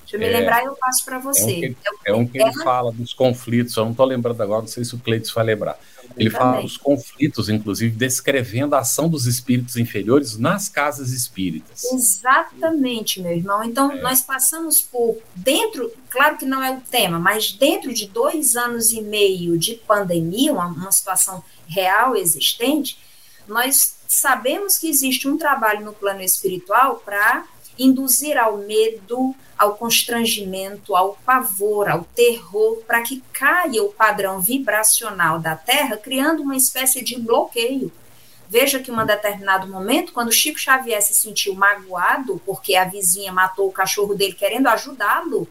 Se 0.06 0.16
eu 0.16 0.20
me 0.20 0.26
é, 0.26 0.38
lembrar, 0.38 0.64
eu 0.64 0.76
passo 0.76 1.04
para 1.04 1.18
você. 1.18 1.74
É 1.84 1.90
um 1.90 1.94
que, 1.94 2.10
é 2.10 2.14
um 2.14 2.26
que 2.26 2.38
ele 2.38 2.52
fala 2.62 2.92
dos 2.92 3.12
conflitos, 3.12 3.76
eu 3.76 3.84
não 3.84 3.92
estou 3.92 4.04
lembrando 4.04 4.42
agora, 4.42 4.60
não 4.60 4.68
sei 4.68 4.84
se 4.84 4.94
o 4.94 4.98
Cleiton 4.98 5.32
vai 5.34 5.44
lembrar. 5.44 5.78
Ele 6.16 6.30
fala 6.30 6.62
dos 6.62 6.76
conflitos, 6.76 7.48
inclusive, 7.48 7.94
descrevendo 7.94 8.74
a 8.74 8.80
ação 8.80 9.08
dos 9.08 9.26
espíritos 9.26 9.76
inferiores 9.76 10.38
nas 10.38 10.68
casas 10.68 11.10
espíritas. 11.10 11.84
Exatamente, 11.84 13.20
meu 13.20 13.32
irmão. 13.32 13.64
Então, 13.64 13.92
é. 13.92 14.00
nós 14.00 14.20
passamos 14.20 14.80
por, 14.80 15.18
dentro, 15.34 15.92
claro 16.08 16.36
que 16.36 16.46
não 16.46 16.62
é 16.62 16.72
o 16.72 16.80
tema, 16.80 17.18
mas 17.18 17.52
dentro 17.52 17.92
de 17.92 18.06
dois 18.06 18.56
anos 18.56 18.92
e 18.92 19.00
meio 19.00 19.58
de 19.58 19.74
pandemia, 19.74 20.52
uma, 20.52 20.66
uma 20.66 20.92
situação 20.92 21.42
real 21.66 22.16
existente, 22.16 22.98
nós 23.48 23.96
sabemos 24.06 24.78
que 24.78 24.88
existe 24.88 25.28
um 25.28 25.36
trabalho 25.36 25.84
no 25.84 25.92
plano 25.92 26.22
espiritual 26.22 27.02
para 27.04 27.44
induzir 27.78 28.38
ao 28.38 28.58
medo, 28.58 29.34
ao 29.58 29.76
constrangimento, 29.76 30.94
ao 30.94 31.14
pavor, 31.24 31.88
ao 31.88 32.04
terror, 32.04 32.82
para 32.86 33.02
que 33.02 33.22
caia 33.32 33.82
o 33.82 33.92
padrão 33.92 34.40
vibracional 34.40 35.38
da 35.38 35.56
Terra, 35.56 35.96
criando 35.96 36.42
uma 36.42 36.56
espécie 36.56 37.02
de 37.02 37.18
bloqueio. 37.18 37.92
Veja 38.48 38.78
que 38.78 38.90
em 38.90 38.94
um 38.94 39.06
determinado 39.06 39.66
momento, 39.66 40.12
quando 40.12 40.32
Chico 40.32 40.58
Xavier 40.58 41.02
se 41.02 41.14
sentiu 41.14 41.54
magoado 41.54 42.40
porque 42.44 42.76
a 42.76 42.84
vizinha 42.84 43.32
matou 43.32 43.68
o 43.68 43.72
cachorro 43.72 44.14
dele 44.14 44.34
querendo 44.34 44.68
ajudá-lo, 44.68 45.48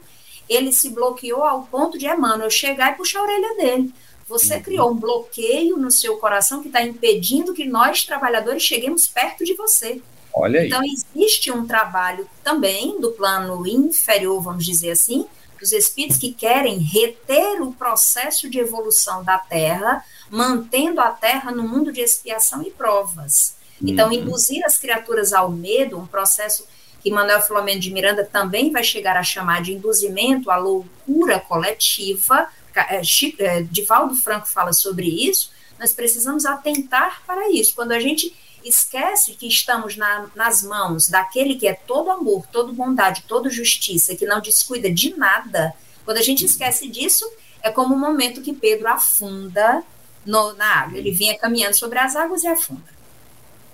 ele 0.48 0.72
se 0.72 0.90
bloqueou 0.90 1.42
ao 1.42 1.64
ponto 1.64 1.98
de 1.98 2.06
Emmanuel 2.06 2.50
chegar 2.50 2.92
e 2.92 2.96
puxar 2.96 3.20
a 3.20 3.22
orelha 3.24 3.56
dele. 3.56 3.94
Você 4.26 4.56
uhum. 4.56 4.62
criou 4.62 4.90
um 4.90 4.96
bloqueio 4.96 5.76
no 5.76 5.90
seu 5.90 6.16
coração 6.16 6.62
que 6.62 6.68
está 6.68 6.82
impedindo 6.82 7.52
que 7.52 7.66
nós, 7.66 8.04
trabalhadores, 8.04 8.62
cheguemos 8.62 9.06
perto 9.06 9.44
de 9.44 9.54
você. 9.54 10.00
Olha 10.34 10.60
aí. 10.60 10.66
Então, 10.66 10.82
existe 10.82 11.52
um 11.52 11.66
trabalho 11.66 12.28
também 12.42 13.00
do 13.00 13.12
plano 13.12 13.66
inferior, 13.66 14.42
vamos 14.42 14.64
dizer 14.64 14.90
assim, 14.90 15.26
dos 15.60 15.72
espíritos 15.72 16.18
que 16.18 16.32
querem 16.32 16.78
reter 16.78 17.62
o 17.62 17.72
processo 17.72 18.50
de 18.50 18.58
evolução 18.58 19.22
da 19.22 19.38
Terra, 19.38 20.04
mantendo 20.28 21.00
a 21.00 21.10
Terra 21.10 21.52
no 21.52 21.62
mundo 21.62 21.92
de 21.92 22.00
expiação 22.00 22.62
e 22.62 22.70
provas. 22.70 23.56
Então, 23.80 24.08
uhum. 24.08 24.14
induzir 24.14 24.64
as 24.64 24.76
criaturas 24.76 25.32
ao 25.32 25.50
medo, 25.50 25.98
um 25.98 26.06
processo 26.06 26.66
que 27.00 27.10
Manuel 27.10 27.42
Filomeno 27.42 27.80
de 27.80 27.92
Miranda 27.92 28.24
também 28.24 28.72
vai 28.72 28.82
chegar 28.82 29.16
a 29.16 29.22
chamar 29.22 29.62
de 29.62 29.72
induzimento 29.72 30.50
à 30.50 30.56
loucura 30.56 31.38
coletiva, 31.38 32.48
é, 32.74 33.00
é, 33.38 33.62
Divaldo 33.62 34.14
Franco 34.16 34.48
fala 34.48 34.72
sobre 34.72 35.06
isso, 35.06 35.52
nós 35.78 35.92
precisamos 35.92 36.44
atentar 36.44 37.22
para 37.26 37.50
isso. 37.50 37.74
Quando 37.74 37.92
a 37.92 38.00
gente 38.00 38.34
esquece 38.64 39.34
que 39.34 39.46
estamos 39.46 39.96
na, 39.96 40.28
nas 40.34 40.62
mãos 40.62 41.08
daquele 41.08 41.56
que 41.56 41.68
é 41.68 41.74
todo 41.74 42.10
amor, 42.10 42.46
todo 42.50 42.72
bondade, 42.72 43.24
toda 43.28 43.50
justiça, 43.50 44.16
que 44.16 44.26
não 44.26 44.40
descuida 44.40 44.90
de 44.90 45.14
nada, 45.16 45.74
quando 46.04 46.18
a 46.18 46.22
gente 46.22 46.44
esquece 46.44 46.88
disso, 46.88 47.30
é 47.62 47.70
como 47.70 47.94
o 47.94 47.98
momento 47.98 48.42
que 48.42 48.52
Pedro 48.52 48.88
afunda 48.88 49.82
no, 50.24 50.52
na 50.54 50.82
água. 50.82 50.98
Ele 50.98 51.10
vinha 51.10 51.38
caminhando 51.38 51.74
sobre 51.74 51.98
as 51.98 52.16
águas 52.16 52.42
e 52.42 52.46
afunda. 52.46 52.82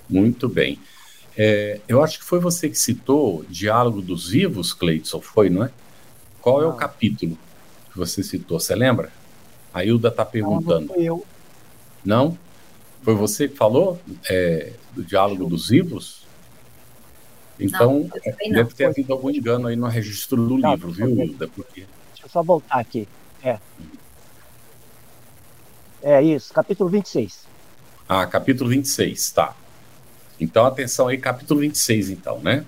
Muito 0.09 0.49
bem. 0.49 0.78
É, 1.36 1.80
eu 1.88 2.03
acho 2.03 2.18
que 2.18 2.24
foi 2.24 2.41
você 2.41 2.68
que 2.68 2.78
citou 2.78 3.45
Diálogo 3.49 4.03
dos 4.03 4.28
Vivos, 4.28 4.72
Cleidson, 4.72 5.20
foi, 5.20 5.49
não 5.49 5.64
é? 5.64 5.70
Qual 6.41 6.62
é 6.62 6.66
o 6.66 6.72
capítulo 6.72 7.38
que 7.93 7.99
você 7.99 8.22
citou? 8.22 8.59
Você 8.59 8.74
lembra? 8.74 9.12
A 9.72 9.84
Hilda 9.84 10.09
está 10.09 10.24
perguntando. 10.24 10.88
Não, 10.88 10.97
não 10.97 11.03
eu. 11.03 11.26
Não? 12.05 12.38
Foi 13.03 13.14
você 13.14 13.49
que 13.49 13.57
falou 13.57 14.01
é, 14.28 14.72
do 14.93 15.03
diálogo 15.03 15.47
dos 15.47 15.68
vivos? 15.68 16.26
Então, 17.59 18.09
não, 18.09 18.18
é, 18.24 18.51
deve 18.51 18.74
ter 18.74 18.86
havido 18.86 19.12
algum 19.12 19.30
engano 19.30 19.68
aí 19.68 19.76
no 19.76 19.86
registro 19.86 20.47
do 20.47 20.57
não, 20.57 20.72
livro, 20.72 20.91
viu, 20.91 21.09
Hilda? 21.09 21.47
Porque... 21.49 21.84
Deixa 22.12 22.24
eu 22.24 22.28
só 22.28 22.43
voltar 22.43 22.80
aqui. 22.80 23.07
É. 23.43 23.59
É 26.03 26.22
isso, 26.22 26.53
capítulo 26.53 26.88
26. 26.88 27.47
Ah, 28.09 28.26
capítulo 28.26 28.70
26, 28.70 29.30
tá. 29.32 29.55
Então, 30.41 30.64
atenção 30.64 31.09
aí, 31.09 31.18
capítulo 31.18 31.61
26, 31.61 32.11
então, 32.11 32.41
né? 32.41 32.64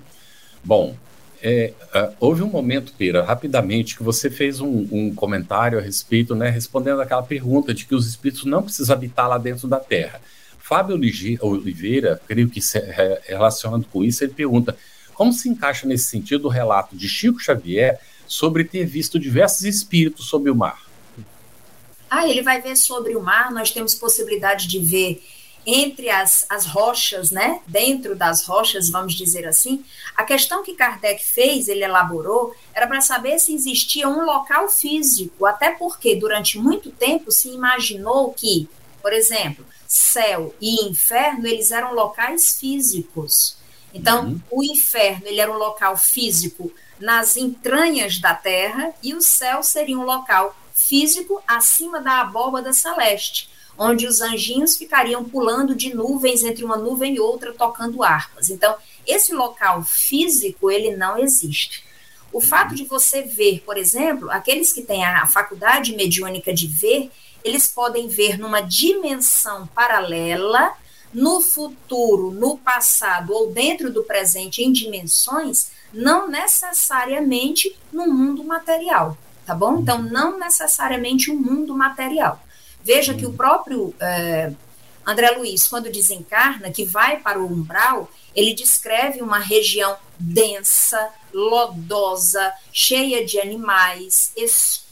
Bom, 0.63 0.95
é, 1.41 1.73
uh, 1.93 2.15
houve 2.19 2.41
um 2.41 2.47
momento, 2.47 2.93
Pira, 2.93 3.23
rapidamente, 3.23 3.97
que 3.97 4.03
você 4.03 4.29
fez 4.29 4.61
um, 4.61 4.87
um, 4.89 5.13
comentário 5.13 5.77
a 5.77 5.81
respeito, 5.81 6.33
né, 6.33 6.49
respondendo 6.49 7.01
aquela 7.01 7.21
pergunta 7.21 7.73
de 7.73 7.85
que 7.85 7.93
os 7.93 8.07
espíritos 8.07 8.45
não 8.45 8.63
precisam 8.63 8.95
habitar 8.95 9.27
lá 9.27 9.37
dentro 9.37 9.67
da 9.67 9.79
Terra. 9.79 10.21
Fábio 10.73 10.99
Oliveira, 11.41 12.19
creio 12.27 12.49
que 12.49 12.59
relacionando 13.27 13.85
com 13.93 14.03
isso, 14.03 14.23
ele 14.23 14.33
pergunta 14.33 14.75
como 15.13 15.31
se 15.31 15.47
encaixa 15.47 15.85
nesse 15.85 16.05
sentido 16.05 16.45
o 16.45 16.49
relato 16.49 16.95
de 16.95 17.07
Chico 17.07 17.39
Xavier 17.39 17.99
sobre 18.25 18.63
ter 18.63 18.83
visto 18.83 19.19
diversos 19.19 19.65
espíritos 19.65 20.25
sob 20.25 20.49
o 20.49 20.55
mar. 20.55 20.81
Ah, 22.09 22.27
ele 22.27 22.41
vai 22.41 22.59
ver 22.59 22.75
sobre 22.75 23.15
o 23.15 23.21
mar, 23.21 23.51
nós 23.51 23.69
temos 23.69 23.93
possibilidade 23.93 24.67
de 24.67 24.79
ver 24.79 25.23
entre 25.63 26.09
as, 26.09 26.43
as 26.49 26.65
rochas, 26.65 27.29
né? 27.29 27.61
Dentro 27.67 28.15
das 28.15 28.43
rochas, 28.43 28.89
vamos 28.89 29.13
dizer 29.13 29.45
assim. 29.45 29.85
A 30.17 30.23
questão 30.23 30.63
que 30.63 30.73
Kardec 30.73 31.23
fez, 31.23 31.67
ele 31.67 31.83
elaborou, 31.83 32.55
era 32.73 32.87
para 32.87 32.99
saber 32.99 33.37
se 33.37 33.53
existia 33.53 34.09
um 34.09 34.25
local 34.25 34.67
físico, 34.67 35.45
até 35.45 35.69
porque 35.69 36.15
durante 36.15 36.57
muito 36.57 36.89
tempo 36.89 37.31
se 37.31 37.49
imaginou 37.49 38.33
que, 38.33 38.67
por 39.03 39.13
exemplo, 39.13 39.63
céu 39.93 40.55
e 40.59 40.87
inferno, 40.87 41.45
eles 41.45 41.69
eram 41.69 41.93
locais 41.93 42.57
físicos. 42.59 43.55
Então, 43.93 44.25
uhum. 44.25 44.41
o 44.49 44.63
inferno, 44.63 45.27
ele 45.27 45.39
era 45.39 45.51
um 45.51 45.57
local 45.57 45.95
físico 45.95 46.71
nas 46.99 47.37
entranhas 47.37 48.17
da 48.19 48.33
terra 48.33 48.91
e 49.03 49.13
o 49.13 49.21
céu 49.21 49.61
seria 49.61 49.95
um 49.95 50.03
local 50.03 50.57
físico 50.73 51.39
acima 51.47 52.01
da 52.01 52.21
abóbada 52.21 52.73
celeste, 52.73 53.51
onde 53.77 54.07
os 54.07 54.19
anjinhos 54.19 54.75
ficariam 54.75 55.23
pulando 55.23 55.75
de 55.75 55.93
nuvens 55.93 56.41
entre 56.41 56.65
uma 56.65 56.75
nuvem 56.75 57.13
e 57.13 57.19
outra 57.19 57.53
tocando 57.53 58.01
harpas. 58.01 58.49
Então, 58.49 58.75
esse 59.05 59.31
local 59.31 59.83
físico, 59.83 60.71
ele 60.71 60.95
não 60.95 61.19
existe. 61.19 61.85
O 62.31 62.41
fato 62.41 62.73
de 62.73 62.85
você 62.85 63.21
ver, 63.21 63.61
por 63.63 63.77
exemplo, 63.77 64.31
aqueles 64.31 64.73
que 64.73 64.81
têm 64.81 65.05
a 65.05 65.27
faculdade 65.27 65.95
mediúnica 65.95 66.51
de 66.51 66.65
ver, 66.65 67.11
eles 67.43 67.67
podem 67.67 68.07
ver 68.07 68.37
numa 68.37 68.61
dimensão 68.61 69.67
paralela, 69.67 70.73
no 71.13 71.41
futuro, 71.41 72.31
no 72.31 72.57
passado 72.57 73.33
ou 73.33 73.51
dentro 73.51 73.91
do 73.91 74.03
presente 74.03 74.63
em 74.63 74.71
dimensões, 74.71 75.71
não 75.93 76.27
necessariamente 76.27 77.77
no 77.91 78.07
mundo 78.07 78.43
material, 78.43 79.15
tá 79.45 79.53
bom? 79.53 79.79
Então, 79.79 80.01
não 80.01 80.39
necessariamente 80.39 81.29
o 81.29 81.35
um 81.35 81.37
mundo 81.37 81.75
material. 81.75 82.41
Veja 82.83 83.13
que 83.13 83.25
o 83.25 83.33
próprio 83.33 83.93
é, 83.99 84.51
André 85.05 85.31
Luiz, 85.31 85.67
quando 85.67 85.91
desencarna, 85.91 86.71
que 86.71 86.83
vai 86.83 87.19
para 87.19 87.39
o 87.39 87.45
umbral, 87.45 88.09
ele 88.35 88.53
descreve 88.53 89.21
uma 89.21 89.37
região 89.37 89.95
densa, 90.17 91.09
lodosa, 91.31 92.53
cheia 92.71 93.25
de 93.25 93.39
animais, 93.39 94.31
escura. 94.35 94.82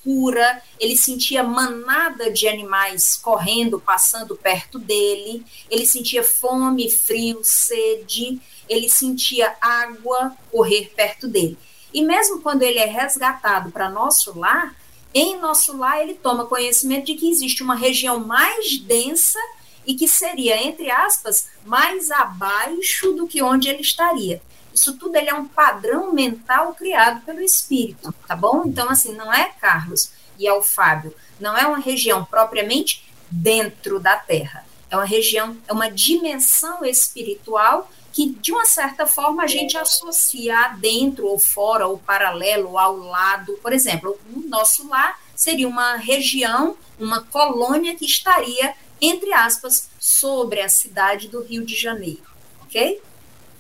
Ele 0.80 0.98
sentia 0.98 1.44
manada 1.44 2.32
de 2.32 2.48
animais 2.48 3.16
correndo, 3.16 3.80
passando 3.80 4.36
perto 4.36 4.80
dele. 4.80 5.46
Ele 5.70 5.86
sentia 5.86 6.24
fome, 6.24 6.90
frio, 6.90 7.42
sede. 7.44 8.40
Ele 8.68 8.90
sentia 8.90 9.56
água 9.62 10.36
correr 10.52 10.92
perto 10.96 11.28
dele. 11.28 11.58
E 11.94 12.02
mesmo 12.02 12.42
quando 12.42 12.64
ele 12.64 12.80
é 12.80 12.86
resgatado 12.86 13.72
para 13.72 13.90
nosso 13.90 14.38
lar, 14.38 14.76
em 15.14 15.38
nosso 15.38 15.78
lar 15.78 16.02
ele 16.02 16.14
toma 16.14 16.46
conhecimento 16.46 17.06
de 17.06 17.16
que 17.16 17.30
existe 17.30 17.62
uma 17.62 17.76
região 17.76 18.20
mais 18.20 18.78
densa 18.78 19.40
e 19.86 19.94
que 19.94 20.08
seria, 20.08 20.62
entre 20.64 20.90
aspas, 20.90 21.50
mais 21.66 22.12
abaixo 22.12 23.12
do 23.14 23.28
que 23.28 23.42
onde 23.42 23.68
ele 23.68 23.82
estaria. 23.82 24.42
Isso 24.74 24.98
tudo 24.98 25.16
ele 25.16 25.30
é 25.30 25.34
um 25.34 25.48
padrão 25.48 26.14
mental 26.14 26.74
criado 26.74 27.22
pelo 27.26 27.42
espírito, 27.42 28.14
tá 28.28 28.36
bom? 28.36 28.64
Então, 28.66 28.90
assim, 28.90 29.14
não 29.14 29.32
é 29.34 29.52
Carlos 29.60 30.12
e 30.38 30.48
é 30.48 30.54
o 30.54 30.62
Fábio, 30.62 31.14
não 31.40 31.58
é 31.58 31.66
uma 31.66 31.80
região 31.80 32.24
propriamente 32.26 33.10
dentro 33.30 34.00
da 34.00 34.16
Terra. 34.16 34.66
É 34.90 34.96
uma 34.96 35.06
região, 35.06 35.56
é 35.68 35.74
uma 35.74 35.90
dimensão 35.90 36.84
espiritual 36.84 37.90
que, 38.12 38.30
de 38.30 38.52
uma 38.52 38.66
certa 38.66 39.06
forma, 39.08 39.44
a 39.44 39.48
gente 39.48 39.78
associa 39.78 40.76
dentro 40.80 41.28
ou 41.28 41.40
fora, 41.40 41.88
ou 41.88 41.98
paralelo, 41.98 42.78
ao 42.78 42.98
lado. 42.98 43.54
Por 43.62 43.72
exemplo, 43.72 44.20
o 44.36 44.42
nosso 44.50 44.88
lar 44.90 45.18
seria 45.34 45.68
uma 45.68 45.96
região, 45.96 46.76
uma 47.00 47.22
colônia 47.22 47.96
que 47.96 48.06
estaria 48.06 48.76
entre 49.02 49.34
aspas, 49.34 49.90
sobre 50.00 50.62
a 50.62 50.70
cidade 50.70 51.28
do 51.28 51.42
Rio 51.42 51.66
de 51.66 51.76
Janeiro. 51.76 52.22
ok? 52.62 53.02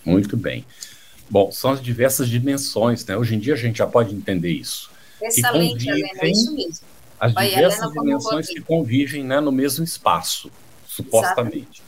Muito 0.06 0.38
bem. 0.38 0.66
Bom, 1.32 1.50
são 1.50 1.72
as 1.72 1.82
diversas 1.82 2.28
dimensões, 2.28 3.06
né? 3.06 3.16
Hoje 3.16 3.36
em 3.36 3.40
dia 3.40 3.54
a 3.54 3.58
gente 3.58 3.78
já 3.78 3.88
pode 3.88 4.14
entender 4.14 4.52
isso. 4.52 4.92
Excelente, 5.22 5.90
Helena, 5.90 6.10
é 6.20 6.30
isso 6.30 6.54
mesmo. 6.54 6.86
As 7.18 7.34
diversas 7.34 7.90
dimensões 7.94 8.48
que 8.50 8.60
convivem 8.60 9.24
né, 9.24 9.40
no 9.40 9.52
mesmo 9.52 9.82
espaço, 9.86 10.52
supostamente. 10.86 11.58
Exatamente. 11.58 11.84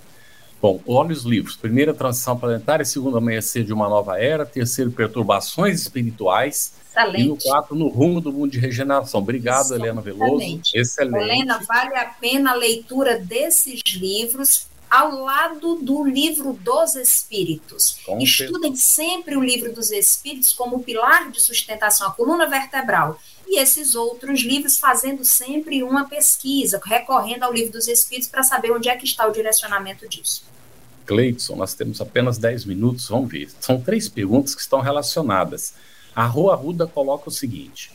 Bom, 0.61 0.79
olha 0.87 1.11
os 1.11 1.23
livros. 1.23 1.57
Primeira, 1.57 1.93
transição 1.93 2.39
planetária. 2.39 2.85
Segunda, 2.85 3.17
amanhecer 3.17 3.65
de 3.65 3.73
uma 3.73 3.89
nova 3.89 4.17
era. 4.17 4.45
Terceiro, 4.45 4.89
perturbações 4.91 5.81
espirituais. 5.81 6.75
Excelente. 6.89 7.21
E 7.21 7.27
no 7.27 7.35
quatro, 7.35 7.75
no 7.75 7.89
rumo 7.89 8.21
do 8.21 8.31
mundo 8.31 8.51
de 8.51 8.59
regeneração. 8.59 9.19
Obrigado, 9.19 9.65
Excelente. 9.65 9.83
Helena 9.83 10.01
Veloso. 10.01 10.61
Excelente. 10.73 11.17
Helena, 11.17 11.59
vale 11.67 11.97
a 11.97 12.05
pena 12.05 12.51
a 12.51 12.55
leitura 12.55 13.19
desses 13.19 13.81
livros 13.93 14.67
ao 14.93 15.23
lado 15.23 15.77
do 15.81 16.03
livro 16.03 16.53
dos 16.53 16.93
Espíritos. 16.93 17.97
Com 18.05 18.19
Estudem 18.19 18.75
sempre 18.75 19.35
o 19.35 19.43
livro 19.43 19.73
dos 19.73 19.89
Espíritos 19.89 20.53
como 20.53 20.83
pilar 20.83 21.31
de 21.31 21.41
sustentação, 21.41 22.09
a 22.09 22.11
coluna 22.11 22.47
vertebral. 22.47 23.19
E 23.47 23.59
esses 23.59 23.95
outros 23.95 24.41
livros 24.41 24.77
fazendo 24.77 25.25
sempre 25.25 25.81
uma 25.81 26.07
pesquisa, 26.07 26.79
recorrendo 26.85 27.41
ao 27.41 27.51
livro 27.51 27.71
dos 27.71 27.87
Espíritos 27.87 28.29
para 28.29 28.43
saber 28.43 28.71
onde 28.71 28.87
é 28.87 28.95
que 28.95 29.05
está 29.05 29.27
o 29.27 29.31
direcionamento 29.31 30.07
disso. 30.07 30.45
Cleidson, 31.07 31.55
nós 31.55 31.73
temos 31.73 31.99
apenas 31.99 32.37
10 32.37 32.65
minutos, 32.65 33.09
vamos 33.09 33.31
ver. 33.31 33.49
São 33.59 33.81
três 33.81 34.07
perguntas 34.07 34.53
que 34.53 34.61
estão 34.61 34.79
relacionadas. 34.79 35.73
A 36.15 36.27
Rua 36.27 36.53
Ruda 36.53 36.85
coloca 36.85 37.29
o 37.29 37.31
seguinte: 37.31 37.91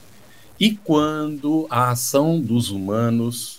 e 0.59 0.75
quando 0.75 1.65
a 1.71 1.91
ação 1.91 2.41
dos 2.41 2.71
humanos 2.71 3.58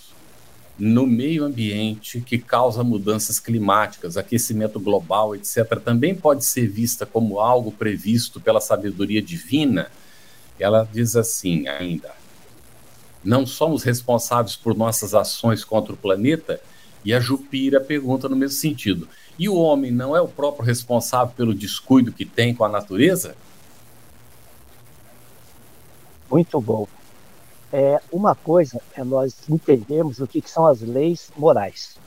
no 0.79 1.05
meio 1.05 1.43
ambiente 1.43 2.21
que 2.21 2.37
causa 2.37 2.83
mudanças 2.83 3.37
climáticas, 3.37 4.15
aquecimento 4.15 4.79
global, 4.79 5.35
etc., 5.35 5.77
também 5.83 6.15
pode 6.15 6.45
ser 6.45 6.67
vista 6.67 7.05
como 7.05 7.39
algo 7.39 7.71
previsto 7.71 8.39
pela 8.39 8.61
sabedoria 8.61 9.21
divina? 9.21 9.91
Ela 10.57 10.87
diz 10.91 11.17
assim 11.17 11.67
ainda: 11.67 12.11
não 13.23 13.45
somos 13.45 13.83
responsáveis 13.83 14.55
por 14.55 14.75
nossas 14.75 15.13
ações 15.13 15.63
contra 15.65 15.93
o 15.93 15.97
planeta? 15.97 16.61
E 17.03 17.13
a 17.13 17.19
Jupira 17.19 17.81
pergunta 17.81 18.29
no 18.29 18.35
mesmo 18.35 18.57
sentido: 18.57 19.07
e 19.37 19.49
o 19.49 19.55
homem 19.55 19.91
não 19.91 20.15
é 20.15 20.21
o 20.21 20.27
próprio 20.27 20.65
responsável 20.65 21.33
pelo 21.35 21.53
descuido 21.53 22.13
que 22.13 22.25
tem 22.25 22.53
com 22.53 22.63
a 22.63 22.69
natureza? 22.69 23.35
Muito 26.31 26.61
bom. 26.61 26.87
É, 27.71 28.01
uma 28.11 28.33
coisa 28.33 28.81
é 28.95 29.03
nós 29.03 29.47
entendermos 29.47 30.19
o 30.19 30.27
que, 30.27 30.41
que 30.41 30.49
são 30.49 30.65
as 30.65 30.81
leis 30.81 31.31
morais, 31.37 31.97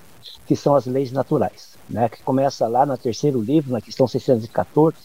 que 0.45 0.57
são 0.57 0.75
as 0.75 0.87
leis 0.87 1.13
naturais, 1.13 1.75
né? 1.89 2.09
que 2.09 2.21
começa 2.23 2.67
lá 2.67 2.85
no 2.85 2.99
terceiro 2.99 3.41
livro, 3.41 3.71
na 3.71 3.81
questão 3.81 4.09
614, 4.09 4.97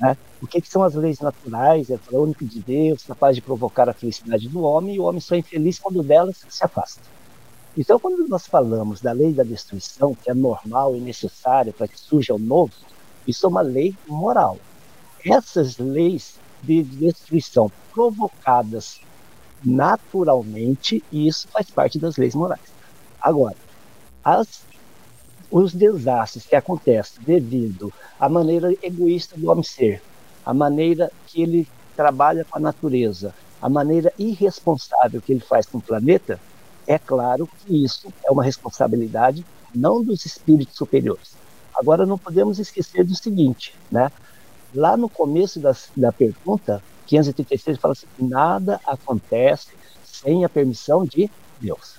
né? 0.00 0.16
o 0.40 0.46
que, 0.46 0.60
que 0.62 0.68
são 0.68 0.82
as 0.82 0.94
leis 0.94 1.20
naturais, 1.20 1.90
é 1.90 1.98
o 2.12 2.22
único 2.22 2.46
de 2.46 2.60
Deus, 2.60 3.02
capaz 3.02 3.36
de 3.36 3.42
provocar 3.42 3.90
a 3.90 3.92
felicidade 3.92 4.48
do 4.48 4.62
homem, 4.62 4.94
e 4.94 4.98
o 4.98 5.04
homem 5.04 5.20
só 5.20 5.34
é 5.34 5.38
infeliz 5.38 5.78
quando 5.78 6.02
delas 6.02 6.46
se 6.48 6.64
afasta. 6.64 7.02
Então, 7.76 8.00
quando 8.00 8.26
nós 8.26 8.46
falamos 8.46 9.02
da 9.02 9.12
lei 9.12 9.32
da 9.32 9.42
destruição, 9.42 10.14
que 10.14 10.30
é 10.30 10.34
normal 10.34 10.96
e 10.96 11.00
necessária 11.00 11.74
para 11.74 11.86
que 11.86 12.00
surja 12.00 12.34
o 12.34 12.38
novo, 12.38 12.72
isso 13.28 13.44
é 13.44 13.48
uma 13.48 13.60
lei 13.60 13.94
moral. 14.08 14.56
Essas 15.24 15.76
leis 15.76 16.36
de 16.62 16.82
destruição 16.82 17.70
provocadas 17.92 19.00
naturalmente, 19.64 21.02
e 21.10 21.28
isso 21.28 21.48
faz 21.48 21.70
parte 21.70 21.98
das 21.98 22.16
leis 22.16 22.34
morais. 22.34 22.60
Agora, 23.20 23.56
as, 24.24 24.62
os 25.50 25.72
desastres 25.74 26.46
que 26.46 26.56
acontecem 26.56 27.22
devido 27.24 27.92
à 28.18 28.28
maneira 28.28 28.72
egoísta 28.82 29.36
do 29.36 29.50
homem 29.50 29.64
ser, 29.64 30.02
a 30.44 30.54
maneira 30.54 31.10
que 31.26 31.42
ele 31.42 31.68
trabalha 31.96 32.44
com 32.44 32.56
a 32.56 32.60
natureza, 32.60 33.34
a 33.60 33.68
maneira 33.68 34.12
irresponsável 34.18 35.20
que 35.20 35.32
ele 35.32 35.40
faz 35.40 35.66
com 35.66 35.78
o 35.78 35.82
planeta, 35.82 36.40
é 36.86 36.98
claro 36.98 37.46
que 37.46 37.84
isso 37.84 38.12
é 38.24 38.30
uma 38.30 38.42
responsabilidade 38.42 39.44
não 39.74 40.02
dos 40.02 40.24
espíritos 40.24 40.76
superiores. 40.76 41.34
Agora, 41.74 42.04
não 42.04 42.18
podemos 42.18 42.58
esquecer 42.58 43.04
do 43.04 43.14
seguinte, 43.14 43.74
né? 43.90 44.10
Lá 44.74 44.96
no 44.96 45.08
começo 45.08 45.60
das, 45.60 45.90
da 45.96 46.12
pergunta, 46.12 46.82
536 47.10 47.78
fala 47.78 47.92
assim: 47.92 48.06
nada 48.18 48.80
acontece 48.86 49.70
sem 50.04 50.44
a 50.44 50.48
permissão 50.48 51.04
de 51.04 51.28
Deus. 51.60 51.96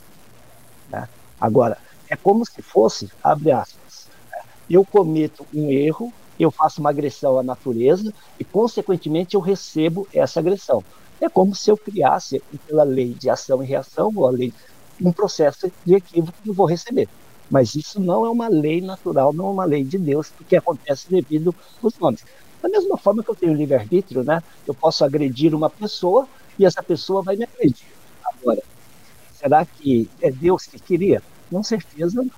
Né? 0.90 1.08
Agora, 1.40 1.78
é 2.10 2.16
como 2.16 2.46
se 2.46 2.62
fosse, 2.62 3.10
abre 3.22 3.52
aspas, 3.52 4.08
eu 4.70 4.86
cometo 4.86 5.46
um 5.54 5.70
erro, 5.70 6.14
eu 6.40 6.50
faço 6.50 6.80
uma 6.80 6.90
agressão 6.90 7.38
à 7.38 7.44
natureza 7.44 8.14
e, 8.40 8.46
consequentemente, 8.46 9.36
eu 9.36 9.42
recebo 9.42 10.08
essa 10.14 10.40
agressão. 10.40 10.84
É 11.20 11.28
como 11.30 11.54
se 11.54 11.70
eu 11.70 11.78
criasse, 11.78 12.42
pela 12.66 12.84
lei 12.84 13.14
de 13.14 13.30
ação 13.30 13.62
e 13.62 13.68
reação, 13.68 14.12
ou 14.16 14.28
a 14.28 14.32
lei 14.32 14.54
um 15.00 15.12
processo 15.12 15.72
de 15.86 15.96
equívoco 15.96 16.38
que 16.42 16.50
eu 16.50 16.54
vou 16.54 16.66
receber. 16.66 17.10
Mas 17.50 17.76
isso 17.76 18.00
não 18.00 18.26
é 18.26 18.30
uma 18.30 18.48
lei 18.48 18.80
natural, 18.82 19.34
não 19.34 19.48
é 19.48 19.50
uma 19.50 19.66
lei 19.66 19.84
de 19.84 19.98
Deus, 19.98 20.30
porque 20.30 20.56
acontece 20.56 21.10
devido 21.10 21.54
aos 21.84 21.98
nomes. 22.00 22.24
Da 22.62 22.70
mesma 22.70 22.98
forma 22.98 23.24
que 23.24 23.30
eu 23.30 23.36
tenho 23.36 23.54
livre-arbítrio, 23.54 24.24
né? 24.24 24.44
eu 24.68 24.74
posso 24.74 25.04
agredir 25.04 25.56
uma 25.56 25.70
pessoa 25.70 26.28
e 26.60 26.66
essa 26.66 26.84
pessoa 26.84 27.24
vai 27.24 27.36
me 27.36 27.44
agredir. 27.44 27.88
Agora, 28.24 28.62
será 29.34 29.66
que 29.66 30.10
é 30.22 30.30
Deus 30.30 30.68
que 30.68 30.80
queria? 30.80 31.24
Com 31.50 31.64
certeza 31.64 32.18
não. 32.18 32.32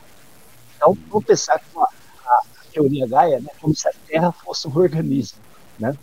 Então, 0.76 0.98
vamos 1.10 1.26
pensar 1.26 1.62
com 1.74 1.82
a, 1.82 1.88
a, 2.26 2.42
teoria 2.72 3.08
Gaia 3.08 3.40
né, 3.40 3.50
como 3.60 3.76
se 3.76 3.88
a 3.88 3.92
Terra 4.08 4.32
fosse 4.32 4.68
um 4.68 4.76
organismo. 4.76 5.40
Né? 5.78 5.96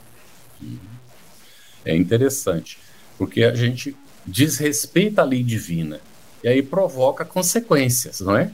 É 1.85 1.97
interessante, 1.97 2.79
porque 3.17 3.43
a 3.43 3.55
gente 3.55 3.97
desrespeita 4.25 5.23
a 5.23 5.25
lei 5.25 5.43
divina 5.43 6.01
e 6.43 6.49
aí 6.49 6.63
provoca 6.63 7.25
consequências, 7.25 8.21
não 8.21 8.37
é? 8.37 8.51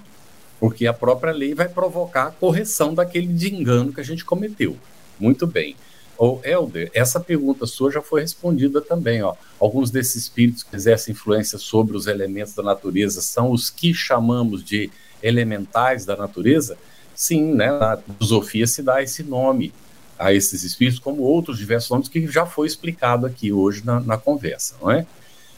Porque 0.58 0.86
a 0.86 0.92
própria 0.92 1.32
lei 1.32 1.54
vai 1.54 1.68
provocar 1.68 2.28
a 2.28 2.30
correção 2.30 2.94
daquele 2.94 3.26
de 3.26 3.54
engano 3.54 3.92
que 3.92 4.00
a 4.00 4.04
gente 4.04 4.24
cometeu. 4.24 4.76
Muito 5.18 5.46
bem. 5.46 5.76
O 6.18 6.40
Helder, 6.42 6.90
essa 6.94 7.20
pergunta 7.20 7.66
sua 7.66 7.92
já 7.92 8.00
foi 8.00 8.22
respondida 8.22 8.80
também. 8.80 9.22
Ó. 9.22 9.34
Alguns 9.60 9.90
desses 9.90 10.16
espíritos 10.16 10.62
que 10.62 10.74
exercem 10.74 11.12
influência 11.12 11.58
sobre 11.58 11.96
os 11.96 12.06
elementos 12.06 12.54
da 12.54 12.62
natureza 12.62 13.20
são 13.20 13.50
os 13.50 13.68
que 13.68 13.92
chamamos 13.92 14.64
de 14.64 14.90
elementais 15.22 16.06
da 16.06 16.16
natureza? 16.16 16.78
Sim, 17.14 17.54
né? 17.54 17.70
na 17.70 17.96
filosofia 17.96 18.66
se 18.66 18.82
dá 18.82 19.02
esse 19.02 19.22
nome 19.22 19.72
a 20.18 20.32
esses 20.32 20.62
espíritos, 20.62 20.98
como 20.98 21.22
outros 21.22 21.58
diversos 21.58 21.90
nomes 21.90 22.08
que 22.08 22.26
já 22.26 22.46
foi 22.46 22.66
explicado 22.66 23.26
aqui 23.26 23.52
hoje 23.52 23.84
na, 23.84 24.00
na 24.00 24.16
conversa, 24.16 24.74
não 24.80 24.90
é? 24.90 25.06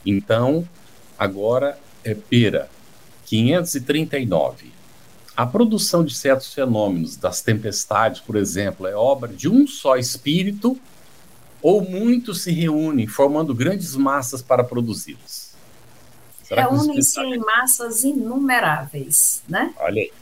Então, 0.04 0.68
agora 1.16 1.78
é 2.02 2.14
Pera, 2.14 2.68
539. 3.26 4.77
A 5.38 5.46
produção 5.46 6.04
de 6.04 6.16
certos 6.16 6.52
fenômenos, 6.52 7.14
das 7.14 7.40
tempestades, 7.40 8.20
por 8.20 8.34
exemplo, 8.34 8.88
é 8.88 8.96
obra 8.96 9.32
de 9.32 9.48
um 9.48 9.68
só 9.68 9.96
espírito 9.96 10.76
ou 11.62 11.80
muitos 11.80 12.42
se 12.42 12.50
reúnem 12.50 13.06
formando 13.06 13.54
grandes 13.54 13.94
massas 13.94 14.42
para 14.42 14.64
produzi-los? 14.64 15.52
Reúnem-se 16.50 17.20
em 17.20 17.38
massas 17.38 18.02
inumeráveis, 18.02 19.44
né? 19.48 19.72
Olha 19.78 20.02
aí. 20.02 20.12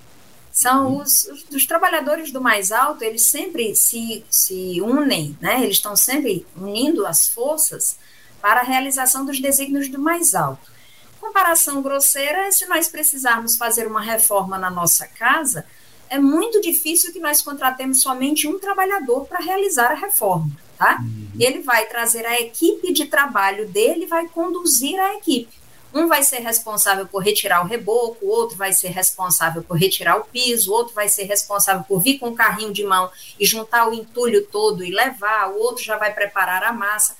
São 0.52 0.98
os, 0.98 1.24
os, 1.24 1.46
os, 1.50 1.64
trabalhadores 1.64 2.30
do 2.30 2.42
mais 2.42 2.70
alto, 2.70 3.02
eles 3.02 3.22
sempre 3.22 3.74
se, 3.74 4.22
se 4.28 4.82
unem, 4.82 5.34
né? 5.40 5.62
Eles 5.62 5.76
estão 5.76 5.96
sempre 5.96 6.46
unindo 6.54 7.06
as 7.06 7.26
forças 7.26 7.96
para 8.42 8.60
a 8.60 8.64
realização 8.64 9.24
dos 9.24 9.40
desígnios 9.40 9.88
do 9.88 9.98
mais 9.98 10.34
alto. 10.34 10.75
Comparação 11.20 11.82
grosseira 11.82 12.46
é 12.46 12.50
se 12.50 12.66
nós 12.66 12.88
precisarmos 12.88 13.56
fazer 13.56 13.86
uma 13.86 14.00
reforma 14.00 14.58
na 14.58 14.70
nossa 14.70 15.06
casa, 15.06 15.64
é 16.08 16.18
muito 16.18 16.60
difícil 16.60 17.12
que 17.12 17.18
nós 17.18 17.42
contratemos 17.42 18.00
somente 18.00 18.46
um 18.46 18.58
trabalhador 18.58 19.26
para 19.26 19.40
realizar 19.40 19.90
a 19.90 19.94
reforma, 19.94 20.50
tá? 20.78 20.98
Uhum. 21.00 21.28
Ele 21.38 21.60
vai 21.60 21.86
trazer 21.86 22.24
a 22.24 22.40
equipe 22.40 22.92
de 22.92 23.06
trabalho 23.06 23.66
dele, 23.68 24.06
vai 24.06 24.28
conduzir 24.28 24.98
a 25.00 25.14
equipe. 25.14 25.66
Um 25.92 26.08
vai 26.08 26.22
ser 26.22 26.40
responsável 26.40 27.06
por 27.06 27.22
retirar 27.22 27.64
o 27.64 27.66
reboco, 27.66 28.26
o 28.26 28.28
outro 28.28 28.56
vai 28.56 28.72
ser 28.72 28.88
responsável 28.88 29.62
por 29.62 29.78
retirar 29.78 30.16
o 30.16 30.24
piso, 30.24 30.70
o 30.70 30.74
outro 30.74 30.94
vai 30.94 31.08
ser 31.08 31.24
responsável 31.24 31.84
por 31.84 32.00
vir 32.00 32.18
com 32.18 32.28
o 32.28 32.34
carrinho 32.34 32.72
de 32.72 32.84
mão 32.84 33.10
e 33.40 33.46
juntar 33.46 33.88
o 33.88 33.94
entulho 33.94 34.46
todo 34.46 34.84
e 34.84 34.90
levar, 34.90 35.48
o 35.50 35.58
outro 35.58 35.82
já 35.82 35.96
vai 35.96 36.12
preparar 36.12 36.62
a 36.62 36.72
massa. 36.72 37.16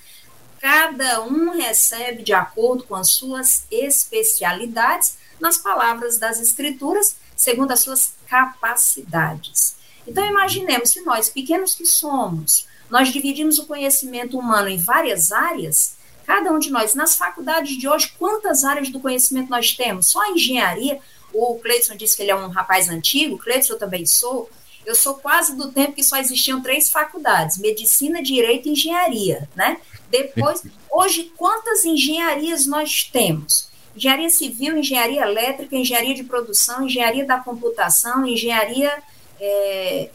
Cada 0.60 1.22
um 1.22 1.50
recebe 1.50 2.22
de 2.22 2.32
acordo 2.32 2.84
com 2.84 2.94
as 2.94 3.10
suas 3.12 3.66
especialidades, 3.70 5.18
nas 5.38 5.58
palavras 5.58 6.18
das 6.18 6.40
Escrituras, 6.40 7.16
segundo 7.36 7.72
as 7.72 7.80
suas 7.80 8.14
capacidades. 8.26 9.76
Então, 10.06 10.24
imaginemos 10.24 10.90
se 10.90 11.02
nós, 11.02 11.28
pequenos 11.28 11.74
que 11.74 11.84
somos, 11.84 12.66
nós 12.88 13.12
dividimos 13.12 13.58
o 13.58 13.66
conhecimento 13.66 14.38
humano 14.38 14.68
em 14.68 14.78
várias 14.78 15.32
áreas, 15.32 15.96
cada 16.24 16.52
um 16.52 16.58
de 16.58 16.70
nós, 16.70 16.94
nas 16.94 17.16
faculdades 17.16 17.76
de 17.76 17.88
hoje, 17.88 18.12
quantas 18.18 18.64
áreas 18.64 18.88
do 18.88 19.00
conhecimento 19.00 19.50
nós 19.50 19.72
temos? 19.72 20.08
Só 20.08 20.20
a 20.22 20.30
engenharia, 20.30 21.00
o 21.32 21.58
Cleiton 21.58 21.96
disse 21.96 22.16
que 22.16 22.22
ele 22.22 22.30
é 22.30 22.36
um 22.36 22.48
rapaz 22.48 22.88
antigo, 22.88 23.38
Cleiton 23.38 23.74
eu 23.74 23.78
também 23.78 24.06
sou, 24.06 24.48
eu 24.84 24.94
sou 24.94 25.14
quase 25.14 25.56
do 25.56 25.70
tempo 25.72 25.94
que 25.94 26.04
só 26.04 26.16
existiam 26.16 26.62
três 26.62 26.88
faculdades: 26.88 27.58
medicina, 27.58 28.22
direito 28.22 28.68
e 28.68 28.72
engenharia, 28.72 29.48
né? 29.54 29.78
Depois, 30.10 30.62
hoje, 30.90 31.32
quantas 31.36 31.84
engenharias 31.84 32.66
nós 32.66 33.04
temos? 33.04 33.68
Engenharia 33.94 34.30
civil, 34.30 34.76
engenharia 34.76 35.22
elétrica, 35.22 35.74
engenharia 35.74 36.14
de 36.14 36.24
produção, 36.24 36.84
engenharia 36.84 37.24
da 37.24 37.38
computação, 37.38 38.26
engenharia 38.26 39.02
é, 39.40 40.10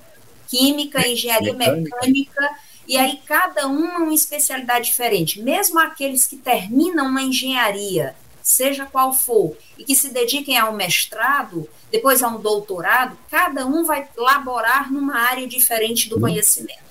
química, 0.47 1.07
engenharia 1.07 1.53
mecânica. 1.53 1.97
mecânica. 1.97 2.49
E 2.87 2.97
aí, 2.97 3.19
cada 3.25 3.67
uma 3.67 3.99
uma 3.99 4.13
especialidade 4.13 4.87
diferente. 4.87 5.41
Mesmo 5.41 5.79
aqueles 5.79 6.25
que 6.25 6.35
terminam 6.35 7.07
uma 7.07 7.21
engenharia, 7.21 8.15
seja 8.41 8.85
qual 8.85 9.13
for, 9.13 9.55
e 9.77 9.83
que 9.83 9.95
se 9.95 10.09
dediquem 10.09 10.57
a 10.57 10.69
um 10.69 10.73
mestrado, 10.73 11.69
depois 11.91 12.21
a 12.23 12.27
um 12.27 12.39
doutorado, 12.39 13.17
cada 13.29 13.65
um 13.65 13.83
vai 13.83 14.07
laborar 14.17 14.91
numa 14.91 15.15
área 15.15 15.47
diferente 15.47 16.09
do 16.09 16.15
uhum. 16.15 16.21
conhecimento. 16.21 16.90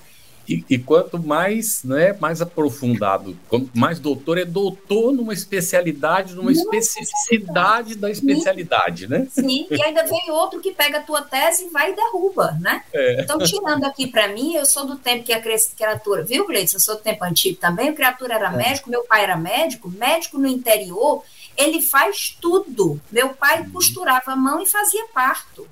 E, 0.50 0.64
e, 0.68 0.78
quanto 0.78 1.16
mais, 1.16 1.84
né, 1.84 2.12
mais 2.14 2.42
aprofundado, 2.42 3.38
quanto 3.48 3.70
mais 3.72 4.00
doutor 4.00 4.36
é 4.36 4.44
doutor 4.44 5.12
numa 5.12 5.32
especialidade, 5.32 6.34
numa 6.34 6.50
especificidade 6.50 7.94
da 7.94 8.10
especialidade, 8.10 9.08
né? 9.08 9.28
Sim, 9.30 9.68
e 9.70 9.80
ainda 9.80 10.02
vem 10.02 10.28
outro 10.32 10.58
que 10.58 10.72
pega 10.72 10.98
a 10.98 11.02
tua 11.02 11.22
tese 11.22 11.66
e 11.66 11.70
vai 11.70 11.92
e 11.92 11.94
derruba, 11.94 12.58
né? 12.60 12.82
É. 12.92 13.22
Então, 13.22 13.38
tirando 13.38 13.84
aqui 13.84 14.08
para 14.08 14.26
mim, 14.26 14.56
eu 14.56 14.66
sou 14.66 14.84
do 14.84 14.96
tempo 14.96 15.22
que 15.22 15.32
a 15.32 15.40
criatura, 15.40 16.24
viu, 16.24 16.48
Gleice? 16.48 16.74
Eu 16.74 16.80
sou 16.80 16.96
do 16.96 17.00
tempo 17.00 17.22
antigo 17.24 17.56
também, 17.56 17.90
a 17.90 17.94
criatura 17.94 18.34
era 18.34 18.52
é. 18.52 18.56
médico, 18.56 18.90
meu 18.90 19.04
pai 19.04 19.22
era 19.22 19.36
médico, 19.36 19.88
médico 19.88 20.36
no 20.36 20.48
interior, 20.48 21.22
ele 21.56 21.80
faz 21.80 22.36
tudo. 22.40 23.00
Meu 23.12 23.28
pai 23.28 23.60
uhum. 23.60 23.70
costurava 23.70 24.32
a 24.32 24.36
mão 24.36 24.60
e 24.60 24.66
fazia 24.66 25.06
parto. 25.14 25.64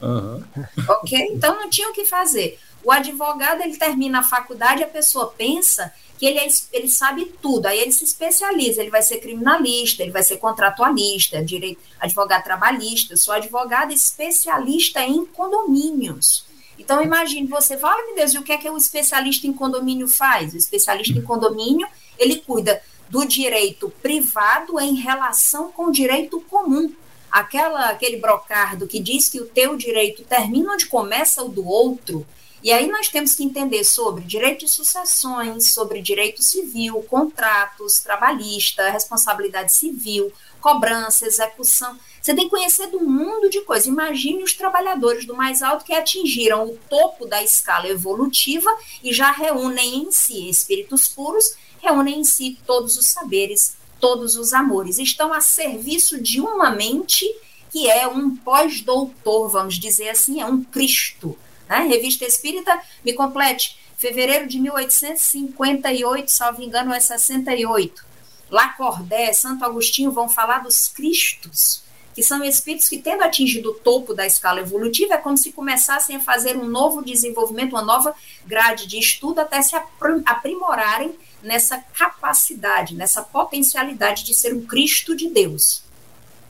Uhum. 0.00 0.42
Ok? 0.88 1.18
Então 1.32 1.54
não 1.56 1.68
tinha 1.68 1.88
o 1.90 1.92
que 1.92 2.06
fazer. 2.06 2.58
O 2.86 2.92
advogado, 2.92 3.62
ele 3.62 3.76
termina 3.76 4.20
a 4.20 4.22
faculdade, 4.22 4.84
a 4.84 4.86
pessoa 4.86 5.34
pensa 5.36 5.92
que 6.16 6.24
ele, 6.24 6.38
é, 6.38 6.46
ele 6.72 6.88
sabe 6.88 7.24
tudo, 7.42 7.66
aí 7.66 7.80
ele 7.80 7.90
se 7.90 8.04
especializa, 8.04 8.80
ele 8.80 8.92
vai 8.92 9.02
ser 9.02 9.18
criminalista, 9.18 10.04
ele 10.04 10.12
vai 10.12 10.22
ser 10.22 10.36
contratualista, 10.36 11.44
direito, 11.44 11.80
advogado 11.98 12.44
trabalhista, 12.44 13.16
sou 13.16 13.34
advogada 13.34 13.92
especialista 13.92 15.02
em 15.02 15.26
condomínios. 15.26 16.44
Então, 16.78 17.02
imagine, 17.02 17.48
você 17.48 17.76
fala, 17.76 18.06
meu 18.06 18.14
Deus, 18.14 18.34
e 18.34 18.38
o 18.38 18.44
que 18.44 18.52
é 18.52 18.56
que 18.56 18.70
o 18.70 18.76
especialista 18.76 19.48
em 19.48 19.52
condomínio 19.52 20.06
faz? 20.06 20.54
O 20.54 20.56
especialista 20.56 21.18
em 21.18 21.22
condomínio, 21.22 21.88
ele 22.16 22.36
cuida 22.36 22.80
do 23.10 23.24
direito 23.24 23.92
privado 24.00 24.78
em 24.78 24.94
relação 24.94 25.72
com 25.72 25.86
o 25.86 25.92
direito 25.92 26.40
comum. 26.42 26.94
Aquela, 27.32 27.90
aquele 27.90 28.18
brocardo 28.18 28.86
que 28.86 29.00
diz 29.00 29.28
que 29.28 29.40
o 29.40 29.46
teu 29.46 29.76
direito 29.76 30.22
termina 30.22 30.74
onde 30.74 30.86
começa 30.86 31.42
o 31.42 31.48
do 31.48 31.66
outro, 31.66 32.24
e 32.66 32.72
aí 32.72 32.88
nós 32.88 33.08
temos 33.08 33.32
que 33.36 33.44
entender 33.44 33.84
sobre 33.84 34.24
direito 34.24 34.64
de 34.64 34.68
sucessões, 34.72 35.72
sobre 35.72 36.02
direito 36.02 36.42
civil, 36.42 37.00
contratos, 37.08 38.00
trabalhista, 38.00 38.90
responsabilidade 38.90 39.72
civil, 39.72 40.32
cobrança, 40.60 41.28
execução. 41.28 41.96
Você 42.20 42.34
tem 42.34 42.46
que 42.46 42.50
conhecer 42.50 42.88
do 42.88 42.98
mundo 42.98 43.48
de 43.48 43.60
coisas. 43.60 43.86
Imagine 43.86 44.42
os 44.42 44.52
trabalhadores 44.52 45.24
do 45.24 45.36
mais 45.36 45.62
alto 45.62 45.84
que 45.84 45.94
atingiram 45.94 46.66
o 46.66 46.76
topo 46.90 47.24
da 47.24 47.40
escala 47.40 47.86
evolutiva 47.86 48.76
e 49.00 49.14
já 49.14 49.30
reúnem 49.30 49.98
em 49.98 50.10
si 50.10 50.50
espíritos 50.50 51.06
puros, 51.06 51.56
reúnem 51.80 52.18
em 52.18 52.24
si 52.24 52.58
todos 52.66 52.96
os 52.96 53.06
saberes, 53.06 53.76
todos 54.00 54.34
os 54.34 54.52
amores. 54.52 54.98
Estão 54.98 55.32
a 55.32 55.40
serviço 55.40 56.20
de 56.20 56.40
uma 56.40 56.70
mente 56.70 57.32
que 57.70 57.88
é 57.88 58.08
um 58.08 58.34
pós-doutor, 58.34 59.48
vamos 59.50 59.76
dizer 59.76 60.08
assim, 60.08 60.40
é 60.40 60.46
um 60.46 60.64
Cristo 60.64 61.38
né? 61.68 61.86
Revista 61.88 62.24
Espírita, 62.24 62.80
me 63.04 63.12
complete, 63.12 63.78
fevereiro 63.96 64.46
de 64.46 64.58
1858, 64.58 66.30
salvo 66.30 66.62
engano, 66.62 66.92
é 66.92 67.00
68. 67.00 68.04
Lacordé, 68.50 69.32
Santo 69.32 69.64
Agostinho 69.64 70.12
vão 70.12 70.28
falar 70.28 70.60
dos 70.60 70.88
Cristos, 70.88 71.82
que 72.14 72.22
são 72.22 72.42
espíritos 72.44 72.88
que, 72.88 72.98
tendo 72.98 73.22
atingido 73.22 73.70
o 73.70 73.74
topo 73.74 74.14
da 74.14 74.26
escala 74.26 74.60
evolutiva, 74.60 75.14
é 75.14 75.18
como 75.18 75.36
se 75.36 75.52
começassem 75.52 76.16
a 76.16 76.20
fazer 76.20 76.56
um 76.56 76.64
novo 76.64 77.04
desenvolvimento, 77.04 77.72
uma 77.72 77.82
nova 77.82 78.14
grade 78.46 78.86
de 78.86 78.98
estudo, 78.98 79.40
até 79.40 79.60
se 79.60 79.76
aprimorarem 80.24 81.14
nessa 81.42 81.78
capacidade, 81.78 82.94
nessa 82.94 83.22
potencialidade 83.22 84.24
de 84.24 84.34
ser 84.34 84.54
um 84.54 84.64
Cristo 84.64 85.14
de 85.14 85.28
Deus. 85.28 85.85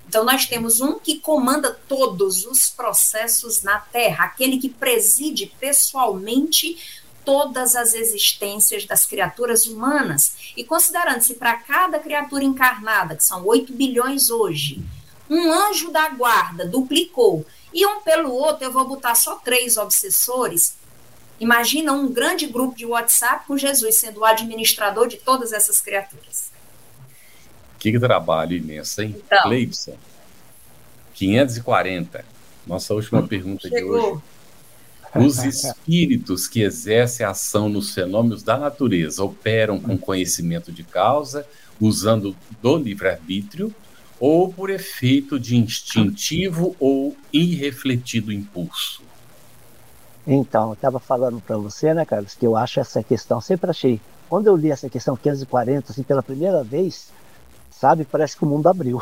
Então, 0.09 0.25
nós 0.25 0.47
temos 0.47 0.81
um 0.81 0.99
que 0.99 1.19
comanda 1.19 1.77
todos 1.89 2.47
os 2.47 2.69
processos 2.69 3.63
na 3.63 3.79
Terra, 3.81 4.25
aquele 4.25 4.59
que 4.59 4.69
preside 4.69 5.53
pessoalmente 5.59 7.05
todas 7.25 7.75
as 7.75 7.93
existências 7.93 8.87
das 8.87 9.05
criaturas 9.05 9.67
humanas. 9.67 10.53
E 10.57 10.63
considerando-se 10.63 11.35
para 11.35 11.57
cada 11.57 11.99
criatura 11.99 12.45
encarnada, 12.45 13.17
que 13.17 13.25
são 13.25 13.45
8 13.45 13.73
bilhões 13.73 14.31
hoje, 14.31 14.81
um 15.29 15.53
anjo 15.53 15.91
da 15.91 16.09
guarda 16.11 16.65
duplicou, 16.65 17.45
e 17.75 17.85
um 17.85 18.01
pelo 18.01 18.33
outro, 18.33 18.65
eu 18.65 18.73
vou 18.73 18.87
botar 18.87 19.17
só 19.17 19.35
três 19.35 19.77
obsessores. 19.77 20.77
Imagina 21.39 21.93
um 21.93 22.09
grande 22.09 22.47
grupo 22.47 22.77
de 22.77 22.87
WhatsApp 22.87 23.45
com 23.47 23.59
Jesus 23.59 23.99
sendo 23.99 24.21
o 24.21 24.25
administrador 24.25 25.09
de 25.09 25.17
todas 25.17 25.53
essas 25.53 25.81
criaturas. 25.81 26.46
Que 27.93 28.01
trabalho 28.01 28.57
imenso, 28.57 29.01
hein? 29.01 29.15
Então, 29.17 29.43
Cleibson, 29.45 29.95
540. 31.15 32.25
Nossa 32.67 32.93
última 32.93 33.23
pergunta 33.23 33.69
chegou. 33.69 34.01
de 34.01 34.07
hoje. 34.07 34.23
Os 35.15 35.45
espíritos 35.45 36.49
que 36.49 36.63
exercem 36.63 37.25
ação 37.25 37.69
nos 37.69 37.95
fenômenos 37.95 38.43
da 38.43 38.59
natureza 38.59 39.23
operam 39.23 39.79
com 39.79 39.97
conhecimento 39.97 40.73
de 40.73 40.83
causa, 40.83 41.47
usando 41.81 42.37
do 42.61 42.77
livre-arbítrio, 42.77 43.73
ou 44.19 44.53
por 44.53 44.69
efeito 44.69 45.39
de 45.39 45.57
instintivo 45.57 46.75
ou 46.81 47.17
irrefletido 47.33 48.33
impulso? 48.33 49.01
Então, 50.27 50.71
eu 50.71 50.75
estava 50.75 50.99
falando 50.99 51.41
para 51.41 51.57
você, 51.57 51.95
né, 51.95 52.05
Carlos, 52.05 52.35
que 52.35 52.45
eu 52.45 52.57
acho 52.57 52.81
essa 52.81 53.01
questão, 53.01 53.41
sempre 53.41 53.71
achei. 53.71 54.01
Quando 54.29 54.49
eu 54.49 54.57
li 54.57 54.73
essa 54.73 54.91
questão 54.91 55.17
540, 55.17 55.93
assim, 55.93 56.03
pela 56.03 56.23
primeira 56.23 56.65
vez, 56.65 57.15
sabe? 57.79 58.05
Parece 58.05 58.37
que 58.37 58.45
o 58.45 58.49
mundo 58.49 58.69
abriu. 58.69 59.01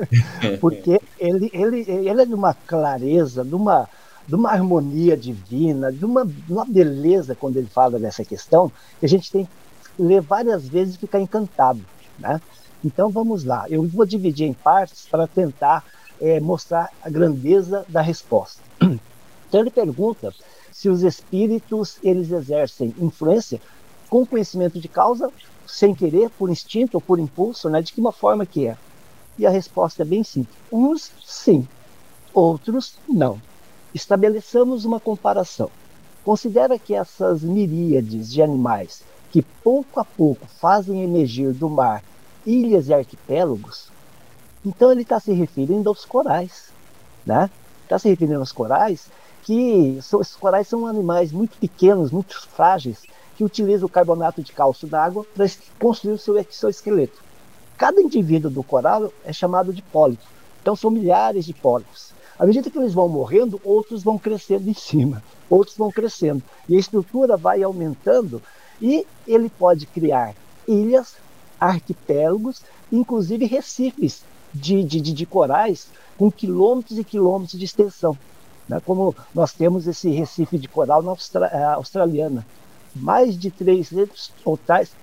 Porque 0.60 1.00
ele, 1.18 1.50
ele, 1.52 1.84
ele 1.88 2.22
é 2.22 2.26
de 2.26 2.34
uma 2.34 2.54
clareza, 2.54 3.44
de 3.44 3.54
uma, 3.54 3.88
de 4.26 4.34
uma 4.34 4.50
harmonia 4.50 5.16
divina, 5.16 5.92
de 5.92 6.04
uma, 6.04 6.24
de 6.24 6.52
uma 6.52 6.64
beleza 6.64 7.34
quando 7.34 7.56
ele 7.58 7.68
fala 7.68 7.98
dessa 7.98 8.24
questão, 8.24 8.72
que 8.98 9.06
a 9.06 9.08
gente 9.08 9.30
tem 9.30 9.44
que 9.44 10.02
ler 10.02 10.20
várias 10.20 10.66
vezes 10.66 10.94
e 10.94 10.98
ficar 10.98 11.20
encantado. 11.20 11.80
Né? 12.18 12.40
Então 12.84 13.10
vamos 13.10 13.44
lá, 13.44 13.66
eu 13.68 13.86
vou 13.86 14.06
dividir 14.06 14.46
em 14.46 14.54
partes 14.54 15.06
para 15.06 15.26
tentar 15.26 15.84
é, 16.20 16.40
mostrar 16.40 16.90
a 17.02 17.10
grandeza 17.10 17.84
da 17.88 18.00
resposta. 18.00 18.60
Então 19.48 19.60
ele 19.60 19.70
pergunta 19.70 20.34
se 20.72 20.88
os 20.88 21.04
espíritos 21.04 21.98
eles 22.02 22.32
exercem 22.32 22.92
influência 22.98 23.60
com 24.10 24.26
conhecimento 24.26 24.80
de 24.80 24.88
causa 24.88 25.30
sem 25.66 25.94
querer, 25.94 26.30
por 26.30 26.50
instinto 26.50 26.96
ou 26.96 27.00
por 27.00 27.18
impulso, 27.18 27.68
né? 27.68 27.82
De 27.82 27.92
que 27.92 28.00
uma 28.00 28.12
forma 28.12 28.46
que 28.46 28.66
é? 28.66 28.76
E 29.38 29.46
a 29.46 29.50
resposta 29.50 30.02
é 30.02 30.04
bem 30.04 30.24
simples. 30.24 30.56
Uns 30.72 31.12
sim, 31.24 31.66
outros 32.32 32.96
não. 33.08 33.40
Estabeleçamos 33.94 34.84
uma 34.84 35.00
comparação. 35.00 35.70
Considera 36.24 36.78
que 36.78 36.94
essas 36.94 37.42
miríades 37.42 38.30
de 38.32 38.42
animais 38.42 39.02
que 39.30 39.42
pouco 39.42 40.00
a 40.00 40.04
pouco 40.04 40.46
fazem 40.46 41.02
emergir 41.02 41.52
do 41.52 41.68
mar 41.68 42.02
ilhas 42.44 42.88
e 42.88 42.94
arquipélagos, 42.94 43.90
então 44.64 44.90
ele 44.90 45.02
está 45.02 45.20
se 45.20 45.32
referindo 45.32 45.88
aos 45.88 46.04
corais, 46.04 46.72
né? 47.24 47.50
Está 47.82 47.98
se 47.98 48.08
referindo 48.08 48.38
aos 48.38 48.52
corais 48.52 49.08
que 49.42 49.98
os 50.12 50.34
corais 50.34 50.66
são 50.66 50.86
animais 50.86 51.30
muito 51.30 51.56
pequenos, 51.58 52.10
muito 52.10 52.40
frágeis, 52.48 53.04
que 53.36 53.44
utiliza 53.44 53.84
o 53.84 53.88
carbonato 53.88 54.42
de 54.42 54.52
cálcio 54.52 54.88
d'água 54.88 55.24
para 55.34 55.46
construir 55.78 56.14
o 56.14 56.18
seu, 56.18 56.44
seu 56.50 56.70
esqueleto. 56.70 57.22
Cada 57.76 58.00
indivíduo 58.00 58.50
do 58.50 58.62
coral 58.62 59.12
é 59.24 59.32
chamado 59.32 59.72
de 59.72 59.82
pólipo. 59.82 60.24
Então 60.62 60.74
são 60.74 60.90
milhares 60.90 61.44
de 61.44 61.52
pólipos. 61.52 62.12
À 62.38 62.46
medida 62.46 62.70
que 62.70 62.78
eles 62.78 62.94
vão 62.94 63.08
morrendo, 63.08 63.60
outros 63.62 64.02
vão 64.02 64.18
crescendo 64.18 64.68
em 64.68 64.74
cima, 64.74 65.22
outros 65.48 65.76
vão 65.76 65.90
crescendo. 65.90 66.42
E 66.68 66.76
a 66.76 66.78
estrutura 66.80 67.36
vai 67.36 67.62
aumentando 67.62 68.42
e 68.80 69.06
ele 69.26 69.48
pode 69.48 69.86
criar 69.86 70.34
ilhas, 70.66 71.16
arquipélagos, 71.60 72.62
inclusive 72.90 73.46
recifes 73.46 74.22
de, 74.52 74.82
de, 74.82 75.00
de, 75.00 75.12
de 75.12 75.26
corais 75.26 75.88
com 76.16 76.30
quilômetros 76.30 76.98
e 76.98 77.04
quilômetros 77.04 77.58
de 77.58 77.64
extensão. 77.64 78.16
Né? 78.68 78.80
Como 78.84 79.14
nós 79.34 79.52
temos 79.52 79.86
esse 79.86 80.10
recife 80.10 80.58
de 80.58 80.68
coral 80.68 81.02
na 81.02 81.10
Austra 81.10 81.46
eh, 81.46 81.64
australiana, 81.64 82.46
mais 82.96 83.38
de 83.38 83.50
300 83.50 84.32
ou 84.44 84.58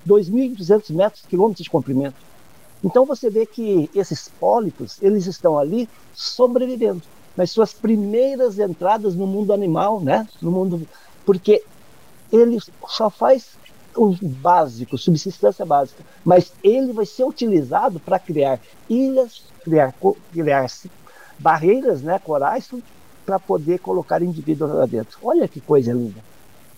2.200 0.06 0.94
metros, 0.94 1.24
quilômetros 1.28 1.64
de 1.64 1.70
comprimento. 1.70 2.16
Então 2.84 3.06
você 3.06 3.30
vê 3.30 3.46
que 3.46 3.90
esses 3.96 4.28
pólipos, 4.28 5.02
eles 5.02 5.26
estão 5.26 5.58
ali 5.58 5.88
sobrevivendo. 6.14 7.02
nas 7.36 7.52
suas 7.52 7.74
primeiras 7.74 8.60
entradas 8.60 9.16
no 9.16 9.26
mundo 9.26 9.54
animal, 9.54 10.00
né? 10.00 10.28
No 10.42 10.52
mundo, 10.52 10.88
porque 11.26 11.64
ele 12.32 12.60
só 12.88 13.10
faz 13.10 13.58
o 13.96 14.16
básico, 14.22 14.98
subsistência 14.98 15.66
básica, 15.66 16.04
mas 16.24 16.52
ele 16.64 16.94
vai 16.94 17.06
ser 17.06 17.24
utilizado 17.24 18.00
para 18.00 18.20
criar 18.20 18.60
ilhas, 18.90 19.44
criar, 19.64 19.94
criar 20.32 20.68
barreiras, 21.40 22.02
né, 22.02 22.20
corais, 22.20 22.70
para 23.26 23.40
poder 23.40 23.80
colocar 23.80 24.22
indivíduos 24.22 24.72
lá 24.72 24.86
dentro. 24.86 25.18
Olha 25.22 25.48
que 25.48 25.62
coisa 25.62 25.94
linda. 25.94 26.33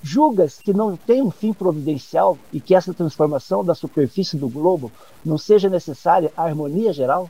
Julgas 0.08 0.60
que 0.60 0.72
não 0.72 0.96
tem 0.96 1.24
um 1.24 1.32
fim 1.32 1.52
providencial 1.52 2.38
e 2.54 2.62
que 2.62 2.76
essa 2.76 2.94
transformação 2.94 3.66
da 3.66 3.74
superfície 3.74 4.38
do 4.38 4.48
globo 4.48 4.92
não 5.26 5.36
seja 5.36 5.68
necessária 5.68 6.32
à 6.38 6.44
harmonia 6.44 6.94
geral? 6.94 7.28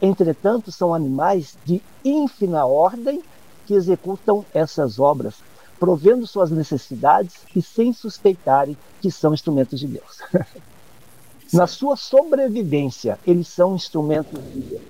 Entretanto, 0.00 0.72
são 0.72 0.94
animais 0.94 1.58
de 1.62 1.82
ínfima 2.02 2.64
ordem 2.64 3.22
que 3.66 3.74
executam 3.74 4.46
essas 4.54 4.98
obras, 4.98 5.34
provendo 5.78 6.26
suas 6.26 6.50
necessidades 6.50 7.34
e 7.54 7.60
sem 7.60 7.92
suspeitarem 7.92 8.78
que 9.02 9.10
são 9.10 9.34
instrumentos 9.34 9.78
de 9.78 9.86
Deus. 9.86 10.22
Na 11.52 11.66
sua 11.66 11.96
sobrevivência, 11.96 13.18
eles 13.26 13.46
são 13.46 13.76
instrumentos 13.76 14.42
de 14.54 14.60
Deus. 14.60 14.82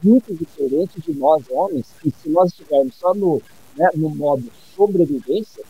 Muito 0.00 0.32
diferente 0.32 1.00
de 1.00 1.12
nós, 1.12 1.42
homens, 1.50 1.88
que 2.00 2.12
se 2.22 2.28
nós 2.28 2.50
estivermos 2.50 2.94
só 2.94 3.12
no, 3.14 3.42
né, 3.76 3.90
no 3.96 4.10
modo 4.10 4.44
sobrevivência, 4.76 5.64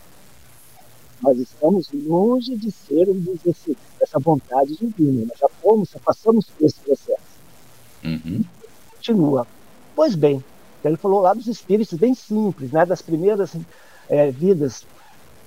nós 1.21 1.37
estamos 1.37 1.89
longe 1.93 2.55
de 2.55 2.71
sermos 2.71 3.45
esse, 3.45 3.77
essa 4.01 4.19
vontade 4.19 4.75
divina. 4.75 5.27
Nós 5.27 5.39
já 5.39 5.47
fomos, 5.61 5.89
já 5.89 5.99
passamos 5.99 6.45
por 6.47 6.65
esse 6.65 6.79
processo. 6.79 7.21
Uhum. 8.03 8.43
Continua. 8.95 9.47
Pois 9.95 10.15
bem, 10.15 10.43
ele 10.83 10.97
falou 10.97 11.21
lá 11.21 11.33
dos 11.33 11.47
espíritos 11.47 11.97
bem 11.97 12.13
simples, 12.13 12.71
né, 12.71 12.85
das 12.85 13.01
primeiras 13.01 13.55
é, 14.09 14.31
vidas. 14.31 14.85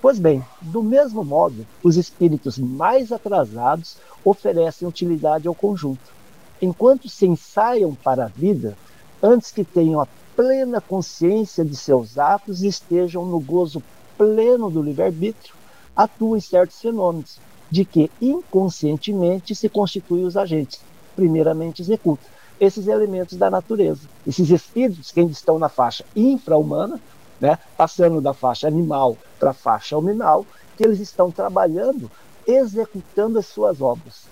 Pois 0.00 0.18
bem, 0.18 0.44
do 0.60 0.82
mesmo 0.82 1.24
modo, 1.24 1.66
os 1.82 1.96
espíritos 1.96 2.58
mais 2.58 3.10
atrasados 3.10 3.96
oferecem 4.24 4.86
utilidade 4.86 5.48
ao 5.48 5.54
conjunto, 5.54 6.12
enquanto 6.60 7.08
se 7.08 7.26
ensaiam 7.26 7.94
para 7.94 8.24
a 8.24 8.28
vida 8.28 8.76
antes 9.22 9.50
que 9.50 9.64
tenham 9.64 10.00
a 10.00 10.08
plena 10.36 10.80
consciência 10.80 11.64
de 11.64 11.74
seus 11.74 12.18
atos 12.18 12.62
e 12.62 12.68
estejam 12.68 13.24
no 13.24 13.40
gozo 13.40 13.82
pleno 14.16 14.70
do 14.70 14.82
livre-arbítrio, 14.82 15.54
atuam 15.96 16.36
em 16.36 16.40
certos 16.40 16.80
fenômenos, 16.80 17.38
de 17.70 17.84
que 17.84 18.10
inconscientemente 18.20 19.54
se 19.54 19.68
constituem 19.68 20.24
os 20.24 20.36
agentes, 20.36 20.80
primeiramente 21.16 21.82
executam 21.82 22.28
esses 22.60 22.86
elementos 22.86 23.36
da 23.36 23.50
natureza. 23.50 24.02
Esses 24.26 24.50
espíritos 24.50 25.10
que 25.10 25.20
ainda 25.20 25.32
estão 25.32 25.58
na 25.58 25.68
faixa 25.68 26.04
infra-humana, 26.14 27.00
né, 27.40 27.58
passando 27.76 28.20
da 28.20 28.32
faixa 28.32 28.68
animal 28.68 29.16
para 29.38 29.50
a 29.50 29.54
faixa 29.54 29.96
hominal, 29.96 30.46
que 30.76 30.84
eles 30.84 31.00
estão 31.00 31.30
trabalhando, 31.30 32.10
executando 32.46 33.38
as 33.38 33.46
suas 33.46 33.80
obras 33.80 34.24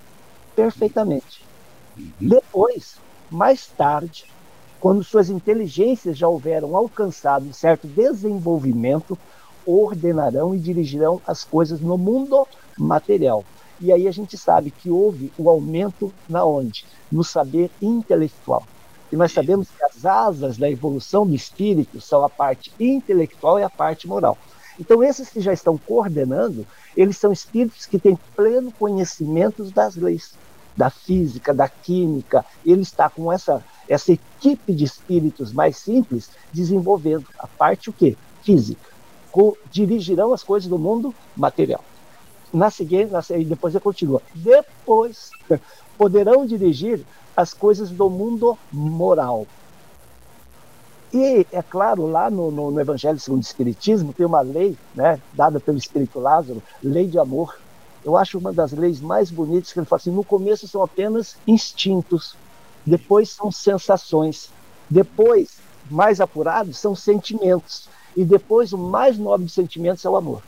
perfeitamente. 0.55 1.43
Uhum. 1.97 2.11
Depois, 2.21 2.95
mais 3.29 3.67
tarde, 3.67 4.25
quando 4.79 5.03
suas 5.03 5.29
inteligências 5.29 6.17
já 6.17 6.27
houveram 6.27 6.75
alcançado 6.75 7.45
um 7.45 7.53
certo 7.53 7.87
desenvolvimento, 7.87 9.17
ordenarão 9.65 10.53
e 10.55 10.59
dirigirão 10.59 11.21
as 11.25 11.43
coisas 11.43 11.79
no 11.79 11.97
mundo 11.97 12.47
material. 12.77 13.43
E 13.79 13.91
aí 13.91 14.07
a 14.07 14.11
gente 14.11 14.37
sabe 14.37 14.71
que 14.71 14.89
houve 14.89 15.31
o 15.37 15.43
um 15.43 15.49
aumento 15.49 16.13
na 16.29 16.45
onde? 16.45 16.85
No 17.11 17.23
saber 17.23 17.69
intelectual. 17.81 18.63
E 19.11 19.15
nós 19.15 19.31
sabemos 19.31 19.67
que 19.69 19.83
as 19.83 20.05
asas 20.05 20.57
da 20.57 20.69
evolução 20.69 21.27
do 21.27 21.35
espírito 21.35 21.99
são 21.99 22.23
a 22.23 22.29
parte 22.29 22.71
intelectual 22.79 23.59
e 23.59 23.63
a 23.63 23.69
parte 23.69 24.07
moral. 24.07 24.37
Então, 24.79 25.03
esses 25.03 25.29
que 25.29 25.39
já 25.39 25.53
estão 25.53 25.77
coordenando, 25.77 26.65
eles 26.97 27.17
são 27.17 27.31
espíritos 27.31 27.85
que 27.85 27.99
têm 27.99 28.17
pleno 28.35 28.71
conhecimento 28.71 29.65
das 29.65 29.95
leis, 29.95 30.33
da 30.75 30.89
física, 30.89 31.53
da 31.53 31.67
química. 31.67 32.43
Ele 32.65 32.81
está 32.81 33.09
com 33.09 33.31
essa, 33.31 33.63
essa 33.87 34.11
equipe 34.11 34.73
de 34.73 34.85
espíritos 34.85 35.53
mais 35.53 35.77
simples 35.77 36.31
desenvolvendo 36.51 37.25
a 37.37 37.47
parte 37.47 37.89
o 37.89 37.93
quê? 37.93 38.17
Física 38.41 38.92
dirigirão 39.71 40.33
as 40.33 40.43
coisas 40.43 40.69
do 40.69 40.77
mundo 40.77 41.13
material. 41.35 41.83
Na 42.53 42.69
seguinte, 42.69 43.11
na, 43.11 43.21
depois 43.47 43.73
ele 43.73 43.83
continua. 43.83 44.21
Depois 44.35 45.31
poderão 45.97 46.45
dirigir 46.45 47.03
as 47.35 47.53
coisas 47.53 47.89
do 47.89 48.09
mundo 48.09 48.57
moral. 48.71 49.47
E, 51.11 51.45
é 51.51 51.61
claro, 51.61 52.07
lá 52.07 52.29
no, 52.29 52.49
no, 52.49 52.71
no, 52.71 52.79
Evangelho 52.79 53.19
segundo 53.19 53.41
o 53.41 53.45
Espiritismo, 53.45 54.13
tem 54.13 54.25
uma 54.25 54.41
lei 54.41 54.77
né, 54.95 55.19
dada 55.33 55.59
pelo 55.59 55.77
Espírito 55.77 56.19
Lázaro, 56.19 56.61
lei 56.83 57.07
de 57.07 57.19
amor. 57.19 57.59
Eu 58.03 58.17
acho 58.17 58.37
uma 58.37 58.51
das 58.51 58.71
leis 58.71 58.99
mais 58.99 59.29
bonitas, 59.29 59.71
que 59.71 59.79
ele 59.79 59.85
fala 59.85 59.99
assim, 59.99 60.11
no 60.11 60.23
começo 60.23 60.67
são 60.67 60.81
apenas 60.81 61.37
instintos, 61.47 62.35
depois 62.85 63.29
são 63.29 63.51
sensações, 63.51 64.49
depois, 64.89 65.59
mais 65.89 66.19
apurados, 66.19 66.79
são 66.79 66.95
sentimentos, 66.95 67.87
e 68.15 68.23
depois, 68.23 68.73
o 68.73 68.77
mais 68.77 69.17
nobre 69.17 69.45
dos 69.45 69.53
sentimentos 69.53 70.03
é 70.05 70.09
o 70.09 70.15
amor. 70.15 70.41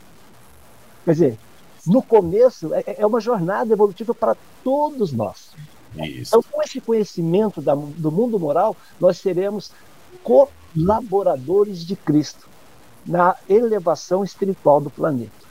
Quer 1.04 1.12
dizer, 1.12 1.40
no 1.86 2.02
começo, 2.02 2.74
é, 2.74 2.84
é 3.00 3.06
uma 3.06 3.20
jornada 3.20 3.74
evolutiva 3.74 4.14
para 4.14 4.36
todos 4.64 5.12
nós. 5.12 5.52
Isso. 5.96 6.30
Então, 6.30 6.44
com 6.52 6.62
esse 6.62 6.82
conhecimento 6.82 7.62
da, 7.62 7.76
do 7.76 8.12
mundo 8.12 8.40
moral, 8.40 8.76
nós 9.00 9.18
seremos 9.18 9.72
colaboradores 10.24 11.86
de 11.86 11.96
Cristo 11.96 12.48
na 13.06 13.36
elevação 13.48 14.24
espiritual 14.24 14.82
do 14.82 14.90
planeta. 14.90 15.46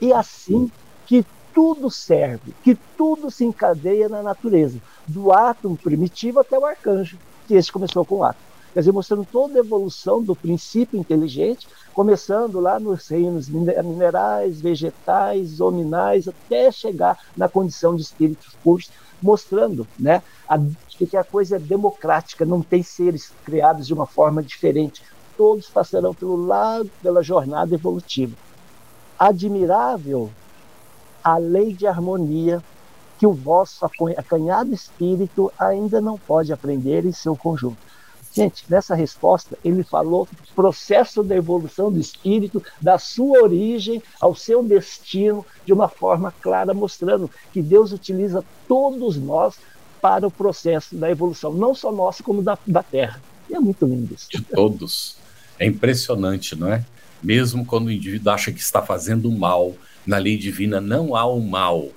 E 0.00 0.12
assim 0.12 0.70
que 1.06 1.26
tudo 1.52 1.90
serve, 1.90 2.54
que 2.62 2.74
tudo 2.96 3.30
se 3.30 3.44
encadeia 3.44 4.08
na 4.08 4.22
natureza, 4.22 4.78
do 5.06 5.32
átomo 5.32 5.76
primitivo 5.76 6.40
até 6.40 6.58
o 6.58 6.64
arcanjo, 6.64 7.18
que 7.46 7.54
esse 7.54 7.70
começou 7.70 8.04
com 8.04 8.16
o 8.16 8.24
átomo. 8.24 8.51
Quer 8.72 8.80
dizer, 8.80 8.92
mostrando 8.92 9.26
toda 9.30 9.58
a 9.58 9.60
evolução 9.60 10.22
do 10.22 10.34
princípio 10.34 10.98
inteligente, 10.98 11.68
começando 11.92 12.58
lá 12.58 12.80
nos 12.80 13.06
reinos 13.06 13.46
minerais, 13.46 14.62
vegetais, 14.62 15.60
hominais, 15.60 16.26
até 16.26 16.72
chegar 16.72 17.18
na 17.36 17.50
condição 17.50 17.94
de 17.94 18.00
espíritos 18.00 18.56
puros, 18.64 18.90
mostrando 19.20 19.86
né, 19.98 20.22
a, 20.48 20.58
que 20.88 21.16
a 21.18 21.22
coisa 21.22 21.56
é 21.56 21.58
democrática, 21.58 22.46
não 22.46 22.62
tem 22.62 22.82
seres 22.82 23.30
criados 23.44 23.86
de 23.86 23.92
uma 23.92 24.06
forma 24.06 24.42
diferente. 24.42 25.02
Todos 25.36 25.68
passarão 25.68 26.14
pelo 26.14 26.36
lado, 26.36 26.90
pela 27.02 27.22
jornada 27.22 27.74
evolutiva. 27.74 28.34
Admirável 29.18 30.30
a 31.22 31.36
lei 31.36 31.74
de 31.74 31.86
harmonia 31.86 32.62
que 33.18 33.26
o 33.26 33.32
vosso 33.32 33.84
acanhado 34.16 34.72
espírito 34.72 35.52
ainda 35.58 36.00
não 36.00 36.18
pode 36.18 36.52
aprender 36.52 37.04
em 37.04 37.12
seu 37.12 37.36
conjunto 37.36 37.91
Gente, 38.34 38.64
nessa 38.68 38.94
resposta, 38.94 39.58
ele 39.62 39.82
falou 39.82 40.26
processo 40.54 41.22
da 41.22 41.36
evolução 41.36 41.92
do 41.92 42.00
espírito, 42.00 42.62
da 42.80 42.98
sua 42.98 43.42
origem 43.42 44.02
ao 44.20 44.34
seu 44.34 44.62
destino, 44.62 45.44
de 45.66 45.72
uma 45.72 45.88
forma 45.88 46.32
clara, 46.40 46.72
mostrando 46.72 47.30
que 47.52 47.60
Deus 47.60 47.92
utiliza 47.92 48.44
todos 48.66 49.16
nós 49.16 49.56
para 50.00 50.26
o 50.26 50.30
processo 50.30 50.96
da 50.96 51.10
evolução, 51.10 51.52
não 51.52 51.74
só 51.74 51.92
nosso, 51.92 52.24
como 52.24 52.42
da, 52.42 52.58
da 52.66 52.82
Terra. 52.82 53.22
E 53.48 53.54
é 53.54 53.60
muito 53.60 53.84
lindo 53.84 54.14
isso. 54.14 54.28
De 54.30 54.40
todos. 54.40 55.16
É 55.58 55.66
impressionante, 55.66 56.56
não 56.56 56.72
é? 56.72 56.84
Mesmo 57.22 57.64
quando 57.64 57.86
o 57.86 57.92
indivíduo 57.92 58.32
acha 58.32 58.50
que 58.50 58.60
está 58.60 58.82
fazendo 58.82 59.30
mal, 59.30 59.74
na 60.06 60.18
lei 60.18 60.36
divina 60.36 60.80
não 60.80 61.14
há 61.14 61.24
o 61.26 61.40
mal 61.40 61.88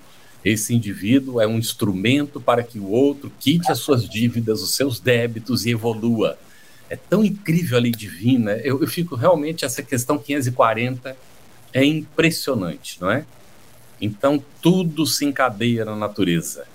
esse 0.46 0.76
indivíduo 0.76 1.42
é 1.42 1.48
um 1.48 1.58
instrumento 1.58 2.40
para 2.40 2.62
que 2.62 2.78
o 2.78 2.92
outro 2.92 3.32
quite 3.40 3.72
as 3.72 3.80
suas 3.80 4.08
dívidas, 4.08 4.62
os 4.62 4.76
seus 4.76 5.00
débitos 5.00 5.66
e 5.66 5.72
evolua. 5.72 6.38
É 6.88 6.96
tão 6.96 7.26
incrível 7.26 7.80
a 7.80 7.82
lei 7.82 7.92
divina. 7.92 8.52
Eu, 8.58 8.80
eu 8.80 8.88
fico 8.88 9.16
realmente, 9.16 9.66
essa 9.66 9.82
questão 9.82 10.20
540 10.20 11.18
é 11.74 11.84
impressionante, 11.84 13.02
não 13.02 13.10
é? 13.10 13.26
Então, 14.00 14.44
tudo 14.62 15.08
se 15.08 15.26
encadeia 15.26 15.84
na 15.84 15.96
natureza, 15.96 16.68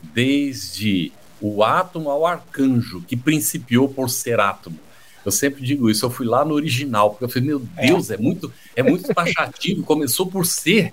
desde 0.00 1.10
o 1.40 1.64
átomo 1.64 2.10
ao 2.10 2.24
arcanjo, 2.24 3.02
que 3.02 3.16
principiou 3.16 3.88
por 3.88 4.08
ser 4.10 4.38
átomo. 4.38 4.78
Eu 5.24 5.32
sempre 5.32 5.64
digo 5.64 5.90
isso, 5.90 6.06
eu 6.06 6.10
fui 6.10 6.26
lá 6.26 6.44
no 6.44 6.54
original, 6.54 7.10
porque 7.10 7.24
eu 7.24 7.28
falei, 7.28 7.48
meu 7.48 7.58
Deus, 7.58 8.10
é, 8.10 8.14
é 8.14 8.16
muito, 8.16 8.52
é 8.76 8.82
muito 8.82 9.12
taxativo, 9.12 9.82
começou 9.82 10.26
por 10.26 10.46
ser 10.46 10.92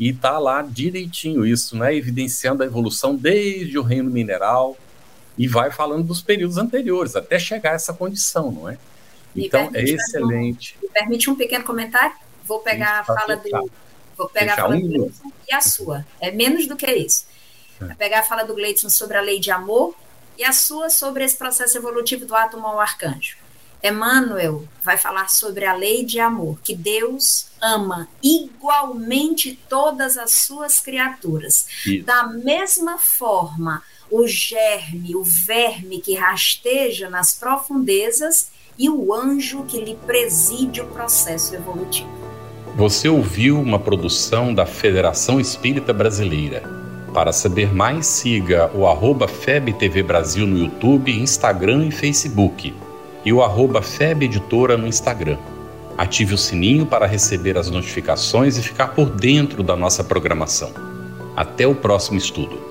e 0.00 0.08
está 0.08 0.38
lá 0.38 0.62
direitinho 0.62 1.46
isso, 1.46 1.76
né? 1.76 1.94
evidenciando 1.94 2.62
a 2.62 2.66
evolução 2.66 3.14
desde 3.14 3.78
o 3.78 3.82
reino 3.82 4.10
mineral 4.10 4.74
e 5.36 5.46
vai 5.46 5.70
falando 5.70 6.04
dos 6.04 6.22
períodos 6.22 6.56
anteriores, 6.56 7.14
até 7.14 7.38
chegar 7.38 7.72
a 7.72 7.74
essa 7.74 7.92
condição, 7.92 8.50
não 8.50 8.66
é? 8.66 8.78
Então, 9.36 9.70
é 9.74 9.82
excelente. 9.82 10.76
Me 10.82 10.88
permite 10.88 11.28
um 11.28 11.34
pequeno 11.34 11.64
comentário? 11.64 12.16
Vou 12.44 12.60
pegar 12.60 13.02
isso, 13.02 13.12
a 13.12 13.14
fala 13.14 13.36
do. 13.36 13.70
Vou 14.16 14.28
pegar 14.28 14.54
a 14.54 14.56
fala 14.56 14.74
um 14.74 14.80
do 14.80 14.88
Gleidson 14.88 15.32
e 15.48 15.54
a 15.54 15.60
sua. 15.60 16.06
É 16.18 16.30
menos 16.30 16.66
do 16.66 16.76
que 16.76 16.90
isso. 16.90 17.26
É. 17.80 17.84
Vou 17.84 17.96
pegar 17.96 18.20
a 18.20 18.22
fala 18.24 18.42
do 18.42 18.54
Gleidson 18.54 18.88
sobre 18.88 19.18
a 19.18 19.20
lei 19.20 19.38
de 19.38 19.50
amor 19.50 19.94
e 20.36 20.44
a 20.44 20.52
sua 20.52 20.88
sobre 20.88 21.24
esse 21.24 21.36
processo 21.36 21.76
evolutivo 21.76 22.24
do 22.24 22.34
átomo 22.34 22.66
ao 22.66 22.80
arcanjo. 22.80 23.36
Emmanuel 23.82 24.64
vai 24.82 24.96
falar 24.96 25.28
sobre 25.28 25.64
a 25.64 25.74
lei 25.74 26.04
de 26.04 26.20
amor, 26.20 26.58
que 26.62 26.74
Deus 26.74 27.46
ama 27.60 28.08
igualmente 28.22 29.58
todas 29.68 30.16
as 30.16 30.32
suas 30.32 30.80
criaturas. 30.80 31.66
Isso. 31.86 32.04
Da 32.04 32.26
mesma 32.26 32.98
forma, 32.98 33.82
o 34.10 34.26
germe, 34.26 35.16
o 35.16 35.22
verme 35.22 36.00
que 36.00 36.14
rasteja 36.14 37.08
nas 37.08 37.32
profundezas 37.32 38.50
e 38.78 38.88
o 38.88 39.14
anjo 39.14 39.64
que 39.64 39.80
lhe 39.80 39.94
preside 39.94 40.80
o 40.80 40.86
processo 40.86 41.54
evolutivo. 41.54 42.10
Você 42.76 43.08
ouviu 43.08 43.60
uma 43.60 43.78
produção 43.78 44.54
da 44.54 44.64
Federação 44.64 45.40
Espírita 45.40 45.92
Brasileira. 45.92 46.62
Para 47.12 47.32
saber 47.32 47.74
mais, 47.74 48.06
siga 48.06 48.70
o 48.72 48.86
arroba 48.86 49.26
FebTV 49.26 50.02
Brasil 50.02 50.46
no 50.46 50.56
YouTube, 50.56 51.12
Instagram 51.12 51.86
e 51.86 51.90
Facebook 51.90 52.72
e 53.24 53.32
o 53.32 53.42
arroba 53.42 53.82
FEB 53.82 54.24
Editora 54.24 54.76
no 54.76 54.86
Instagram. 54.86 55.38
Ative 55.98 56.34
o 56.34 56.38
sininho 56.38 56.86
para 56.86 57.06
receber 57.06 57.58
as 57.58 57.68
notificações 57.68 58.56
e 58.56 58.62
ficar 58.62 58.88
por 58.88 59.10
dentro 59.10 59.62
da 59.62 59.76
nossa 59.76 60.02
programação. 60.02 60.72
Até 61.36 61.66
o 61.66 61.74
próximo 61.74 62.16
estudo. 62.16 62.69